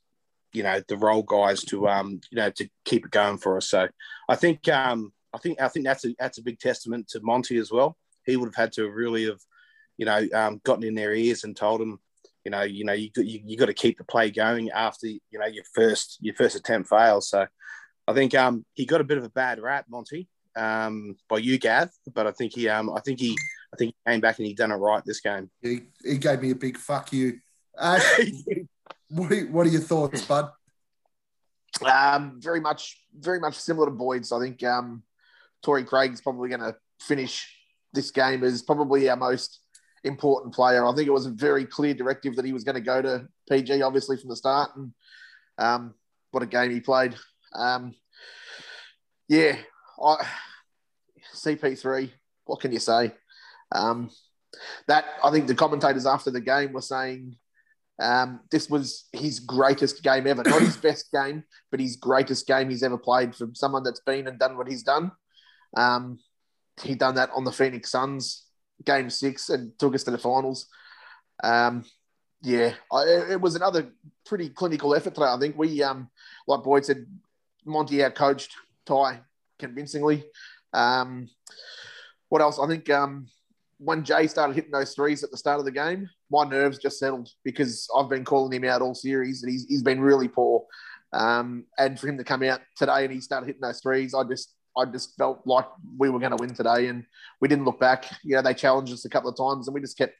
you 0.53 0.63
know 0.63 0.81
the 0.87 0.97
role 0.97 1.23
guys 1.23 1.63
to 1.63 1.87
um 1.87 2.19
you 2.31 2.37
know 2.37 2.49
to 2.49 2.67
keep 2.85 3.05
it 3.05 3.11
going 3.11 3.37
for 3.37 3.57
us 3.57 3.69
so 3.69 3.87
i 4.29 4.35
think 4.35 4.67
um 4.69 5.11
i 5.33 5.37
think 5.37 5.61
i 5.61 5.67
think 5.67 5.85
that's 5.85 6.05
a 6.05 6.15
that's 6.19 6.37
a 6.37 6.43
big 6.43 6.59
testament 6.59 7.07
to 7.07 7.19
monty 7.21 7.57
as 7.57 7.71
well 7.71 7.97
he 8.25 8.35
would 8.35 8.47
have 8.47 8.55
had 8.55 8.71
to 8.71 8.89
really 8.89 9.25
have 9.25 9.39
you 9.97 10.05
know 10.05 10.27
um, 10.33 10.61
gotten 10.63 10.83
in 10.83 10.95
their 10.95 11.13
ears 11.13 11.43
and 11.43 11.55
told 11.55 11.81
them 11.81 11.99
you 12.43 12.51
know 12.51 12.61
you 12.61 12.83
know 12.83 12.93
you, 12.93 13.09
you, 13.17 13.39
you 13.45 13.57
got 13.57 13.67
to 13.67 13.73
keep 13.73 13.97
the 13.97 14.03
play 14.03 14.31
going 14.31 14.69
after 14.71 15.07
you 15.07 15.19
know 15.33 15.45
your 15.45 15.63
first 15.73 16.17
your 16.21 16.35
first 16.35 16.55
attempt 16.55 16.89
fails 16.89 17.29
so 17.29 17.45
i 18.07 18.13
think 18.13 18.33
um 18.35 18.65
he 18.73 18.85
got 18.85 19.01
a 19.01 19.05
bit 19.05 19.17
of 19.17 19.23
a 19.23 19.29
bad 19.29 19.59
rap 19.59 19.85
monty 19.89 20.27
um 20.55 21.15
by 21.29 21.37
you 21.37 21.57
gav 21.57 21.89
but 22.13 22.27
i 22.27 22.31
think 22.31 22.53
he 22.53 22.67
um 22.67 22.89
i 22.89 22.99
think 22.99 23.19
he 23.19 23.37
I 23.73 23.77
think 23.77 23.95
he 24.03 24.11
came 24.11 24.21
back 24.21 24.37
and 24.37 24.47
he 24.47 24.53
done 24.53 24.71
it 24.71 24.75
right 24.75 25.03
this 25.05 25.21
game. 25.21 25.49
He, 25.61 25.81
he 26.03 26.17
gave 26.17 26.41
me 26.41 26.51
a 26.51 26.55
big 26.55 26.77
fuck 26.77 27.13
you. 27.13 27.39
Ash, 27.79 28.19
what, 29.11 29.31
are, 29.31 29.45
what 29.47 29.67
are 29.67 29.69
your 29.69 29.81
thoughts, 29.81 30.25
bud? 30.25 30.49
Um, 31.85 32.39
very 32.39 32.59
much, 32.59 32.97
very 33.17 33.39
much 33.39 33.55
similar 33.57 33.87
to 33.87 33.91
Boyd's. 33.91 34.31
I 34.31 34.39
think 34.39 34.63
um, 34.63 35.03
Torrey 35.61 35.83
Craig's 35.83 36.21
probably 36.21 36.49
going 36.49 36.61
to 36.61 36.75
finish 36.99 37.55
this 37.93 38.11
game 38.11 38.43
as 38.43 38.61
probably 38.61 39.09
our 39.09 39.17
most 39.17 39.59
important 40.03 40.53
player. 40.53 40.85
I 40.85 40.93
think 40.95 41.07
it 41.07 41.13
was 41.13 41.25
a 41.25 41.31
very 41.31 41.65
clear 41.65 41.93
directive 41.93 42.35
that 42.35 42.45
he 42.45 42.53
was 42.53 42.63
going 42.63 42.75
to 42.75 42.81
go 42.81 43.01
to 43.01 43.27
PG, 43.49 43.81
obviously 43.81 44.17
from 44.17 44.29
the 44.29 44.35
start, 44.35 44.71
and 44.75 44.93
um, 45.57 45.93
what 46.31 46.43
a 46.43 46.47
game 46.47 46.71
he 46.71 46.79
played. 46.79 47.15
Um, 47.53 47.93
yeah, 49.27 49.57
I, 50.03 50.25
CP3. 51.35 52.11
What 52.45 52.59
can 52.59 52.71
you 52.71 52.79
say? 52.79 53.13
Um, 53.71 54.09
that 54.87 55.05
I 55.23 55.31
think 55.31 55.47
the 55.47 55.55
commentators 55.55 56.05
after 56.05 56.31
the 56.31 56.41
game 56.41 56.73
were 56.73 56.81
saying 56.81 57.37
um, 58.01 58.39
this 58.49 58.69
was 58.69 59.07
his 59.13 59.39
greatest 59.39 60.01
game 60.03 60.25
ever. 60.25 60.43
Not 60.43 60.61
his 60.61 60.77
best 60.77 61.11
game, 61.11 61.43
but 61.69 61.79
his 61.79 61.95
greatest 61.95 62.47
game 62.47 62.69
he's 62.69 62.83
ever 62.83 62.97
played 62.97 63.35
from 63.35 63.53
someone 63.53 63.83
that's 63.83 64.01
been 64.01 64.27
and 64.27 64.39
done 64.39 64.57
what 64.57 64.67
he's 64.67 64.83
done. 64.83 65.11
Um, 65.77 66.19
he 66.81 66.95
done 66.95 67.15
that 67.15 67.29
on 67.35 67.43
the 67.43 67.51
Phoenix 67.51 67.91
Suns 67.91 68.45
game 68.85 69.09
six 69.09 69.49
and 69.49 69.77
took 69.77 69.93
us 69.93 70.03
to 70.03 70.11
the 70.11 70.17
finals. 70.17 70.67
Um, 71.43 71.85
yeah, 72.41 72.73
I, 72.91 73.03
it 73.31 73.41
was 73.41 73.55
another 73.55 73.91
pretty 74.25 74.49
clinical 74.49 74.95
effort 74.95 75.13
today. 75.13 75.27
I 75.27 75.39
think 75.39 75.57
we, 75.57 75.83
um, 75.83 76.09
like 76.47 76.63
Boyd 76.63 76.85
said, 76.85 77.05
Monty 77.65 78.03
out 78.03 78.15
coached 78.15 78.55
Ty 78.87 79.19
convincingly. 79.59 80.25
Um, 80.73 81.29
what 82.29 82.41
else? 82.41 82.57
I 82.57 82.67
think 82.67 82.89
um, 82.89 83.27
when 83.77 84.03
Jay 84.03 84.25
started 84.25 84.55
hitting 84.55 84.71
those 84.71 84.95
threes 84.95 85.23
at 85.23 85.29
the 85.29 85.37
start 85.37 85.59
of 85.59 85.65
the 85.65 85.71
game, 85.71 86.09
my 86.31 86.45
nerves 86.45 86.79
just 86.79 86.97
settled 86.97 87.29
because 87.43 87.87
I've 87.95 88.09
been 88.09 88.25
calling 88.25 88.53
him 88.53 88.69
out 88.69 88.81
all 88.81 88.95
series 88.95 89.43
and 89.43 89.51
he's, 89.51 89.65
he's 89.67 89.83
been 89.83 89.99
really 89.99 90.27
poor. 90.27 90.65
Um, 91.13 91.65
and 91.77 91.99
for 91.99 92.07
him 92.07 92.17
to 92.17 92.23
come 92.23 92.41
out 92.43 92.61
today 92.77 93.03
and 93.03 93.13
he 93.13 93.19
started 93.19 93.47
hitting 93.47 93.61
those 93.61 93.81
threes, 93.81 94.13
I 94.13 94.23
just 94.23 94.53
I 94.77 94.85
just 94.85 95.17
felt 95.17 95.41
like 95.45 95.65
we 95.97 96.09
were 96.09 96.19
going 96.19 96.31
to 96.31 96.41
win 96.41 96.53
today, 96.53 96.87
and 96.87 97.05
we 97.41 97.49
didn't 97.49 97.65
look 97.65 97.79
back. 97.79 98.05
You 98.23 98.35
know, 98.35 98.41
they 98.41 98.53
challenged 98.53 98.93
us 98.93 99.03
a 99.03 99.09
couple 99.09 99.29
of 99.29 99.35
times, 99.35 99.67
and 99.67 99.75
we 99.75 99.81
just 99.81 99.97
kept 99.97 100.15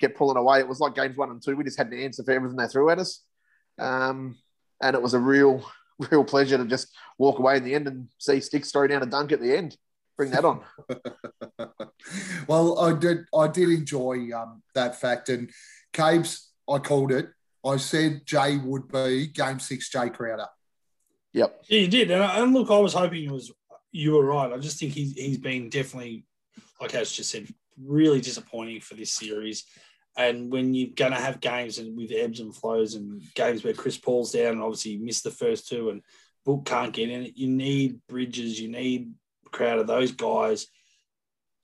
kept 0.00 0.16
pulling 0.16 0.38
away. 0.38 0.60
It 0.60 0.68
was 0.68 0.80
like 0.80 0.94
games 0.94 1.18
one 1.18 1.30
and 1.30 1.42
two; 1.42 1.54
we 1.54 1.64
just 1.64 1.76
had 1.76 1.88
an 1.88 2.00
answer 2.00 2.24
for 2.24 2.32
everything 2.32 2.56
they 2.56 2.66
threw 2.66 2.88
at 2.88 2.98
us, 2.98 3.22
um, 3.78 4.38
and 4.82 4.96
it 4.96 5.02
was 5.02 5.12
a 5.12 5.18
real 5.18 5.62
real 6.10 6.24
pleasure 6.24 6.56
to 6.56 6.64
just 6.64 6.88
walk 7.18 7.38
away 7.38 7.58
in 7.58 7.64
the 7.64 7.74
end 7.74 7.86
and 7.86 8.08
see 8.18 8.40
Sticks 8.40 8.72
throw 8.72 8.86
down 8.86 9.02
a 9.02 9.06
dunk 9.06 9.32
at 9.32 9.40
the 9.42 9.54
end 9.54 9.76
bring 10.20 10.32
that 10.32 10.44
on. 10.44 10.60
well, 12.46 12.78
I 12.78 12.92
did. 12.92 13.24
I 13.34 13.48
did 13.48 13.70
enjoy 13.70 14.28
um, 14.36 14.62
that 14.74 15.00
fact, 15.00 15.30
and 15.30 15.50
Caves. 15.94 16.52
I 16.68 16.78
called 16.78 17.10
it. 17.10 17.30
I 17.64 17.78
said 17.78 18.26
Jay 18.26 18.58
would 18.58 18.88
be 18.88 19.28
Game 19.28 19.58
Six. 19.58 19.88
Jay 19.88 20.10
Crowder. 20.10 20.46
Yep. 21.32 21.64
Yeah, 21.68 21.78
you 21.80 21.88
did, 21.88 22.10
and, 22.10 22.22
and 22.22 22.52
look, 22.52 22.70
I 22.70 22.78
was 22.78 22.92
hoping 22.92 23.24
it 23.24 23.30
was 23.30 23.50
you 23.92 24.12
were 24.12 24.26
right. 24.26 24.52
I 24.52 24.58
just 24.58 24.78
think 24.78 24.92
he's 24.92 25.14
he's 25.14 25.38
been 25.38 25.70
definitely, 25.70 26.26
like 26.80 26.94
Ash 26.94 27.12
just 27.12 27.30
said, 27.30 27.48
really 27.82 28.20
disappointing 28.20 28.82
for 28.82 28.94
this 28.96 29.14
series. 29.14 29.64
And 30.18 30.52
when 30.52 30.74
you're 30.74 30.90
going 30.94 31.12
to 31.12 31.18
have 31.18 31.40
games 31.40 31.78
and 31.78 31.96
with 31.96 32.12
ebbs 32.12 32.40
and 32.40 32.54
flows 32.54 32.94
and 32.94 33.22
games 33.34 33.64
where 33.64 33.72
Chris 33.72 33.96
Paul's 33.96 34.32
down 34.32 34.52
and 34.52 34.62
obviously 34.62 34.98
missed 34.98 35.24
the 35.24 35.30
first 35.30 35.68
two 35.68 35.88
and 35.88 36.02
Book 36.44 36.66
can't 36.66 36.92
get 36.92 37.08
in 37.08 37.22
it, 37.22 37.38
you 37.38 37.48
need 37.48 38.00
Bridges, 38.08 38.60
you 38.60 38.68
need 38.68 39.12
crowd 39.50 39.78
of 39.78 39.86
those 39.86 40.12
guys 40.12 40.66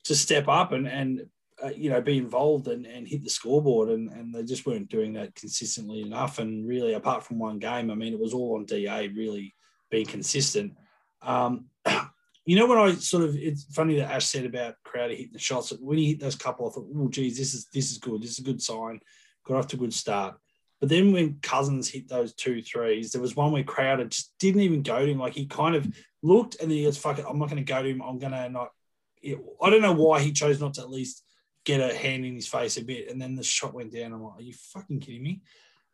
to 0.05 0.15
step 0.15 0.47
up 0.47 0.71
and 0.71 0.87
and 0.87 1.25
uh, 1.63 1.71
you 1.75 1.89
know 1.89 2.01
be 2.01 2.17
involved 2.17 2.67
and, 2.67 2.85
and 2.85 3.07
hit 3.07 3.23
the 3.23 3.29
scoreboard. 3.29 3.89
And, 3.89 4.09
and 4.11 4.33
they 4.33 4.43
just 4.43 4.65
weren't 4.65 4.89
doing 4.89 5.13
that 5.13 5.35
consistently 5.35 6.01
enough. 6.01 6.39
And 6.39 6.67
really 6.67 6.93
apart 6.93 7.23
from 7.23 7.39
one 7.39 7.59
game 7.59 7.91
i 7.91 7.95
mean 7.95 8.13
it 8.13 8.19
was 8.19 8.33
all 8.33 8.55
on 8.55 8.65
da 8.65 9.07
really 9.15 9.53
being 9.89 10.05
consistent. 10.05 10.73
Um, 11.21 11.65
you 12.45 12.55
know 12.55 12.67
when 12.67 12.77
i 12.77 12.93
sort 12.93 13.23
of 13.23 13.35
it's 13.35 13.65
funny 13.73 13.97
that 13.97 14.11
ash 14.11 14.25
said 14.25 14.45
about 14.45 14.75
crowder 14.85 15.13
hitting 15.13 15.33
the 15.33 15.39
shots 15.39 15.73
when 15.81 15.97
he 15.97 16.09
hit 16.09 16.19
those 16.19 16.35
couple 16.35 16.67
i 16.67 16.71
thought 16.71 16.87
oh 16.95 17.09
geez 17.09 17.37
this 17.37 17.53
is 17.53 17.67
this 17.73 17.91
is 17.91 17.97
good. 17.97 18.21
This 18.21 18.31
is 18.31 18.39
a 18.39 18.43
good 18.43 18.61
sign. 18.61 18.99
Got 19.45 19.57
off 19.57 19.67
to 19.67 19.77
a 19.77 19.79
good 19.79 19.93
start. 19.93 20.35
But 20.79 20.89
then 20.89 21.11
when 21.11 21.39
Cousins 21.41 21.89
hit 21.89 22.07
those 22.07 22.33
two 22.33 22.61
threes, 22.61 23.11
there 23.11 23.21
was 23.21 23.35
one 23.35 23.51
where 23.51 23.63
Crowder 23.63 24.05
just 24.05 24.33
didn't 24.39 24.61
even 24.61 24.83
go 24.83 25.03
to 25.03 25.11
him. 25.11 25.17
Like 25.17 25.33
he 25.33 25.47
kind 25.47 25.75
of 25.75 25.87
looked 26.21 26.59
and 26.61 26.69
then 26.69 26.77
he 26.77 26.83
goes, 26.83 26.97
fuck 26.97 27.19
it, 27.19 27.25
I'm 27.27 27.39
not 27.39 27.49
going 27.49 27.63
to 27.63 27.73
go 27.73 27.81
to 27.81 27.89
him. 27.89 28.01
I'm 28.01 28.19
going 28.19 28.33
to 28.33 28.49
not. 28.49 28.71
I 29.61 29.69
don't 29.69 29.81
know 29.81 29.93
why 29.93 30.21
he 30.21 30.31
chose 30.31 30.59
not 30.59 30.75
to 30.75 30.81
at 30.81 30.89
least 30.89 31.23
get 31.65 31.81
a 31.81 31.93
hand 31.95 32.23
in 32.23 32.35
his 32.35 32.47
face 32.47 32.77
a 32.77 32.83
bit. 32.83 33.09
And 33.09 33.21
then 33.21 33.35
the 33.35 33.43
shot 33.43 33.73
went 33.73 33.91
down. 33.91 34.13
I'm 34.13 34.23
like, 34.23 34.39
are 34.39 34.43
you 34.43 34.53
fucking 34.53 34.99
kidding 34.99 35.23
me? 35.23 35.41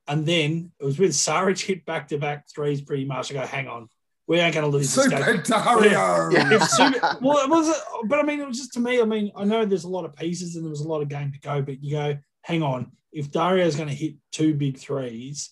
And 0.08 0.26
then 0.26 0.72
it 0.80 0.86
was 0.86 1.00
with 1.00 1.12
Saric 1.12 1.60
hit 1.60 1.86
back 1.86 2.10
to 2.10 2.18
back 2.18 2.50
threes 2.54 2.82
pretty 2.82 3.06
much. 3.06 3.32
I 3.32 3.36
go, 3.36 3.46
hang 3.46 3.68
on, 3.70 3.88
we 4.28 4.40
ain't 4.40 4.54
going 4.54 4.66
to 4.66 4.72
lose 4.72 4.90
Super 4.90 5.10
this 5.16 5.50
game. 5.50 5.64
Dario. 5.64 6.30
Yeah. 6.30 6.60
Super, 6.60 7.18
well, 7.22 7.44
it 7.44 7.50
was, 7.50 7.74
but 8.06 8.20
I 8.20 8.24
mean, 8.24 8.42
it 8.42 8.48
was 8.48 8.58
just 8.58 8.74
to 8.74 8.82
me. 8.82 9.02
I 9.02 9.06
mean, 9.06 9.32
I 9.36 9.46
know 9.46 9.66
there's 9.66 9.86
a 9.86 9.90
lot 9.90 10.06
of 10.06 10.16
pieces 10.16 10.56
and 10.56 10.66
there 10.66 10.70
was 10.70 10.82
a 10.82 10.88
lot 10.88 11.02
of 11.02 11.08
game 11.08 11.32
to 11.32 11.40
go, 11.40 11.62
but 11.62 11.82
you 11.82 11.92
go, 11.92 12.18
hang 12.42 12.62
on, 12.62 12.92
if 13.14 13.32
Dario's 13.32 13.78
going 13.78 13.90
to 13.90 13.96
hit 13.96 14.16
two 14.32 14.54
big 14.54 14.78
threes, 14.78 15.52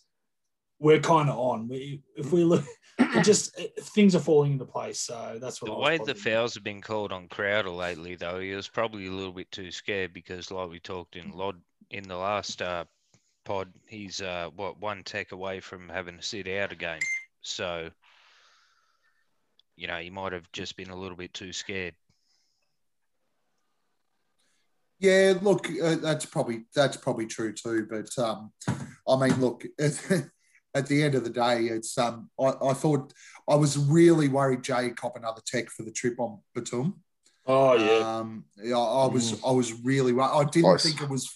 we're 0.80 1.00
kind 1.00 1.30
of 1.30 1.38
on. 1.38 1.70
We, 1.70 2.04
if 2.16 2.34
we 2.34 2.44
look, 2.44 2.66
just 3.24 3.56
things 3.80 4.16
are 4.16 4.20
falling 4.20 4.54
into 4.54 4.66
place. 4.66 5.00
So 5.00 5.38
that's 5.42 5.62
what 5.62 5.68
the 5.70 5.78
I 5.78 5.80
way 5.80 5.98
the 5.98 6.06
probably- 6.06 6.22
fouls 6.22 6.54
have 6.56 6.64
been 6.64 6.82
called 6.82 7.12
on 7.12 7.28
Crowder 7.28 7.70
lately, 7.70 8.16
though, 8.16 8.40
he 8.40 8.54
was 8.54 8.68
probably 8.68 9.08
a 9.08 9.12
little 9.12 9.34
bit 9.34 9.52
too 9.52 9.72
scared 9.72 10.14
because, 10.14 10.52
like 10.52 10.70
we 10.70 10.80
talked 10.80 11.16
in 11.16 11.32
Lod 11.32 11.62
in 11.90 12.04
the 12.04 12.16
last 12.18 12.62
uh, 12.62 12.86
pod, 13.44 13.72
he's 13.88 14.22
uh, 14.22 14.50
what 14.56 14.80
one 14.80 15.04
tech 15.04 15.32
away 15.32 15.60
from 15.60 15.90
having 15.90 16.18
to 16.18 16.24
sit 16.24 16.48
out 16.48 16.72
a 16.72 16.76
game. 16.76 17.02
So, 17.42 17.90
you 19.76 19.88
know, 19.88 19.98
he 19.98 20.10
might 20.10 20.34
have 20.34 20.52
just 20.52 20.78
been 20.78 20.90
a 20.90 20.96
little 20.96 21.18
bit 21.18 21.34
too 21.34 21.52
scared. 21.54 21.96
Yeah, 25.00 25.34
look, 25.42 25.68
uh, 25.84 25.96
that's 25.96 26.26
probably 26.28 26.66
that's 26.76 26.96
probably 26.96 27.26
true 27.26 27.54
too. 27.54 27.88
But 27.90 28.10
um, 28.24 28.52
I 29.08 29.16
mean, 29.18 29.42
look, 29.42 29.66
at 30.74 30.88
the 30.88 31.04
end 31.04 31.16
of 31.16 31.24
the 31.24 31.30
day, 31.30 31.66
it's 31.66 31.98
um, 31.98 32.30
I, 32.40 32.54
I 32.62 32.74
thought 32.74 33.14
I 33.50 33.56
was 33.56 33.78
really 33.78 34.28
worried 34.28 34.64
Jay 34.64 34.90
cop 34.92 35.16
another 35.18 35.42
tech 35.46 35.70
for 35.70 35.84
the 35.84 35.92
trip 35.92 36.20
on 36.20 36.40
Batum. 36.56 37.02
Oh 37.46 37.74
yeah, 37.74 38.18
Um, 38.20 38.46
yeah, 38.64 38.78
I 38.78 39.08
was 39.08 39.42
I 39.44 39.52
was 39.52 39.74
really 39.84 40.14
I 40.20 40.44
didn't 40.44 40.70
Close. 40.70 40.84
think 40.84 41.02
it 41.02 41.10
was 41.10 41.30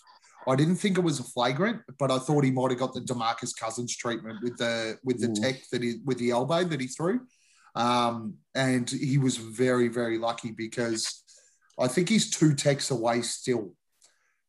I 0.47 0.55
didn't 0.55 0.75
think 0.75 0.97
it 0.97 1.01
was 1.01 1.19
a 1.19 1.23
flagrant, 1.23 1.81
but 1.97 2.11
I 2.11 2.19
thought 2.19 2.43
he 2.43 2.51
might 2.51 2.69
have 2.69 2.79
got 2.79 2.93
the 2.93 3.01
Demarcus 3.01 3.55
Cousins 3.59 3.95
treatment 3.97 4.39
with 4.43 4.57
the 4.57 4.97
with 5.03 5.19
the 5.19 5.29
Ooh. 5.29 5.41
tech 5.41 5.61
that 5.71 5.81
he 5.81 5.95
with 6.05 6.19
the 6.19 6.31
elbow 6.31 6.63
that 6.63 6.79
he 6.79 6.87
threw. 6.87 7.21
Um, 7.73 8.35
and 8.53 8.89
he 8.89 9.17
was 9.17 9.37
very 9.37 9.87
very 9.89 10.17
lucky 10.17 10.51
because 10.51 11.23
I 11.77 11.87
think 11.87 12.07
he's 12.07 12.29
two 12.29 12.53
techs 12.53 12.91
away 12.91 13.21
still 13.21 13.73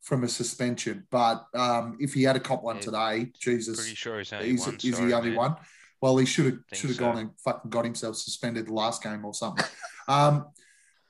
from 0.06 0.22
a 0.22 0.28
suspension. 0.28 1.04
But 1.10 1.46
um, 1.52 1.98
if 2.00 2.14
he 2.14 2.22
had 2.22 2.36
a 2.36 2.40
cop 2.40 2.62
one 2.62 2.76
Yeah, 2.76 2.82
today, 2.82 3.32
Jesus, 3.40 3.80
Pretty 3.80 3.96
sure 3.96 4.18
he's 4.18 4.32
only 4.32 4.50
is 4.50 4.62
sorry, 4.62 5.12
only 5.12 5.30
man. 5.30 5.36
one? 5.36 5.56
Well, 6.00 6.16
he 6.18 6.26
should 6.26 6.44
have 6.44 6.58
should 6.72 6.90
have 6.90 6.96
so. 6.96 7.04
gone 7.04 7.18
and 7.18 7.30
fucking 7.40 7.70
got 7.70 7.84
himself 7.84 8.14
suspended 8.16 8.68
the 8.68 8.72
last 8.72 9.02
game 9.02 9.24
or 9.24 9.34
something. 9.34 9.66
um, 10.08 10.46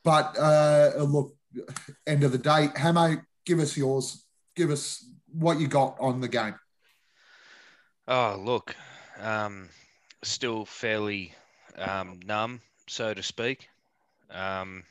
but 0.03 0.38
uh, 0.38 0.92
look, 1.03 1.36
end 2.07 2.24
of 2.24 2.32
the 2.32 2.38
day, 2.38 2.68
Hamo, 2.74 3.18
give 3.44 3.59
us 3.59 3.76
yours. 3.76 4.24
Give 4.55 4.70
us 4.70 5.05
what 5.30 5.61
you 5.61 5.68
got 5.68 5.97
on 6.01 6.22
the 6.22 6.28
game. 6.28 6.55
Oh, 8.09 8.40
look, 8.42 8.74
um, 9.20 9.68
still 10.22 10.64
fairly 10.64 11.34
um, 11.76 12.20
numb, 12.24 12.62
so 12.88 13.12
to 13.12 13.22
speak. 13.22 13.68
Um, 14.30 14.84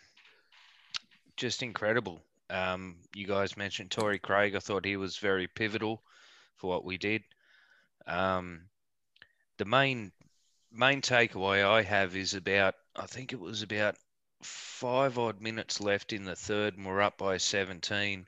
just 1.37 1.63
incredible. 1.63 2.21
Um, 2.49 2.97
you 3.15 3.25
guys 3.25 3.57
mentioned 3.57 3.91
Torrey 3.91 4.19
Craig. 4.19 4.55
I 4.55 4.59
thought 4.59 4.85
he 4.85 4.97
was 4.97 5.17
very 5.17 5.47
pivotal 5.47 6.03
for 6.57 6.69
what 6.69 6.85
we 6.85 6.97
did. 6.97 7.23
Um, 8.07 8.61
the 9.57 9.65
main 9.65 10.11
main 10.71 11.01
takeaway 11.01 11.65
I 11.65 11.81
have 11.81 12.15
is 12.15 12.33
about 12.33 12.75
I 12.95 13.05
think 13.07 13.33
it 13.33 13.39
was 13.39 13.61
about 13.61 13.95
five 14.43 15.17
odd 15.17 15.41
minutes 15.41 15.81
left 15.81 16.13
in 16.13 16.25
the 16.25 16.35
third, 16.35 16.77
and 16.77 16.85
we're 16.85 17.01
up 17.01 17.17
by 17.17 17.37
17. 17.37 18.27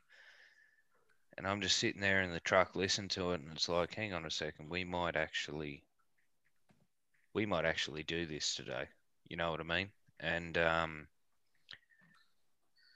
And 1.37 1.47
I'm 1.47 1.61
just 1.61 1.77
sitting 1.77 2.01
there 2.01 2.21
in 2.23 2.31
the 2.31 2.39
truck, 2.39 2.75
listening 2.75 3.09
to 3.09 3.31
it, 3.31 3.41
and 3.41 3.51
it's 3.53 3.69
like, 3.69 3.93
hang 3.93 4.13
on 4.13 4.25
a 4.25 4.31
second, 4.31 4.69
we 4.69 4.83
might 4.83 5.15
actually, 5.15 5.83
we 7.33 7.45
might 7.45 7.65
actually 7.65 8.03
do 8.03 8.25
this 8.25 8.55
today. 8.55 8.85
You 9.27 9.37
know 9.37 9.51
what 9.51 9.59
I 9.59 9.63
mean? 9.63 9.89
And 10.19 10.57
um, 10.57 11.07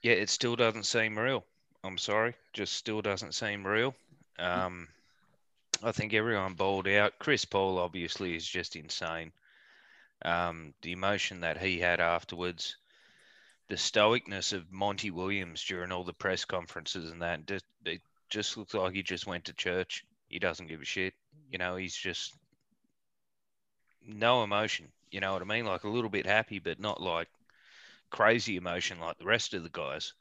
yeah, 0.01 0.13
it 0.13 0.29
still 0.29 0.55
doesn't 0.55 0.85
seem 0.85 1.17
real. 1.17 1.43
I'm 1.83 1.97
sorry, 1.97 2.35
just 2.53 2.73
still 2.73 3.01
doesn't 3.01 3.33
seem 3.33 3.65
real. 3.65 3.95
Um, 4.37 4.87
I 5.83 5.91
think 5.91 6.13
everyone 6.13 6.53
bowled 6.53 6.87
out. 6.87 7.13
Chris 7.19 7.45
Paul 7.45 7.79
obviously 7.79 8.35
is 8.35 8.47
just 8.47 8.75
insane. 8.75 9.31
Um, 10.23 10.73
the 10.81 10.91
emotion 10.91 11.41
that 11.41 11.59
he 11.59 11.79
had 11.79 11.99
afterwards, 11.99 12.77
the 13.67 13.75
stoicness 13.75 14.53
of 14.53 14.71
Monty 14.71 15.09
Williams 15.09 15.63
during 15.63 15.91
all 15.91 16.03
the 16.03 16.13
press 16.13 16.45
conferences 16.45 17.11
and 17.11 17.21
that, 17.23 17.47
just, 17.47 17.65
it 17.85 18.01
just 18.29 18.57
looks 18.57 18.73
like 18.75 18.93
he 18.93 19.01
just 19.01 19.25
went 19.25 19.45
to 19.45 19.53
church. 19.53 20.05
He 20.27 20.37
doesn't 20.37 20.67
give 20.67 20.81
a 20.81 20.85
shit. 20.85 21.13
You 21.51 21.57
know, 21.57 21.75
he's 21.75 21.95
just 21.95 22.33
no 24.05 24.43
emotion. 24.43 24.87
You 25.09 25.19
know 25.19 25.33
what 25.33 25.41
I 25.41 25.45
mean? 25.45 25.65
Like 25.65 25.83
a 25.83 25.89
little 25.89 26.09
bit 26.09 26.25
happy, 26.25 26.59
but 26.59 26.79
not 26.79 27.01
like 27.01 27.27
crazy 28.11 28.57
emotion 28.57 28.99
like 28.99 29.17
the 29.17 29.25
rest 29.25 29.53
of 29.53 29.63
the 29.63 29.69
guys. 29.69 30.13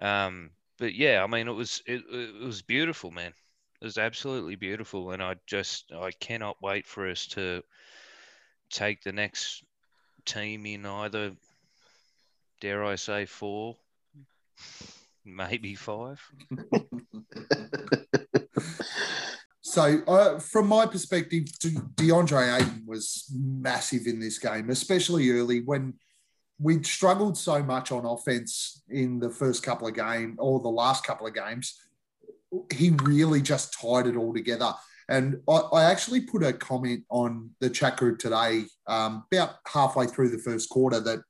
Um, 0.00 0.50
but 0.78 0.94
yeah, 0.94 1.22
I 1.22 1.26
mean, 1.26 1.48
it 1.48 1.52
was 1.52 1.82
it, 1.86 2.02
it 2.10 2.42
was 2.42 2.62
beautiful, 2.62 3.10
man. 3.10 3.32
It 3.80 3.84
was 3.84 3.98
absolutely 3.98 4.56
beautiful, 4.56 5.12
and 5.12 5.22
I 5.22 5.36
just 5.46 5.92
I 5.92 6.10
cannot 6.12 6.62
wait 6.62 6.86
for 6.86 7.08
us 7.08 7.26
to 7.28 7.62
take 8.70 9.02
the 9.02 9.12
next 9.12 9.64
team 10.24 10.66
in 10.66 10.84
either, 10.84 11.32
dare 12.60 12.84
I 12.84 12.96
say, 12.96 13.24
four, 13.26 13.76
maybe 15.24 15.74
five. 15.74 16.20
So, 19.70 20.02
uh, 20.08 20.40
from 20.40 20.66
my 20.66 20.84
perspective, 20.84 21.44
De- 21.60 21.68
DeAndre 21.94 22.56
Ayton 22.56 22.82
was 22.86 23.30
massive 23.32 24.08
in 24.08 24.18
this 24.18 24.36
game, 24.36 24.68
especially 24.68 25.30
early 25.30 25.60
when 25.60 25.94
we'd 26.60 26.86
struggled 26.86 27.38
so 27.38 27.62
much 27.62 27.90
on 27.90 28.04
offense 28.04 28.82
in 28.88 29.18
the 29.18 29.30
first 29.30 29.62
couple 29.62 29.88
of 29.88 29.94
games 29.94 30.36
or 30.38 30.60
the 30.60 30.68
last 30.68 31.04
couple 31.04 31.26
of 31.26 31.34
games. 31.34 31.74
He 32.72 32.90
really 33.02 33.40
just 33.40 33.72
tied 33.80 34.06
it 34.06 34.16
all 34.16 34.34
together. 34.34 34.74
And 35.08 35.40
I, 35.48 35.56
I 35.72 35.84
actually 35.84 36.20
put 36.20 36.42
a 36.42 36.52
comment 36.52 37.04
on 37.08 37.50
the 37.60 37.70
chat 37.70 37.96
group 37.96 38.18
today, 38.18 38.64
um, 38.86 39.24
about 39.32 39.56
halfway 39.66 40.06
through 40.06 40.28
the 40.28 40.38
first 40.38 40.68
quarter, 40.68 41.00
that 41.00 41.20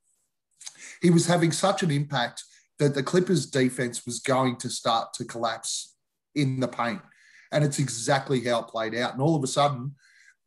he 1.00 1.10
was 1.10 1.26
having 1.26 1.52
such 1.52 1.82
an 1.82 1.90
impact 1.90 2.42
that 2.78 2.94
the 2.94 3.02
Clippers 3.02 3.46
defense 3.46 4.04
was 4.04 4.18
going 4.18 4.56
to 4.56 4.68
start 4.68 5.14
to 5.14 5.24
collapse 5.24 5.94
in 6.34 6.60
the 6.60 6.68
paint. 6.68 7.00
And 7.52 7.64
it's 7.64 7.78
exactly 7.78 8.40
how 8.44 8.60
it 8.60 8.68
played 8.68 8.94
out. 8.94 9.12
And 9.12 9.22
all 9.22 9.36
of 9.36 9.44
a 9.44 9.48
sudden, 9.48 9.94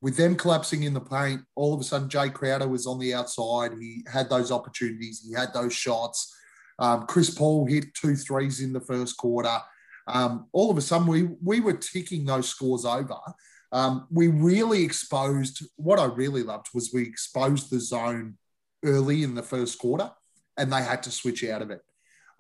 with 0.04 0.18
them 0.18 0.36
collapsing 0.36 0.84
in 0.84 0.94
the 0.94 1.00
paint, 1.00 1.42
all 1.56 1.74
of 1.74 1.80
a 1.80 1.84
sudden 1.84 2.10
Jay 2.10 2.30
Crowder 2.30 2.68
was 2.68 2.86
on 2.86 3.00
the 3.00 3.14
outside. 3.14 3.72
He 3.80 4.04
had 4.06 4.30
those 4.30 4.52
opportunities, 4.52 5.26
he 5.26 5.34
had 5.34 5.54
those 5.54 5.74
shots. 5.74 6.36
Um, 6.78 7.06
Chris 7.08 7.30
Paul 7.30 7.66
hit 7.66 7.94
two 7.94 8.18
threes 8.18 8.60
in 8.60 8.74
the 8.74 8.82
first 8.82 9.16
quarter. 9.16 9.58
Um, 10.06 10.48
all 10.52 10.70
of 10.70 10.78
a 10.78 10.82
sudden, 10.82 11.08
we 11.08 11.30
we 11.42 11.62
were 11.62 11.78
ticking 11.78 12.26
those 12.26 12.50
scores 12.50 12.84
over. 12.84 13.16
Um, 13.72 14.06
we 14.12 14.28
really 14.28 14.84
exposed 14.84 15.66
what 15.78 16.00
I 16.00 16.06
really 16.06 16.44
loved 16.44 16.68
was 16.74 16.92
we 16.94 17.04
exposed 17.04 17.72
the 17.72 17.80
zone 17.80 18.38
early 18.84 19.24
in 19.24 19.36
the 19.36 19.42
first 19.42 19.80
quarter, 19.80 20.12
and 20.58 20.72
they 20.72 20.84
had 20.84 21.02
to 21.04 21.12
switch 21.12 21.46
out 21.46 21.62
of 21.62 21.72
it. 21.72 21.82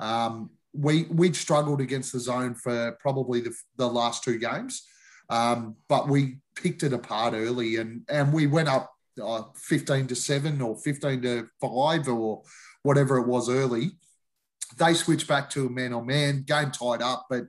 Um, 0.01 0.49
we 0.73 1.03
we'd 1.03 1.37
struggled 1.37 1.79
against 1.79 2.11
the 2.11 2.19
zone 2.19 2.55
for 2.55 2.97
probably 2.99 3.39
the, 3.39 3.55
the 3.77 3.87
last 3.87 4.21
two 4.25 4.37
games, 4.37 4.85
um, 5.29 5.75
but 5.87 6.07
we 6.07 6.37
picked 6.55 6.83
it 6.83 6.93
apart 6.93 7.33
early, 7.33 7.77
and 7.77 8.01
and 8.09 8.33
we 8.33 8.47
went 8.47 8.69
up 8.69 8.93
uh, 9.21 9.43
fifteen 9.55 10.07
to 10.07 10.15
seven 10.15 10.61
or 10.61 10.75
fifteen 10.77 11.21
to 11.21 11.47
five 11.61 12.07
or 12.07 12.43
whatever 12.83 13.17
it 13.17 13.27
was 13.27 13.49
early. 13.49 13.91
They 14.77 14.93
switched 14.93 15.27
back 15.27 15.49
to 15.51 15.67
a 15.67 15.69
man 15.69 15.93
on 15.93 16.07
man, 16.07 16.43
game 16.43 16.71
tied 16.71 17.01
up, 17.01 17.27
but 17.29 17.43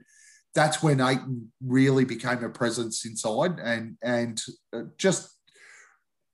that's 0.53 0.81
when 0.81 1.01
Ayton 1.01 1.51
really 1.61 2.05
became 2.05 2.43
a 2.43 2.49
presence 2.49 3.05
inside 3.05 3.59
and 3.59 3.97
and 4.01 4.41
uh, 4.73 4.83
just 4.97 5.29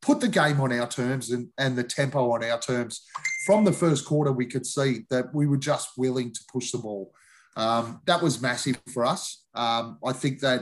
put 0.02 0.20
the 0.20 0.28
game 0.28 0.60
on 0.60 0.72
our 0.72 0.88
terms 0.88 1.30
and, 1.30 1.50
and 1.58 1.78
the 1.78 1.84
tempo 1.84 2.32
on 2.32 2.44
our 2.44 2.60
terms. 2.60 3.06
From 3.46 3.66
the 3.66 3.72
first 3.72 4.06
quarter, 4.06 4.32
we 4.32 4.46
could 4.46 4.66
see 4.66 5.06
that 5.10 5.34
we 5.34 5.46
were 5.48 5.58
just 5.58 5.90
willing 5.98 6.34
to 6.34 6.40
push 6.52 6.72
the 6.72 6.80
ball. 6.80 7.14
Um, 7.56 8.02
that 8.06 8.22
was 8.22 8.42
massive 8.42 8.82
for 8.94 9.06
us. 9.06 9.46
Um, 9.54 10.00
I 10.06 10.14
think 10.14 10.40
that 10.40 10.62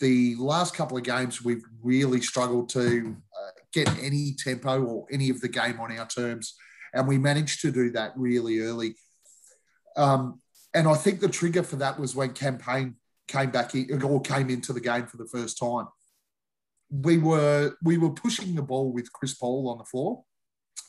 the 0.00 0.36
last 0.36 0.74
couple 0.74 0.96
of 0.96 1.02
games, 1.02 1.42
we've 1.42 1.64
really 1.82 2.20
struggled 2.20 2.68
to 2.70 3.16
uh, 3.38 3.50
get 3.72 3.88
any 4.02 4.34
tempo 4.38 4.82
or 4.82 5.06
any 5.10 5.30
of 5.30 5.40
the 5.40 5.48
game 5.48 5.80
on 5.80 5.96
our 5.96 6.06
terms. 6.06 6.54
And 6.94 7.06
we 7.06 7.18
managed 7.18 7.60
to 7.62 7.70
do 7.70 7.90
that 7.90 8.12
really 8.16 8.60
early. 8.60 8.94
Um, 9.96 10.40
and 10.74 10.86
I 10.86 10.94
think 10.94 11.20
the 11.20 11.28
trigger 11.28 11.62
for 11.62 11.76
that 11.76 11.98
was 11.98 12.14
when 12.14 12.32
Cam 12.32 12.58
Payne 12.58 12.96
came 13.26 13.50
back 13.50 13.74
in 13.74 14.02
or 14.02 14.20
came 14.20 14.48
into 14.48 14.72
the 14.72 14.80
game 14.80 15.06
for 15.06 15.16
the 15.16 15.26
first 15.26 15.58
time 15.58 15.88
we 16.90 17.18
were 17.18 17.76
we 17.82 17.98
were 17.98 18.10
pushing 18.10 18.54
the 18.54 18.62
ball 18.62 18.92
with 18.92 19.12
Chris 19.12 19.34
Paul 19.34 19.68
on 19.68 19.78
the 19.78 19.84
floor, 19.84 20.24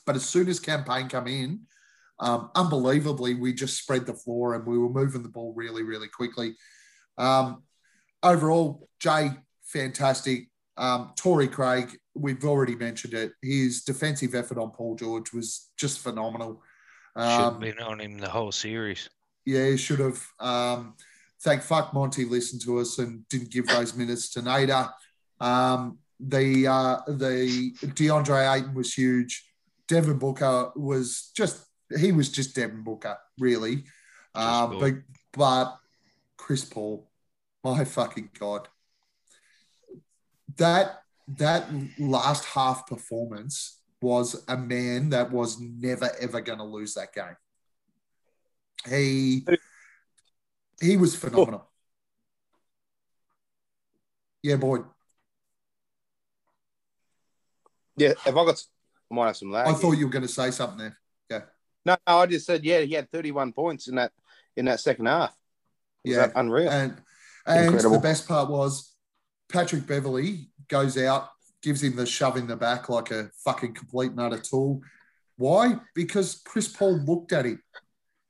but 0.05 0.15
as 0.15 0.25
soon 0.25 0.47
as 0.47 0.59
Cam 0.59 0.83
Payne 0.83 1.09
come 1.09 1.27
in, 1.27 1.61
um, 2.19 2.49
unbelievably 2.55 3.35
we 3.35 3.53
just 3.53 3.77
spread 3.77 4.05
the 4.05 4.13
floor 4.13 4.55
and 4.55 4.65
we 4.65 4.77
were 4.77 4.89
moving 4.89 5.23
the 5.23 5.29
ball 5.29 5.53
really 5.55 5.83
really 5.83 6.07
quickly. 6.07 6.55
Um, 7.17 7.63
overall, 8.23 8.87
Jay 8.99 9.31
fantastic. 9.63 10.49
Um, 10.77 11.11
Torrey 11.15 11.47
Craig, 11.47 11.95
we've 12.15 12.43
already 12.45 12.75
mentioned 12.75 13.13
it. 13.13 13.33
His 13.41 13.83
defensive 13.83 14.33
effort 14.35 14.57
on 14.57 14.71
Paul 14.71 14.95
George 14.95 15.33
was 15.33 15.69
just 15.77 15.99
phenomenal. 15.99 16.61
Should 17.17 17.23
have 17.25 17.53
Um, 17.55 17.59
been 17.59 17.79
on 17.79 17.99
him 17.99 18.17
the 18.17 18.29
whole 18.29 18.51
series. 18.51 19.09
yeah, 19.45 19.65
he 19.67 19.77
should 19.77 19.99
have. 19.99 20.23
Um, 20.39 20.95
thank 21.41 21.61
fuck 21.61 21.93
Monty 21.93 22.23
listened 22.25 22.61
to 22.63 22.79
us 22.79 22.97
and 22.99 23.27
didn't 23.29 23.51
give 23.51 23.67
those 23.67 23.93
minutes 23.95 24.29
to 24.31 24.41
Nader. 24.41 24.89
Um, 25.41 25.99
the 26.19 26.67
uh, 26.67 26.99
the 27.07 27.73
DeAndre 27.81 28.55
Ayton 28.57 28.73
was 28.73 28.93
huge. 28.93 29.45
Devin 29.87 30.17
Booker 30.19 30.71
was 30.75 31.31
just 31.35 31.65
he 31.97 32.11
was 32.11 32.29
just 32.31 32.55
Devin 32.55 32.83
Booker 32.83 33.17
really. 33.39 33.83
Um, 34.35 34.71
cool. 34.71 34.79
but 34.79 34.93
but 35.33 35.77
Chris 36.37 36.63
Paul, 36.63 37.08
my 37.63 37.83
fucking 37.83 38.29
god, 38.39 38.67
that 40.57 41.03
that 41.37 41.69
last 41.99 42.45
half 42.45 42.87
performance 42.87 43.79
was 44.01 44.43
a 44.47 44.57
man 44.57 45.09
that 45.09 45.31
was 45.31 45.59
never 45.59 46.09
ever 46.19 46.41
going 46.41 46.59
to 46.59 46.65
lose 46.65 46.93
that 46.95 47.13
game. 47.13 47.35
He 48.87 49.45
he 50.81 50.97
was 50.97 51.15
phenomenal. 51.15 51.69
Yeah, 54.41 54.55
boy. 54.55 54.79
Yeah, 57.97 58.13
have 58.23 58.37
I 58.37 58.45
got? 58.45 58.63
I 59.11 59.15
might 59.15 59.25
have 59.27 59.37
some 59.37 59.51
lag. 59.51 59.67
I 59.67 59.73
thought 59.73 59.97
you 59.97 60.05
were 60.05 60.11
going 60.11 60.25
to 60.25 60.31
say 60.31 60.51
something 60.51 60.77
there. 60.77 60.97
Yeah. 61.29 61.41
No, 61.85 61.97
no, 62.07 62.17
I 62.19 62.25
just 62.27 62.45
said 62.45 62.63
yeah. 62.63 62.79
He 62.81 62.93
had 62.93 63.11
31 63.11 63.51
points 63.51 63.89
in 63.89 63.95
that 63.95 64.13
in 64.55 64.65
that 64.65 64.79
second 64.79 65.07
half. 65.07 65.35
Was 66.05 66.15
Yeah. 66.15 66.31
unreal? 66.35 66.69
And 66.69 67.01
and 67.49 67.65
Incredible. 67.65 67.95
the 67.95 68.01
best 68.01 68.27
part 68.27 68.49
was 68.49 68.93
Patrick 69.51 69.85
Beverley 69.87 70.49
goes 70.67 70.97
out, 70.97 71.29
gives 71.61 71.81
him 71.83 71.95
the 71.95 72.05
shove 72.05 72.37
in 72.37 72.47
the 72.47 72.55
back 72.55 72.87
like 72.89 73.11
a 73.11 73.29
fucking 73.43 73.73
complete 73.73 74.13
nut 74.15 74.33
of 74.33 74.43
tool. 74.43 74.81
Why? 75.37 75.79
Because 75.95 76.41
Chris 76.45 76.67
Paul 76.67 76.99
looked 76.99 77.33
at 77.33 77.45
him. 77.45 77.61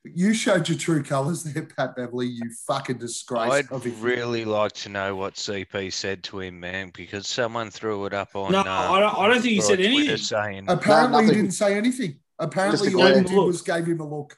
You 0.05 0.33
showed 0.33 0.69
your 0.69 0.77
true 0.77 1.03
colours 1.03 1.43
there, 1.43 1.63
Pat 1.63 1.95
Beverley. 1.97 2.27
You 2.27 2.49
fucking 2.65 2.99
disgrace 2.99 3.51
I'd 3.51 3.71
of 3.71 3.85
a 3.85 3.89
really 3.89 4.45
like 4.45 4.71
to 4.73 4.89
know 4.89 5.13
what 5.15 5.33
CP 5.35 5.91
said 5.91 6.23
to 6.25 6.39
him, 6.39 6.59
man, 6.59 6.91
because 6.95 7.27
someone 7.27 7.69
threw 7.69 8.05
it 8.05 8.13
up 8.13 8.33
on. 8.35 8.53
No, 8.53 8.59
uh, 8.59 8.63
I 8.63 8.99
don't- 9.01 9.17
I 9.17 9.27
don't 9.27 9.41
think 9.41 9.53
he 9.55 9.61
said 9.61 9.75
Twitter 9.75 9.91
anything. 9.93 10.17
Saying, 10.17 10.65
Apparently, 10.69 11.25
he 11.25 11.31
didn't 11.31 11.51
say 11.51 11.75
anything. 11.75 12.19
Apparently, 12.39 12.91
Just 12.91 12.95
all 13.01 13.07
he 13.13 13.23
did 13.23 13.35
was 13.35 13.61
gave 13.61 13.85
him 13.85 13.99
a 13.99 14.07
look. 14.07 14.37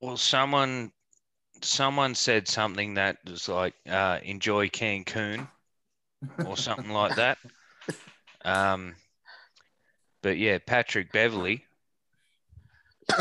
well, 0.00 0.16
someone, 0.16 0.90
someone 1.62 2.14
said 2.14 2.48
something 2.48 2.94
that 2.94 3.18
was 3.28 3.48
like, 3.48 3.74
uh, 3.88 4.18
"Enjoy 4.22 4.68
Cancun," 4.68 5.48
or 6.44 6.56
something 6.56 6.90
like 6.90 7.16
that. 7.16 7.38
Um, 8.44 8.94
but 10.22 10.38
yeah, 10.38 10.58
Patrick 10.64 11.12
Beverley. 11.12 11.64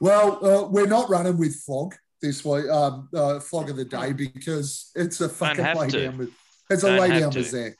well, 0.00 0.44
uh, 0.44 0.68
we're 0.68 0.86
not 0.86 1.08
running 1.08 1.38
with 1.38 1.56
flog 1.56 1.94
this 2.20 2.44
way, 2.44 2.68
um, 2.68 3.08
uh, 3.14 3.40
flog 3.40 3.70
of 3.70 3.76
the 3.76 3.84
day, 3.84 4.12
because 4.12 4.90
it's 4.94 5.20
a 5.20 5.28
fucking 5.28 5.64
lay 5.76 5.88
to. 5.88 6.04
down 6.04 6.18
with. 6.18 6.30
It's 6.68 6.82
a 6.82 6.88
Don't 6.88 7.00
lay 7.00 7.08
have 7.10 7.20
down 7.20 7.30
to. 7.32 7.38
with 7.38 7.50
there. 7.50 7.76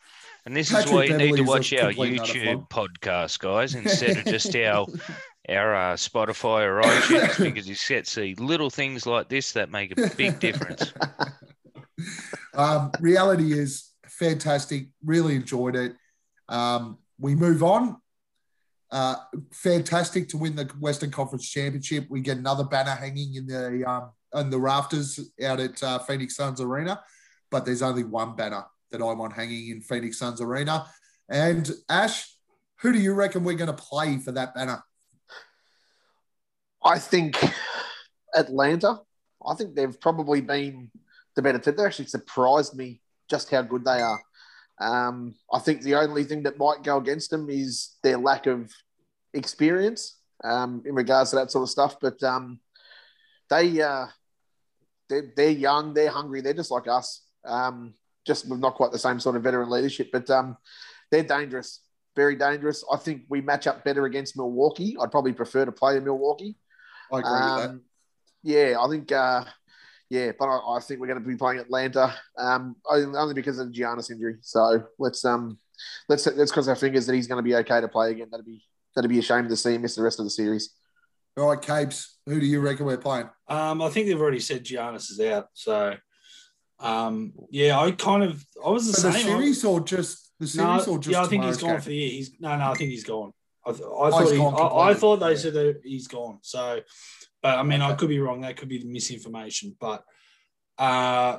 And 0.47 0.57
this 0.57 0.71
Patrick 0.71 0.87
is 0.87 0.93
why 0.93 1.05
you 1.05 1.17
need 1.17 1.37
to 1.37 1.43
watch 1.43 1.73
our 1.75 1.91
YouTube 1.91 2.69
podcast, 2.71 3.41
guys, 3.41 3.75
instead 3.75 4.19
of 4.19 4.25
just 4.27 4.55
our 4.57 4.87
our 5.49 5.75
uh, 5.75 5.95
Spotify 5.95 6.65
or 6.65 6.83
iTunes, 6.83 7.43
because 7.43 7.69
you 7.69 7.77
get 7.89 8.07
see 8.07 8.35
little 8.37 8.71
things 8.71 9.07
like 9.07 9.29
this 9.29 9.53
that 9.53 9.71
make 9.71 9.97
a 9.97 10.11
big 10.17 10.41
difference. 10.41 10.93
um, 12.55 12.91
reality 13.01 13.53
is 13.53 13.91
fantastic. 14.07 14.89
Really 15.05 15.37
enjoyed 15.37 15.77
it. 15.77 15.95
Um, 16.49 16.99
we 17.19 17.35
move 17.35 17.63
on. 17.63 17.97
Uh, 18.91 19.17
fantastic 19.53 20.29
to 20.29 20.39
win 20.39 20.55
the 20.55 20.65
Western 20.79 21.11
Conference 21.11 21.49
Championship. 21.49 22.07
We 22.09 22.21
get 22.21 22.39
another 22.39 22.65
banner 22.65 22.93
hanging 22.93 23.35
in 23.35 23.47
the 23.47 23.85
um, 23.85 24.11
in 24.35 24.51
the 24.51 24.61
rafters 24.61 25.19
out 25.45 25.61
at 25.61 25.83
uh, 25.83 25.99
Phoenix 26.01 26.37
Suns 26.37 26.61
Arena, 26.61 27.03
but 27.51 27.65
there's 27.65 27.83
only 27.83 28.05
one 28.05 28.37
banner 28.37 28.65
that 28.91 29.01
I 29.01 29.13
want 29.13 29.33
hanging 29.33 29.71
in 29.71 29.81
Phoenix 29.81 30.19
Suns 30.19 30.41
Arena. 30.41 30.87
And 31.29 31.69
Ash, 31.89 32.33
who 32.81 32.93
do 32.93 32.99
you 32.99 33.15
reckon 33.15 33.43
we're 33.43 33.57
going 33.57 33.67
to 33.67 33.73
play 33.73 34.19
for 34.19 34.33
that 34.33 34.55
banner? 34.55 34.83
I 36.87 36.99
think 37.01 37.37
Atlanta. 38.35 39.01
I 39.45 39.55
think 39.55 39.75
they've 39.75 40.01
probably 40.01 40.41
been 40.41 40.91
the 41.35 41.43
better 41.43 41.59
team. 41.59 41.75
They 41.77 41.85
actually 41.85 42.07
surprised 42.07 42.75
me 42.75 43.01
just 43.29 43.51
how 43.51 43.63
good 43.63 43.85
they 43.85 44.01
are. 44.01 44.21
Um, 44.81 45.35
I 45.53 45.59
think 45.59 45.83
the 45.83 45.97
only 45.97 46.25
thing 46.25 46.45
that 46.45 46.59
might 46.59 46.85
go 46.85 46.99
against 46.99 47.31
them 47.31 47.49
is 47.51 47.97
their 48.03 48.19
lack 48.19 48.47
of 48.47 48.73
experience 49.35 50.19
um, 50.45 50.83
in 50.87 50.95
regards 50.95 51.31
to 51.31 51.37
that 51.37 51.51
sort 51.51 51.65
of 51.65 51.71
stuff. 51.71 51.97
But 52.01 52.23
um, 52.23 52.61
they 53.51 53.83
uh, 53.83 54.07
they're, 55.09 55.33
they're 55.37 55.51
young, 55.51 55.93
they're 55.93 56.11
hungry, 56.11 56.41
they're 56.41 56.55
just 56.55 56.71
like 56.71 56.89
us. 56.89 57.23
Um, 57.45 57.95
just 58.27 58.49
not 58.49 58.75
quite 58.75 58.93
the 58.93 58.99
same 58.99 59.21
sort 59.21 59.37
of 59.37 59.43
veteran 59.43 59.71
leadership, 59.71 60.11
but 60.13 60.29
um, 60.31 60.57
they're 61.11 61.23
dangerous, 61.23 61.81
very 62.17 62.37
dangerous. 62.37 62.85
I 62.93 62.97
think 62.97 63.23
we 63.29 63.41
match 63.41 63.67
up 63.67 63.85
better 63.85 64.05
against 64.07 64.37
Milwaukee. 64.37 64.97
I'd 65.01 65.13
probably 65.13 65.33
prefer 65.33 65.65
to 65.65 65.73
play 65.73 65.99
Milwaukee. 66.01 66.57
I 67.13 67.19
agree 67.19 67.31
with 67.31 67.57
that. 67.57 67.71
Um, 67.71 67.81
yeah, 68.43 68.77
I 68.81 68.89
think. 68.89 69.13
Uh, 69.13 69.45
yeah, 70.09 70.31
but 70.39 70.47
I, 70.47 70.77
I 70.77 70.81
think 70.81 71.01
we're 71.01 71.09
going 71.09 71.21
to 71.21 71.27
be 71.29 71.35
playing 71.37 71.59
Atlanta 71.59 72.15
um, 72.39 72.77
only 72.89 73.35
because 73.35 73.59
of 73.59 73.73
the 73.73 73.79
Giannis 73.81 74.09
injury. 74.11 74.37
So 74.41 74.85
let's 75.01 75.25
um 75.25 75.59
let's 76.09 76.27
let's 76.29 76.53
cross 76.53 76.69
our 76.69 76.77
fingers 76.77 77.07
that 77.07 77.15
he's 77.15 77.27
going 77.27 77.39
to 77.39 77.43
be 77.43 77.57
okay 77.57 77.81
to 77.81 77.89
play 77.89 78.13
again. 78.13 78.29
That'd 78.31 78.47
be 78.47 78.63
that'd 78.95 79.11
be 79.11 79.19
a 79.19 79.23
shame 79.23 79.49
to 79.49 79.57
see 79.57 79.75
him 79.75 79.83
miss 79.83 79.97
the 79.97 80.03
rest 80.03 80.21
of 80.21 80.25
the 80.27 80.31
series. 80.31 80.71
All 81.37 81.49
right, 81.51 81.61
Capes, 81.61 82.19
who 82.25 82.39
do 82.41 82.47
you 82.47 82.61
reckon 82.61 82.87
we're 82.87 82.97
playing? 82.99 83.29
Um, 83.49 83.83
I 83.83 83.89
think 83.91 84.07
they've 84.07 84.21
already 84.21 84.41
said 84.41 84.65
Giannis 84.65 85.11
is 85.11 85.21
out. 85.21 85.49
So, 85.53 85.95
um, 86.79 87.33
yeah, 87.51 87.79
I 87.79 87.91
kind 87.91 88.23
of 88.23 88.45
I 88.65 88.71
was 88.71 88.87
the 88.87 88.93
For 89.01 89.09
the 89.09 89.13
same. 89.13 89.27
series 89.27 89.65
or 89.65 89.81
just 89.81 90.33
the 90.39 90.45
No, 90.45 90.79
series 90.79 90.87
or 90.89 90.99
just 90.99 91.13
yeah, 91.13 91.23
I 91.23 91.27
think 91.27 91.43
he's 91.45 91.57
tomorrow's 91.59 91.63
gone 91.63 91.71
game? 91.73 91.81
for 91.81 91.89
the 91.89 91.97
year. 91.97 92.11
He's 92.11 92.31
no, 92.41 92.57
no, 92.57 92.71
I 92.71 92.75
think 92.75 92.91
he's 92.91 93.05
gone. 93.05 93.33
I, 93.67 93.73
th- 93.73 93.83
I 93.83 94.11
thought 94.11 94.33
he, 94.33 94.41
I, 94.41 94.91
I 94.91 94.95
thought 94.95 95.17
they 95.17 95.37
said 95.37 95.55
that 95.55 95.81
he's 95.83 96.07
gone. 96.07 96.39
So, 96.43 96.81
but 97.43 97.59
I 97.59 97.63
mean, 97.63 97.83
I 97.83 97.95
could 97.95 98.09
be 98.09 98.21
wrong. 98.21 98.43
That 98.43 98.57
could 98.57 98.69
be 98.69 98.79
the 98.79 98.87
misinformation. 98.87 99.77
But 99.81 100.05
uh, 100.79 101.39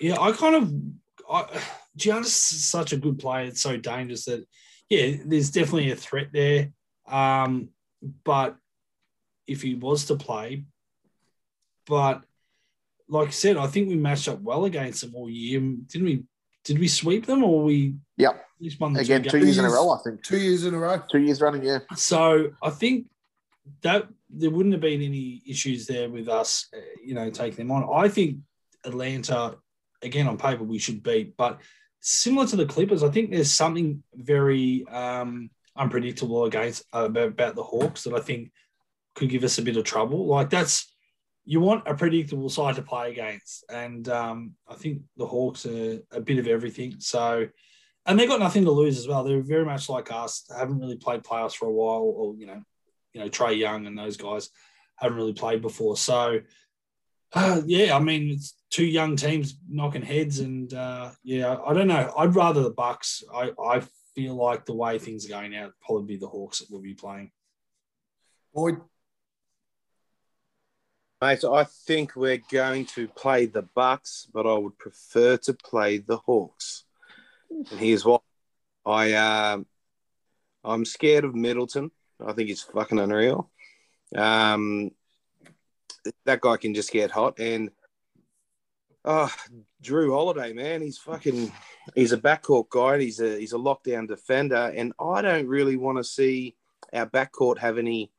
yeah, 0.00 0.20
I 0.20 0.32
kind 0.32 0.56
of 0.56 0.72
I, 1.30 1.60
Giannis 1.96 2.52
is 2.52 2.64
such 2.64 2.92
a 2.92 2.96
good 2.96 3.18
player. 3.18 3.46
It's 3.46 3.62
so 3.62 3.76
dangerous 3.76 4.24
that 4.24 4.44
yeah, 4.88 5.16
there's 5.24 5.50
definitely 5.50 5.90
a 5.90 5.96
threat 5.96 6.28
there. 6.32 6.70
Um, 7.08 7.68
but 8.24 8.56
if 9.46 9.62
he 9.62 9.74
was 9.74 10.06
to 10.06 10.16
play, 10.16 10.64
but 11.86 12.24
like 13.08 13.28
I 13.28 13.32
said, 13.32 13.56
I 13.56 13.68
think 13.68 13.88
we 13.88 13.96
matched 13.96 14.28
up 14.28 14.40
well 14.40 14.64
against 14.64 15.02
them 15.02 15.14
all 15.14 15.30
year. 15.30 15.60
Didn't 15.60 16.06
we? 16.06 16.24
Did 16.66 16.78
we 16.78 16.88
sweep 16.88 17.24
them 17.26 17.42
or 17.44 17.62
we 17.62 17.94
Yep, 18.18 18.34
at 18.34 18.44
least 18.60 18.80
won 18.80 18.92
the 18.92 19.00
again, 19.00 19.22
two 19.22 19.30
two 19.30 19.36
games? 19.38 19.46
years 19.56 19.58
in 19.58 19.64
a 19.64 19.70
row. 19.70 19.90
I 19.90 19.98
think 20.02 20.22
Two 20.22 20.38
years 20.38 20.64
in 20.64 20.74
a 20.74 20.78
row. 20.78 21.00
two 21.10 21.20
years 21.20 21.40
running. 21.40 21.62
Yeah, 21.64 21.78
So 21.94 22.50
I 22.62 22.70
think 22.70 23.06
that 23.82 24.08
there 24.28 24.50
wouldn't 24.50 24.72
have 24.74 24.80
been 24.82 25.00
any 25.02 25.42
issues 25.46 25.86
there 25.86 26.08
with 26.10 26.28
us, 26.28 26.66
uh, 26.76 26.80
you 27.04 27.14
know, 27.14 27.30
taking 27.30 27.56
them 27.68 27.70
on. 27.70 27.88
I 28.04 28.08
think 28.08 28.38
Atlanta, 28.84 29.56
again 30.02 30.26
on 30.26 30.36
paper, 30.38 30.64
we 30.64 30.78
should 30.78 31.02
beat, 31.02 31.36
but 31.36 31.60
similar 32.00 32.46
to 32.48 32.56
the 32.56 32.66
Clippers, 32.66 33.02
I 33.02 33.10
think 33.10 33.30
there's 33.30 33.52
something 33.52 34.02
very 34.14 34.86
um, 34.88 35.50
unpredictable 35.76 36.44
against 36.46 36.84
uh, 36.94 37.04
about, 37.06 37.28
about 37.28 37.54
the 37.56 37.62
Hawks 37.62 38.02
that 38.04 38.14
I 38.14 38.20
think 38.20 38.50
could 39.14 39.28
give 39.30 39.44
us 39.44 39.58
a 39.58 39.62
bit 39.62 39.76
of 39.76 39.84
trouble. 39.84 40.26
Like 40.26 40.50
that's 40.50 40.92
you 41.46 41.60
want 41.60 41.86
a 41.86 41.94
predictable 41.94 42.50
side 42.50 42.74
to 42.76 42.82
play 42.82 43.10
against, 43.10 43.64
and 43.70 44.06
um, 44.08 44.52
I 44.68 44.74
think 44.74 45.02
the 45.16 45.26
Hawks 45.26 45.64
are 45.64 46.00
a 46.12 46.20
bit 46.20 46.38
of 46.38 46.46
everything. 46.46 46.96
So. 46.98 47.48
And 48.08 48.16
they've 48.16 48.28
got 48.28 48.38
nothing 48.38 48.64
to 48.66 48.70
lose 48.70 48.98
as 48.98 49.08
well. 49.08 49.24
They're 49.24 49.42
very 49.42 49.64
much 49.64 49.88
like 49.88 50.12
us. 50.12 50.42
They 50.42 50.54
Haven't 50.54 50.78
really 50.78 50.94
played 50.94 51.24
playoffs 51.24 51.56
for 51.56 51.66
a 51.66 51.72
while, 51.72 52.02
or 52.02 52.36
you 52.36 52.46
know, 52.46 52.62
you 53.12 53.20
know 53.20 53.28
Trae 53.28 53.58
Young 53.58 53.84
and 53.84 53.98
those 53.98 54.16
guys 54.16 54.48
haven't 54.96 55.16
really 55.16 55.32
played 55.32 55.62
before. 55.62 55.96
So, 55.96 56.40
uh, 57.32 57.62
yeah, 57.66 57.96
I 57.96 58.00
mean, 58.00 58.30
it's 58.30 58.54
two 58.70 58.86
young 58.86 59.16
teams 59.16 59.58
knocking 59.68 60.02
heads, 60.02 60.40
and 60.40 60.72
uh, 60.72 61.10
yeah, 61.22 61.56
I 61.64 61.74
don't 61.74 61.88
know. 61.88 62.12
I'd 62.16 62.34
rather 62.34 62.62
the 62.62 62.70
Bucks. 62.70 63.22
I, 63.32 63.52
I 63.62 63.82
feel 64.14 64.34
like 64.34 64.64
the 64.64 64.74
way 64.74 64.98
things 64.98 65.26
are 65.26 65.30
going 65.30 65.54
out, 65.54 65.72
probably 65.84 66.14
be 66.14 66.20
the 66.20 66.28
Hawks 66.28 66.60
that 66.60 66.70
will 66.70 66.80
be 66.80 66.94
playing. 66.94 67.30
Boyd, 68.54 68.78
Mate, 71.26 71.42
I 71.42 71.64
think 71.64 72.14
we're 72.14 72.40
going 72.52 72.86
to 72.94 73.08
play 73.08 73.46
the 73.46 73.62
Bucks, 73.62 74.28
but 74.32 74.46
I 74.46 74.56
would 74.56 74.78
prefer 74.78 75.36
to 75.38 75.54
play 75.54 75.98
the 75.98 76.18
Hawks. 76.18 76.84
And 77.50 77.80
here's 77.80 78.04
what 78.04 78.22
I 78.86 79.14
um, 79.14 79.66
I'm 80.62 80.84
scared 80.84 81.24
of 81.24 81.34
Middleton. 81.34 81.90
I 82.24 82.32
think 82.32 82.48
he's 82.48 82.62
fucking 82.62 83.00
unreal. 83.00 83.50
Um, 84.14 84.92
that 86.26 86.40
guy 86.40 86.58
can 86.58 86.74
just 86.74 86.92
get 86.92 87.10
hot, 87.10 87.40
and 87.40 87.70
oh, 89.04 89.34
Jrue 89.82 90.12
Holiday, 90.12 90.52
man, 90.52 90.80
he's 90.80 90.98
fucking 90.98 91.50
he's 91.96 92.12
a 92.12 92.18
backcourt 92.18 92.68
guy. 92.70 93.00
He's 93.00 93.18
a 93.18 93.36
he's 93.36 93.52
a 93.52 93.56
lockdown 93.56 94.06
defender, 94.06 94.72
and 94.76 94.92
I 95.00 95.22
don't 95.22 95.48
really 95.48 95.76
want 95.76 95.98
to 95.98 96.04
see 96.04 96.54
our 96.92 97.10
backcourt 97.10 97.58
have 97.58 97.78
any 97.78 98.12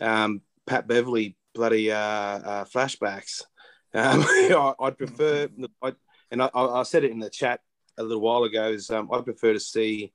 um, 0.00 0.40
Pat 0.66 0.88
Beverley 0.88 1.36
bloody 1.56 1.90
uh, 1.90 1.98
uh, 1.98 2.64
flashbacks. 2.64 3.42
Um, 3.94 4.26
I, 4.28 4.74
I'd 4.78 4.98
prefer, 4.98 5.48
I, 5.80 5.94
and 6.30 6.42
I, 6.42 6.50
I 6.52 6.82
said 6.82 7.04
it 7.04 7.12
in 7.12 7.18
the 7.18 7.30
chat 7.30 7.60
a 7.96 8.02
little 8.02 8.20
while 8.20 8.44
ago, 8.44 8.68
is 8.68 8.90
um, 8.90 9.08
I'd 9.10 9.24
prefer 9.24 9.54
to 9.54 9.60
see 9.60 10.12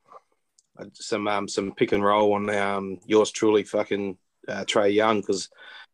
uh, 0.77 0.85
some 0.93 1.27
um, 1.27 1.47
some 1.47 1.73
pick 1.73 1.91
and 1.91 2.03
roll 2.03 2.33
on 2.33 2.47
um, 2.51 2.99
yours 3.07 3.31
truly, 3.31 3.63
fucking 3.63 4.17
uh, 4.47 4.65
Trae 4.65 4.93
Young, 4.93 5.21
because 5.21 5.49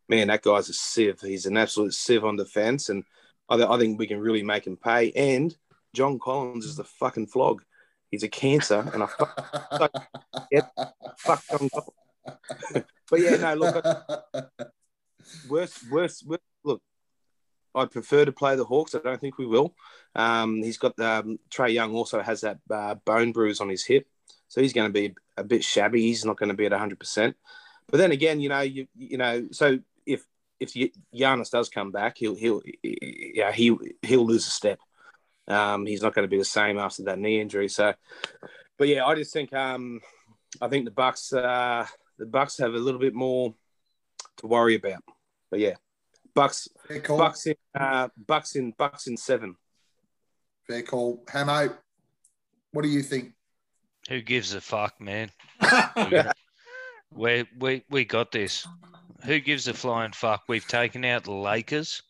man, 0.09 0.27
that 0.27 0.41
guy's 0.41 0.67
a 0.67 0.73
sieve. 0.73 1.21
He's 1.21 1.45
an 1.45 1.55
absolute 1.55 1.93
sieve 1.93 2.25
on 2.25 2.35
defense, 2.35 2.89
and 2.89 3.05
I, 3.47 3.55
th- 3.55 3.69
I 3.69 3.77
think 3.77 3.97
we 3.97 4.07
can 4.07 4.19
really 4.19 4.43
make 4.43 4.67
him 4.67 4.75
pay. 4.75 5.11
And 5.11 5.55
John 5.93 6.19
Collins 6.19 6.65
is 6.65 6.75
the 6.75 6.83
fucking 6.83 7.27
flog. 7.27 7.63
He's 8.11 8.23
a 8.23 8.27
cancer, 8.27 8.89
and 8.93 9.03
I 9.03 9.07
fuck, 9.07 9.93
fuck 11.19 11.43
John 11.49 11.69
Collins. 11.69 12.85
but 13.09 13.19
yeah, 13.19 13.37
no, 13.37 13.53
look, 13.53 13.85
worst, 15.49 15.89
worst, 15.89 16.25
look, 16.63 16.81
I'd 17.75 17.91
prefer 17.91 18.25
to 18.25 18.31
play 18.31 18.55
the 18.55 18.65
Hawks. 18.65 18.95
I 18.95 18.99
don't 18.99 19.21
think 19.21 19.37
we 19.37 19.45
will. 19.45 19.75
Um, 20.15 20.63
he's 20.63 20.77
got 20.77 20.99
um, 20.99 21.37
Trae 21.49 21.73
Young 21.73 21.93
also 21.93 22.21
has 22.21 22.41
that 22.41 22.59
uh, 22.71 22.95
bone 22.95 23.31
bruise 23.31 23.61
on 23.61 23.69
his 23.69 23.85
hip, 23.85 24.07
so 24.47 24.61
he's 24.61 24.73
going 24.73 24.89
to 24.89 24.93
be 24.93 25.15
a 25.37 25.43
bit 25.43 25.63
shabby. 25.63 26.01
He's 26.01 26.25
not 26.25 26.37
going 26.37 26.49
to 26.49 26.55
be 26.55 26.65
at 26.65 26.71
100. 26.71 26.99
percent 26.99 27.35
But 27.89 27.97
then 27.97 28.11
again, 28.11 28.39
you 28.39 28.49
know, 28.49 28.61
you 28.61 28.87
you 28.95 29.17
know, 29.17 29.47
so 29.51 29.79
if 30.05 30.25
if 30.59 30.73
Giannis 31.15 31.51
does 31.51 31.69
come 31.69 31.91
back, 31.91 32.17
he'll 32.17 32.35
he'll 32.35 32.61
yeah 32.83 33.51
he 33.51 33.77
he'll 34.01 34.25
lose 34.25 34.47
a 34.47 34.51
step. 34.51 34.79
Um, 35.47 35.85
he's 35.85 36.01
not 36.01 36.13
going 36.13 36.23
to 36.23 36.29
be 36.29 36.39
the 36.39 36.45
same 36.45 36.77
after 36.77 37.03
that 37.03 37.19
knee 37.19 37.39
injury. 37.39 37.69
So, 37.69 37.93
but 38.77 38.87
yeah, 38.87 39.05
I 39.05 39.15
just 39.15 39.31
think 39.31 39.53
um, 39.53 40.01
I 40.61 40.67
think 40.67 40.85
the 40.85 40.91
Bucks 40.91 41.31
uh, 41.31 41.85
the 42.17 42.25
Bucks 42.25 42.57
have 42.57 42.73
a 42.73 42.79
little 42.79 42.99
bit 42.99 43.13
more 43.13 43.53
to 44.37 44.47
worry 44.47 44.75
about. 44.75 45.03
But 45.49 45.59
yeah, 45.59 45.75
Bucks 46.35 46.67
Fair 46.87 46.99
call. 46.99 47.17
Bucks 47.17 47.47
in 47.47 47.55
uh, 47.79 48.09
Bucks 48.27 48.55
in 48.55 48.73
Bucks 48.77 49.07
in 49.07 49.17
seven. 49.17 49.55
Fair 50.67 50.81
call. 50.83 51.23
Hamo, 51.29 51.75
what 52.71 52.81
do 52.81 52.89
you 52.89 53.01
think? 53.01 53.33
Who 54.09 54.21
gives 54.21 54.53
a 54.53 54.61
fuck, 54.61 54.99
man? 55.01 55.31
we 57.11 57.45
we 57.59 57.83
we 57.89 58.05
got 58.05 58.31
this. 58.31 58.67
Who 59.25 59.39
gives 59.39 59.67
a 59.67 59.73
flying 59.73 60.11
fuck? 60.11 60.43
We've 60.47 60.67
taken 60.67 61.03
out 61.03 61.23
the 61.23 61.31
Lakers, 61.31 62.03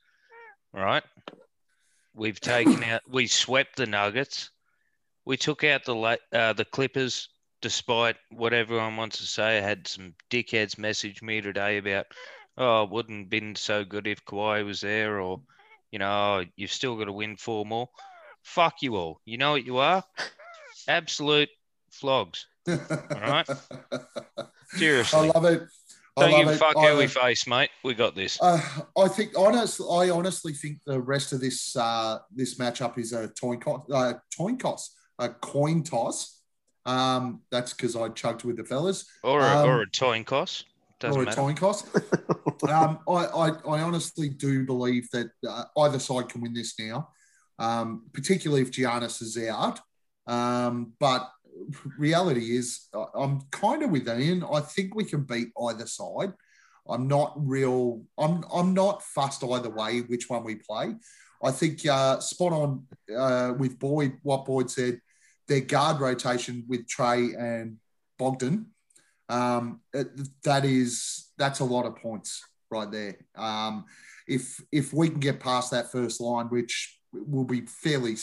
right? 0.73 1.03
We've 2.13 2.39
taken 2.39 2.83
out. 2.83 3.01
We 3.07 3.27
swept 3.27 3.77
the 3.77 3.85
Nuggets. 3.85 4.49
We 5.25 5.37
took 5.37 5.63
out 5.63 5.85
the 5.85 5.95
La- 5.95 6.15
uh, 6.33 6.53
the 6.53 6.65
Clippers, 6.65 7.29
despite 7.61 8.15
what 8.31 8.53
everyone 8.53 8.97
wants 8.97 9.17
to 9.19 9.25
say. 9.25 9.57
I 9.57 9.61
had 9.61 9.87
some 9.87 10.15
dickheads 10.29 10.77
message 10.77 11.21
me 11.21 11.41
today 11.41 11.77
about, 11.77 12.07
oh, 12.57 12.83
it 12.83 12.89
wouldn't 12.89 13.19
have 13.19 13.29
been 13.29 13.55
so 13.55 13.83
good 13.83 14.07
if 14.07 14.25
Kawhi 14.25 14.65
was 14.65 14.81
there, 14.81 15.19
or 15.19 15.41
you 15.91 15.99
know, 15.99 16.41
oh, 16.41 16.45
you've 16.55 16.71
still 16.71 16.95
got 16.97 17.05
to 17.05 17.13
win 17.13 17.37
four 17.37 17.65
more. 17.65 17.89
Fuck 18.43 18.81
you 18.81 18.95
all. 18.95 19.21
You 19.25 19.37
know 19.37 19.51
what 19.51 19.65
you 19.65 19.77
are? 19.77 20.03
Absolute 20.87 21.49
flogs. 21.91 22.45
All 22.67 22.77
right. 23.11 23.47
Seriously. 24.69 25.19
I 25.19 25.31
love 25.31 25.45
it. 25.45 25.63
I 26.17 26.29
Don't 26.29 26.39
give 26.39 26.55
a 26.55 26.57
fuck 26.57 26.75
I- 26.77 26.87
how 26.87 26.97
we 26.97 27.07
face, 27.07 27.45
mate. 27.47 27.69
We 27.83 27.93
got 27.93 28.15
this. 28.15 28.39
Uh, 28.41 28.59
I 28.97 29.07
think 29.07 29.33
honestly, 29.37 29.85
I 29.89 30.09
honestly 30.09 30.53
think 30.53 30.79
the 30.85 30.99
rest 30.99 31.31
of 31.31 31.39
this 31.41 31.75
uh, 31.75 32.19
this 32.35 32.57
matchup 32.57 32.97
is 32.97 33.13
a 33.13 33.29
coin 33.39 33.59
toss, 33.59 33.81
uh, 33.91 34.13
coin 34.35 34.57
toss, 34.57 34.95
a 35.19 35.29
coin 35.29 35.83
toss. 35.83 36.41
Um, 36.85 37.41
that's 37.51 37.73
because 37.73 37.95
I 37.97 38.07
chugged 38.09 38.45
with 38.45 38.55
the 38.57 38.63
fellas, 38.63 39.05
Or 39.21 39.41
a, 39.41 39.57
um, 39.57 39.69
or 39.69 39.81
a 39.81 39.89
toin 39.89 40.23
cost. 40.23 40.65
Doesn't 40.99 41.19
or 41.19 41.23
a 41.23 41.25
matter. 41.25 41.41
coin 41.41 41.55
toss. 41.55 41.83
um, 42.69 42.99
I, 43.07 43.11
I 43.11 43.49
I 43.49 43.81
honestly 43.81 44.29
do 44.29 44.65
believe 44.65 45.09
that 45.11 45.27
uh, 45.47 45.65
either 45.79 45.99
side 45.99 46.29
can 46.29 46.41
win 46.41 46.53
this 46.53 46.77
now, 46.79 47.09
um, 47.59 48.05
particularly 48.13 48.61
if 48.63 48.71
Giannis 48.71 49.21
is 49.21 49.37
out. 49.47 49.79
Um, 50.25 50.93
but 50.99 51.29
reality 51.97 52.57
is, 52.57 52.87
I- 52.93 53.05
I'm 53.15 53.41
kind 53.51 53.83
of 53.83 53.91
with 53.91 54.07
Ian. 54.07 54.43
I 54.51 54.59
think 54.61 54.95
we 54.95 55.05
can 55.05 55.23
beat 55.23 55.49
either 55.67 55.85
side. 55.87 56.33
I'm 56.89 57.07
not 57.07 57.33
real. 57.35 58.01
I'm 58.17 58.43
I'm 58.53 58.73
not 58.73 59.03
fussed 59.03 59.43
either 59.43 59.69
way 59.69 60.01
which 60.01 60.29
one 60.29 60.43
we 60.43 60.55
play. 60.55 60.95
I 61.43 61.51
think 61.51 61.85
uh, 61.85 62.19
spot 62.19 62.53
on 62.53 62.87
uh, 63.15 63.53
with 63.57 63.77
Boyd. 63.77 64.17
What 64.23 64.45
Boyd 64.45 64.71
said, 64.71 64.99
their 65.47 65.61
guard 65.61 65.99
rotation 65.99 66.65
with 66.67 66.87
Trey 66.87 67.33
and 67.33 67.77
Bogdan. 68.17 68.67
Um, 69.29 69.81
that 70.43 70.65
is 70.65 71.31
that's 71.37 71.59
a 71.59 71.65
lot 71.65 71.85
of 71.85 71.97
points 71.97 72.43
right 72.71 72.89
there. 72.89 73.17
Um, 73.35 73.85
if 74.27 74.61
if 74.71 74.93
we 74.93 75.09
can 75.09 75.19
get 75.19 75.39
past 75.39 75.71
that 75.71 75.91
first 75.91 76.21
line, 76.21 76.47
which 76.47 76.99
will 77.11 77.43
be 77.43 77.61
fairly 77.61 78.15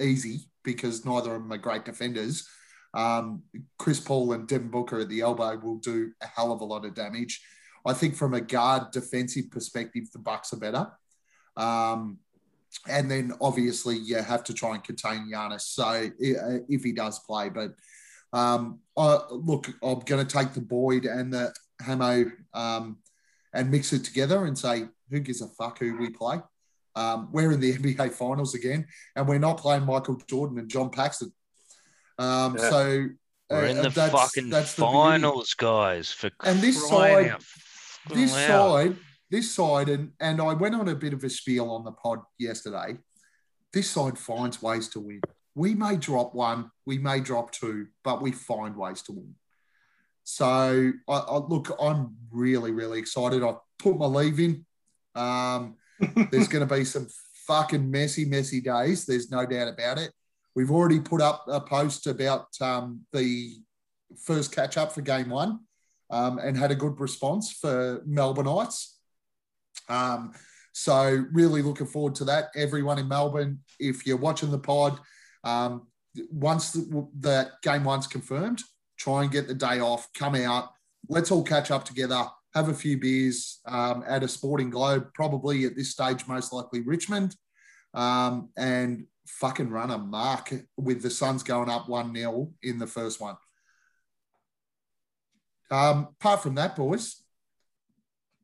easy 0.00 0.40
because 0.64 1.04
neither 1.04 1.34
of 1.34 1.42
them 1.42 1.52
are 1.52 1.58
great 1.58 1.84
defenders. 1.84 2.48
Um, 2.92 3.42
Chris 3.78 4.00
Paul 4.00 4.32
and 4.32 4.48
Devin 4.48 4.70
Booker 4.70 5.00
at 5.00 5.08
the 5.08 5.20
elbow 5.20 5.56
will 5.58 5.76
do 5.76 6.12
a 6.20 6.26
hell 6.26 6.52
of 6.52 6.60
a 6.60 6.64
lot 6.64 6.84
of 6.84 6.94
damage. 6.94 7.42
I 7.86 7.92
think 7.92 8.16
from 8.16 8.34
a 8.34 8.40
guard 8.40 8.90
defensive 8.90 9.50
perspective, 9.50 10.04
the 10.12 10.18
Bucks 10.18 10.52
are 10.52 10.58
better. 10.58 10.90
Um, 11.56 12.18
and 12.88 13.10
then 13.10 13.32
obviously 13.40 13.96
you 13.96 14.16
have 14.16 14.44
to 14.44 14.54
try 14.54 14.74
and 14.74 14.84
contain 14.84 15.30
Giannis. 15.32 15.62
So 15.62 16.10
if 16.18 16.82
he 16.82 16.92
does 16.92 17.18
play, 17.20 17.48
but 17.48 17.72
um, 18.32 18.80
I, 18.96 19.18
look, 19.30 19.68
I'm 19.82 20.00
going 20.00 20.26
to 20.26 20.36
take 20.38 20.52
the 20.52 20.60
Boyd 20.60 21.04
and 21.04 21.32
the 21.32 21.52
Hamo 21.82 22.30
um, 22.54 22.98
and 23.54 23.70
mix 23.70 23.92
it 23.92 24.04
together 24.04 24.44
and 24.46 24.56
say 24.56 24.86
who 25.10 25.20
gives 25.20 25.40
a 25.42 25.48
fuck 25.48 25.78
who 25.78 25.96
we 25.96 26.10
play. 26.10 26.38
Um, 26.96 27.28
we're 27.32 27.52
in 27.52 27.60
the 27.60 27.72
NBA 27.78 28.12
Finals 28.12 28.54
again, 28.54 28.86
and 29.16 29.26
we're 29.28 29.38
not 29.38 29.58
playing 29.58 29.84
Michael 29.86 30.20
Jordan 30.28 30.58
and 30.58 30.68
John 30.68 30.90
Paxson. 30.90 31.32
Um, 32.18 32.56
Yeah. 32.58 32.70
So 32.70 33.06
We're 33.50 33.66
in 33.66 33.78
uh, 33.78 33.82
the 33.82 33.88
that's- 33.90 34.12
fucking 34.12 34.50
that's 34.50 34.74
the 34.74 34.82
beauty. 34.82 34.92
finals, 34.98 35.54
guys. 35.54 36.12
For 36.12 36.30
And 36.44 36.60
this 36.60 36.88
side- 36.88 37.28
out 37.30 37.42
this 38.14 38.32
loud. 38.32 38.46
side, 38.48 38.96
this 39.30 39.50
side, 39.54 39.88
and 39.88 40.12
and 40.20 40.40
I 40.40 40.54
went 40.54 40.74
on 40.74 40.88
a 40.88 40.94
bit 40.94 41.12
of 41.12 41.22
a 41.24 41.30
spiel 41.30 41.70
on 41.70 41.84
the 41.84 41.92
pod 41.92 42.20
yesterday. 42.38 42.96
This 43.72 43.90
side 43.90 44.18
finds 44.18 44.60
ways 44.62 44.88
to 44.90 45.00
win. 45.00 45.20
We 45.54 45.74
may 45.74 45.96
drop 45.96 46.34
one, 46.34 46.70
we 46.86 46.98
may 46.98 47.20
drop 47.20 47.50
two, 47.52 47.88
but 48.04 48.22
we 48.22 48.32
find 48.32 48.76
ways 48.76 49.02
to 49.02 49.12
win. 49.12 49.34
So 50.24 50.92
I, 51.08 51.12
I 51.12 51.36
look, 51.38 51.74
I'm 51.80 52.16
really, 52.30 52.70
really 52.70 52.98
excited. 52.98 53.42
I 53.42 53.56
put 53.78 53.98
my 53.98 54.06
leave 54.06 54.38
in. 54.38 54.64
Um, 55.14 55.76
there's 56.30 56.48
going 56.48 56.66
to 56.66 56.74
be 56.74 56.84
some 56.84 57.08
fucking 57.46 57.90
messy, 57.90 58.24
messy 58.24 58.60
days. 58.60 59.06
There's 59.06 59.30
no 59.30 59.44
doubt 59.44 59.68
about 59.68 59.98
it. 59.98 60.12
We've 60.54 60.70
already 60.70 61.00
put 61.00 61.20
up 61.20 61.44
a 61.48 61.60
post 61.60 62.06
about 62.06 62.48
um, 62.60 63.00
the 63.12 63.56
first 64.24 64.54
catch 64.54 64.76
up 64.76 64.92
for 64.92 65.00
game 65.00 65.30
one 65.30 65.60
um, 66.10 66.38
and 66.38 66.56
had 66.56 66.70
a 66.70 66.76
good 66.76 66.98
response 67.00 67.52
for 67.52 68.02
Melbourneites. 68.08 68.94
Um, 69.88 70.32
so 70.72 71.24
really 71.32 71.62
looking 71.62 71.86
forward 71.86 72.14
to 72.16 72.24
that. 72.26 72.50
Everyone 72.56 72.98
in 72.98 73.08
Melbourne, 73.08 73.60
if 73.78 74.06
you're 74.06 74.16
watching 74.16 74.50
the 74.50 74.58
pod, 74.58 74.98
um, 75.44 75.86
once 76.30 76.72
the, 76.72 77.50
game 77.62 77.84
one's 77.84 78.06
confirmed, 78.06 78.62
try 78.98 79.22
and 79.22 79.32
get 79.32 79.48
the 79.48 79.54
day 79.54 79.80
off, 79.80 80.08
come 80.14 80.34
out, 80.34 80.70
let's 81.08 81.30
all 81.30 81.42
catch 81.42 81.70
up 81.70 81.84
together, 81.84 82.26
have 82.54 82.68
a 82.68 82.74
few 82.74 82.98
beers 82.98 83.60
um, 83.66 84.04
at 84.06 84.22
a 84.22 84.28
sporting 84.28 84.70
globe, 84.70 85.08
probably 85.14 85.64
at 85.64 85.76
this 85.76 85.90
stage, 85.90 86.26
most 86.26 86.52
likely 86.52 86.80
Richmond, 86.80 87.34
um, 87.94 88.50
and 88.56 89.06
fucking 89.26 89.70
run 89.70 89.90
a 89.90 89.98
mark 89.98 90.52
with 90.76 91.02
the 91.02 91.10
Suns 91.10 91.42
going 91.42 91.70
up 91.70 91.88
1 91.88 92.14
0 92.14 92.52
in 92.62 92.78
the 92.78 92.86
first 92.86 93.20
one. 93.20 93.36
Um, 95.70 96.08
apart 96.20 96.42
from 96.42 96.56
that, 96.56 96.74
boys, 96.74 97.22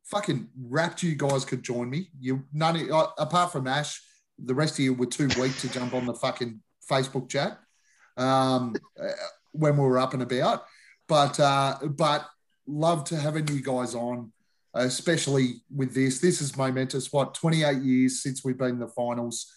fucking 0.05 0.49
wrapped 0.69 1.03
you 1.03 1.17
guys 1.17 1.45
could 1.45 1.63
join 1.63 1.91
me. 1.91 2.09
You 2.21 2.45
none 2.53 2.77
of, 2.77 2.91
uh, 2.91 3.09
apart 3.19 3.51
from 3.51 3.67
Ash, 3.67 4.01
the 4.39 4.55
rest 4.55 4.75
of 4.75 4.85
you 4.85 4.95
were 4.95 5.07
too 5.07 5.29
weak 5.41 5.57
to 5.59 5.69
jump 5.69 5.95
on 5.95 6.07
the 6.07 6.15
fucking 6.15 6.61
Facebook 6.91 7.29
chat 7.29 7.59
um, 8.17 8.75
uh, 9.01 9.09
when 9.53 9.77
we 9.77 9.85
were 9.85 9.99
up 9.99 10.15
and 10.15 10.23
about. 10.23 10.65
But 11.09 11.39
uh, 11.39 11.79
but 11.89 12.27
love 12.67 13.05
to 13.05 13.17
having 13.17 13.49
you 13.49 13.63
guys 13.63 13.95
on, 13.95 14.33
especially 14.75 15.63
with 15.75 15.95
this. 15.95 16.19
This 16.21 16.41
is 16.41 16.57
momentous. 16.57 17.13
What 17.13 17.35
twenty 17.35 17.63
eight 17.63 17.83
years 17.83 18.23
since 18.23 18.45
we've 18.45 18.59
been 18.59 18.71
in 18.71 18.79
the 18.79 18.89
finals. 18.89 19.53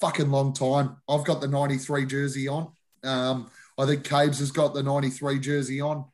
Fucking 0.00 0.30
long 0.30 0.52
time. 0.52 0.96
I've 1.08 1.24
got 1.24 1.40
the 1.40 1.48
ninety 1.48 1.78
three 1.78 2.06
jersey 2.06 2.48
on. 2.48 2.72
Um, 3.04 3.50
I 3.78 3.86
think 3.86 4.04
Cabes 4.04 4.38
has 4.40 4.50
got 4.50 4.74
the 4.74 4.82
ninety 4.82 5.10
three 5.10 5.38
jersey 5.38 5.80
on. 5.80 6.04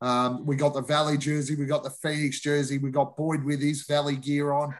Um, 0.00 0.46
we 0.46 0.54
got 0.54 0.74
the 0.74 0.82
Valley 0.82 1.18
jersey, 1.18 1.56
we 1.56 1.66
got 1.66 1.82
the 1.82 1.90
Phoenix 1.90 2.38
jersey, 2.40 2.78
we 2.78 2.92
got 2.92 3.16
Boyd 3.16 3.42
with 3.42 3.60
his 3.60 3.84
Valley 3.84 4.14
gear 4.14 4.52
on. 4.52 4.74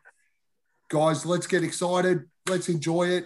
Guys, 0.89 1.27
let's 1.27 1.49
get 1.49 1.65
excited. 1.65 2.25
Let's 2.49 2.69
enjoy 2.69 3.09
it. 3.09 3.25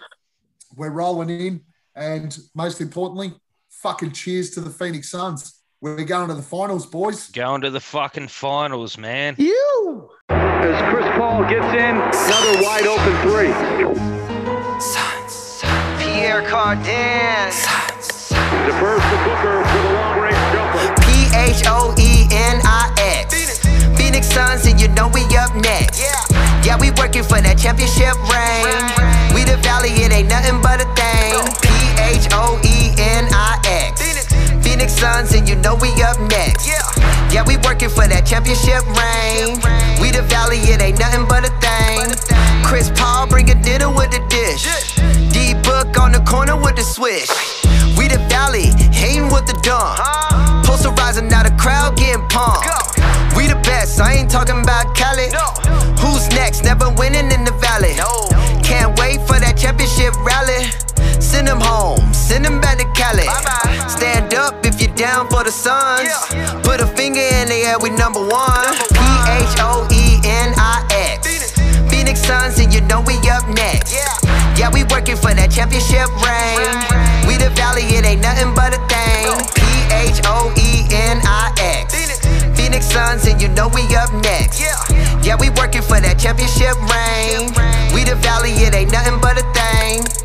We're 0.74 0.90
rolling 0.90 1.28
in. 1.28 1.60
And 1.94 2.36
most 2.54 2.80
importantly, 2.80 3.34
fucking 3.68 4.12
cheers 4.12 4.50
to 4.50 4.60
the 4.60 4.70
Phoenix 4.70 5.10
Suns. 5.10 5.60
We're 5.82 6.04
going 6.04 6.28
to 6.28 6.34
the 6.34 6.42
finals, 6.42 6.86
boys. 6.86 7.28
Going 7.30 7.62
to 7.62 7.70
the 7.70 7.80
fucking 7.80 8.28
finals, 8.28 8.96
man. 8.96 9.34
You. 9.36 10.08
As 10.28 10.80
Chris 10.94 11.04
Paul 11.18 11.42
gets 11.48 11.66
in, 11.74 11.96
another 11.98 12.62
wide 12.62 12.86
open 12.86 13.14
three. 13.26 13.52
Suns. 14.80 15.60
Pierre 15.98 16.42
Cardin. 16.42 17.50
Suns. 17.50 18.28
Defers 18.64 19.02
to 19.02 19.16
Booker 19.26 19.64
for 19.64 19.78
the 19.82 19.92
long 19.92 20.20
range 20.20 20.36
jumper. 20.54 21.02
P 21.02 21.26
H 21.34 21.62
O 21.66 21.94
E 21.98 22.28
N 22.30 22.60
I 22.62 22.94
X. 22.98 23.58
Phoenix 23.98 24.28
Suns, 24.28 24.66
and 24.66 24.80
you 24.80 24.88
know 24.88 25.08
we 25.08 25.24
up 25.36 25.54
next. 25.56 26.00
Yeah, 26.64 26.78
we 26.78 26.92
working 26.92 27.24
for 27.24 27.40
that 27.42 27.58
championship 27.58 28.14
ring. 28.30 29.34
We 29.34 29.42
the 29.42 29.58
valley, 29.62 29.90
it 29.90 30.12
ain't 30.12 30.28
nothing 30.28 30.62
but 30.62 30.80
a 30.80 30.86
thing. 30.94 31.71
H 32.12 32.28
O 32.32 32.60
E 32.60 32.92
N 33.00 33.24
I 33.32 33.56
X. 33.64 34.04
Phoenix 34.60 34.92
Suns, 34.92 35.32
and 35.32 35.48
you 35.48 35.56
know 35.56 35.74
we 35.76 35.88
up 36.02 36.20
next. 36.28 36.68
Yeah, 37.32 37.44
we 37.48 37.56
working 37.64 37.88
for 37.88 38.04
that 38.06 38.28
championship 38.28 38.84
ring. 38.92 39.56
We 39.96 40.12
the 40.12 40.20
valley, 40.28 40.60
it 40.68 40.82
ain't 40.82 41.00
nothing 41.00 41.24
but 41.24 41.48
a 41.48 41.52
thing. 41.64 42.12
Chris 42.62 42.92
Paul 42.94 43.26
bring 43.26 43.48
a 43.48 43.56
dinner 43.56 43.88
with 43.88 44.12
the 44.12 44.20
dish. 44.28 44.68
D 45.32 45.56
Book 45.64 45.96
on 45.96 46.12
the 46.12 46.20
corner 46.28 46.56
with 46.60 46.76
the 46.76 46.84
swish. 46.84 47.32
We 47.96 48.08
the 48.08 48.20
valley, 48.28 48.68
hating 48.92 49.32
with 49.32 49.48
the 49.48 49.56
dumb. 49.64 49.96
Posterizing 50.68 51.30
now 51.30 51.42
the 51.42 51.54
crowd 51.56 51.96
getting 51.96 52.20
pumped. 52.28 52.68
We 53.36 53.48
the 53.48 53.56
best, 53.64 54.00
I 54.00 54.20
ain't 54.20 54.30
talking 54.30 54.60
about 54.60 54.94
Cali. 54.94 55.32
Who's 55.96 56.28
next? 56.36 56.64
Never 56.64 56.90
winning 56.92 57.32
in 57.32 57.44
the 57.44 57.56
valley. 57.64 57.96
Can't 58.62 58.92
wait 59.00 59.24
for 59.24 59.40
that 59.40 59.56
championship 59.56 60.12
rally. 60.20 60.68
Send 61.32 61.48
them 61.48 61.60
home, 61.64 62.12
send 62.12 62.44
them 62.44 62.60
back 62.60 62.76
to 62.76 62.84
Cali. 62.92 63.24
Stand 63.88 64.34
up 64.34 64.66
if 64.66 64.82
you're 64.82 64.94
down 64.94 65.28
for 65.28 65.42
the 65.42 65.50
Suns. 65.50 66.12
Put 66.60 66.84
a 66.84 66.86
finger 66.86 67.24
in 67.24 67.48
the 67.48 67.64
air, 67.64 67.78
we 67.80 67.88
number 67.88 68.20
one. 68.20 68.68
P 68.92 69.00
H 69.40 69.56
O 69.64 69.88
E 69.88 70.20
N 70.28 70.52
I 70.60 70.84
X. 70.92 71.56
Phoenix 71.88 72.20
Suns, 72.20 72.58
and 72.60 72.68
you 72.68 72.82
know 72.82 73.00
we 73.00 73.16
up 73.32 73.48
next. 73.48 73.96
Yeah, 74.60 74.68
we 74.76 74.84
working 74.92 75.16
for 75.16 75.32
that 75.32 75.48
championship 75.48 76.12
ring. 76.20 76.68
We 77.24 77.40
the 77.40 77.48
valley, 77.56 77.88
it 77.96 78.04
ain't 78.04 78.20
nothing 78.20 78.52
but 78.52 78.76
a 78.76 78.80
thing. 78.92 79.32
P 79.56 79.64
H 80.12 80.20
O 80.28 80.52
E 80.60 80.84
N 80.92 81.24
I 81.24 81.48
X. 81.56 81.96
Phoenix 82.60 82.84
Suns, 82.92 83.24
and 83.24 83.40
you 83.40 83.48
know 83.56 83.72
we 83.72 83.88
up 83.96 84.12
next. 84.20 84.60
Yeah, 84.60 85.40
we 85.40 85.48
working 85.56 85.80
for 85.80 85.96
that 85.96 86.20
championship 86.20 86.76
ring. 86.92 87.48
We 87.96 88.04
the 88.04 88.20
valley, 88.20 88.52
it 88.52 88.76
ain't 88.76 88.92
nothing 88.92 89.16
but 89.16 89.40
a 89.40 89.46
thing. 89.56 90.21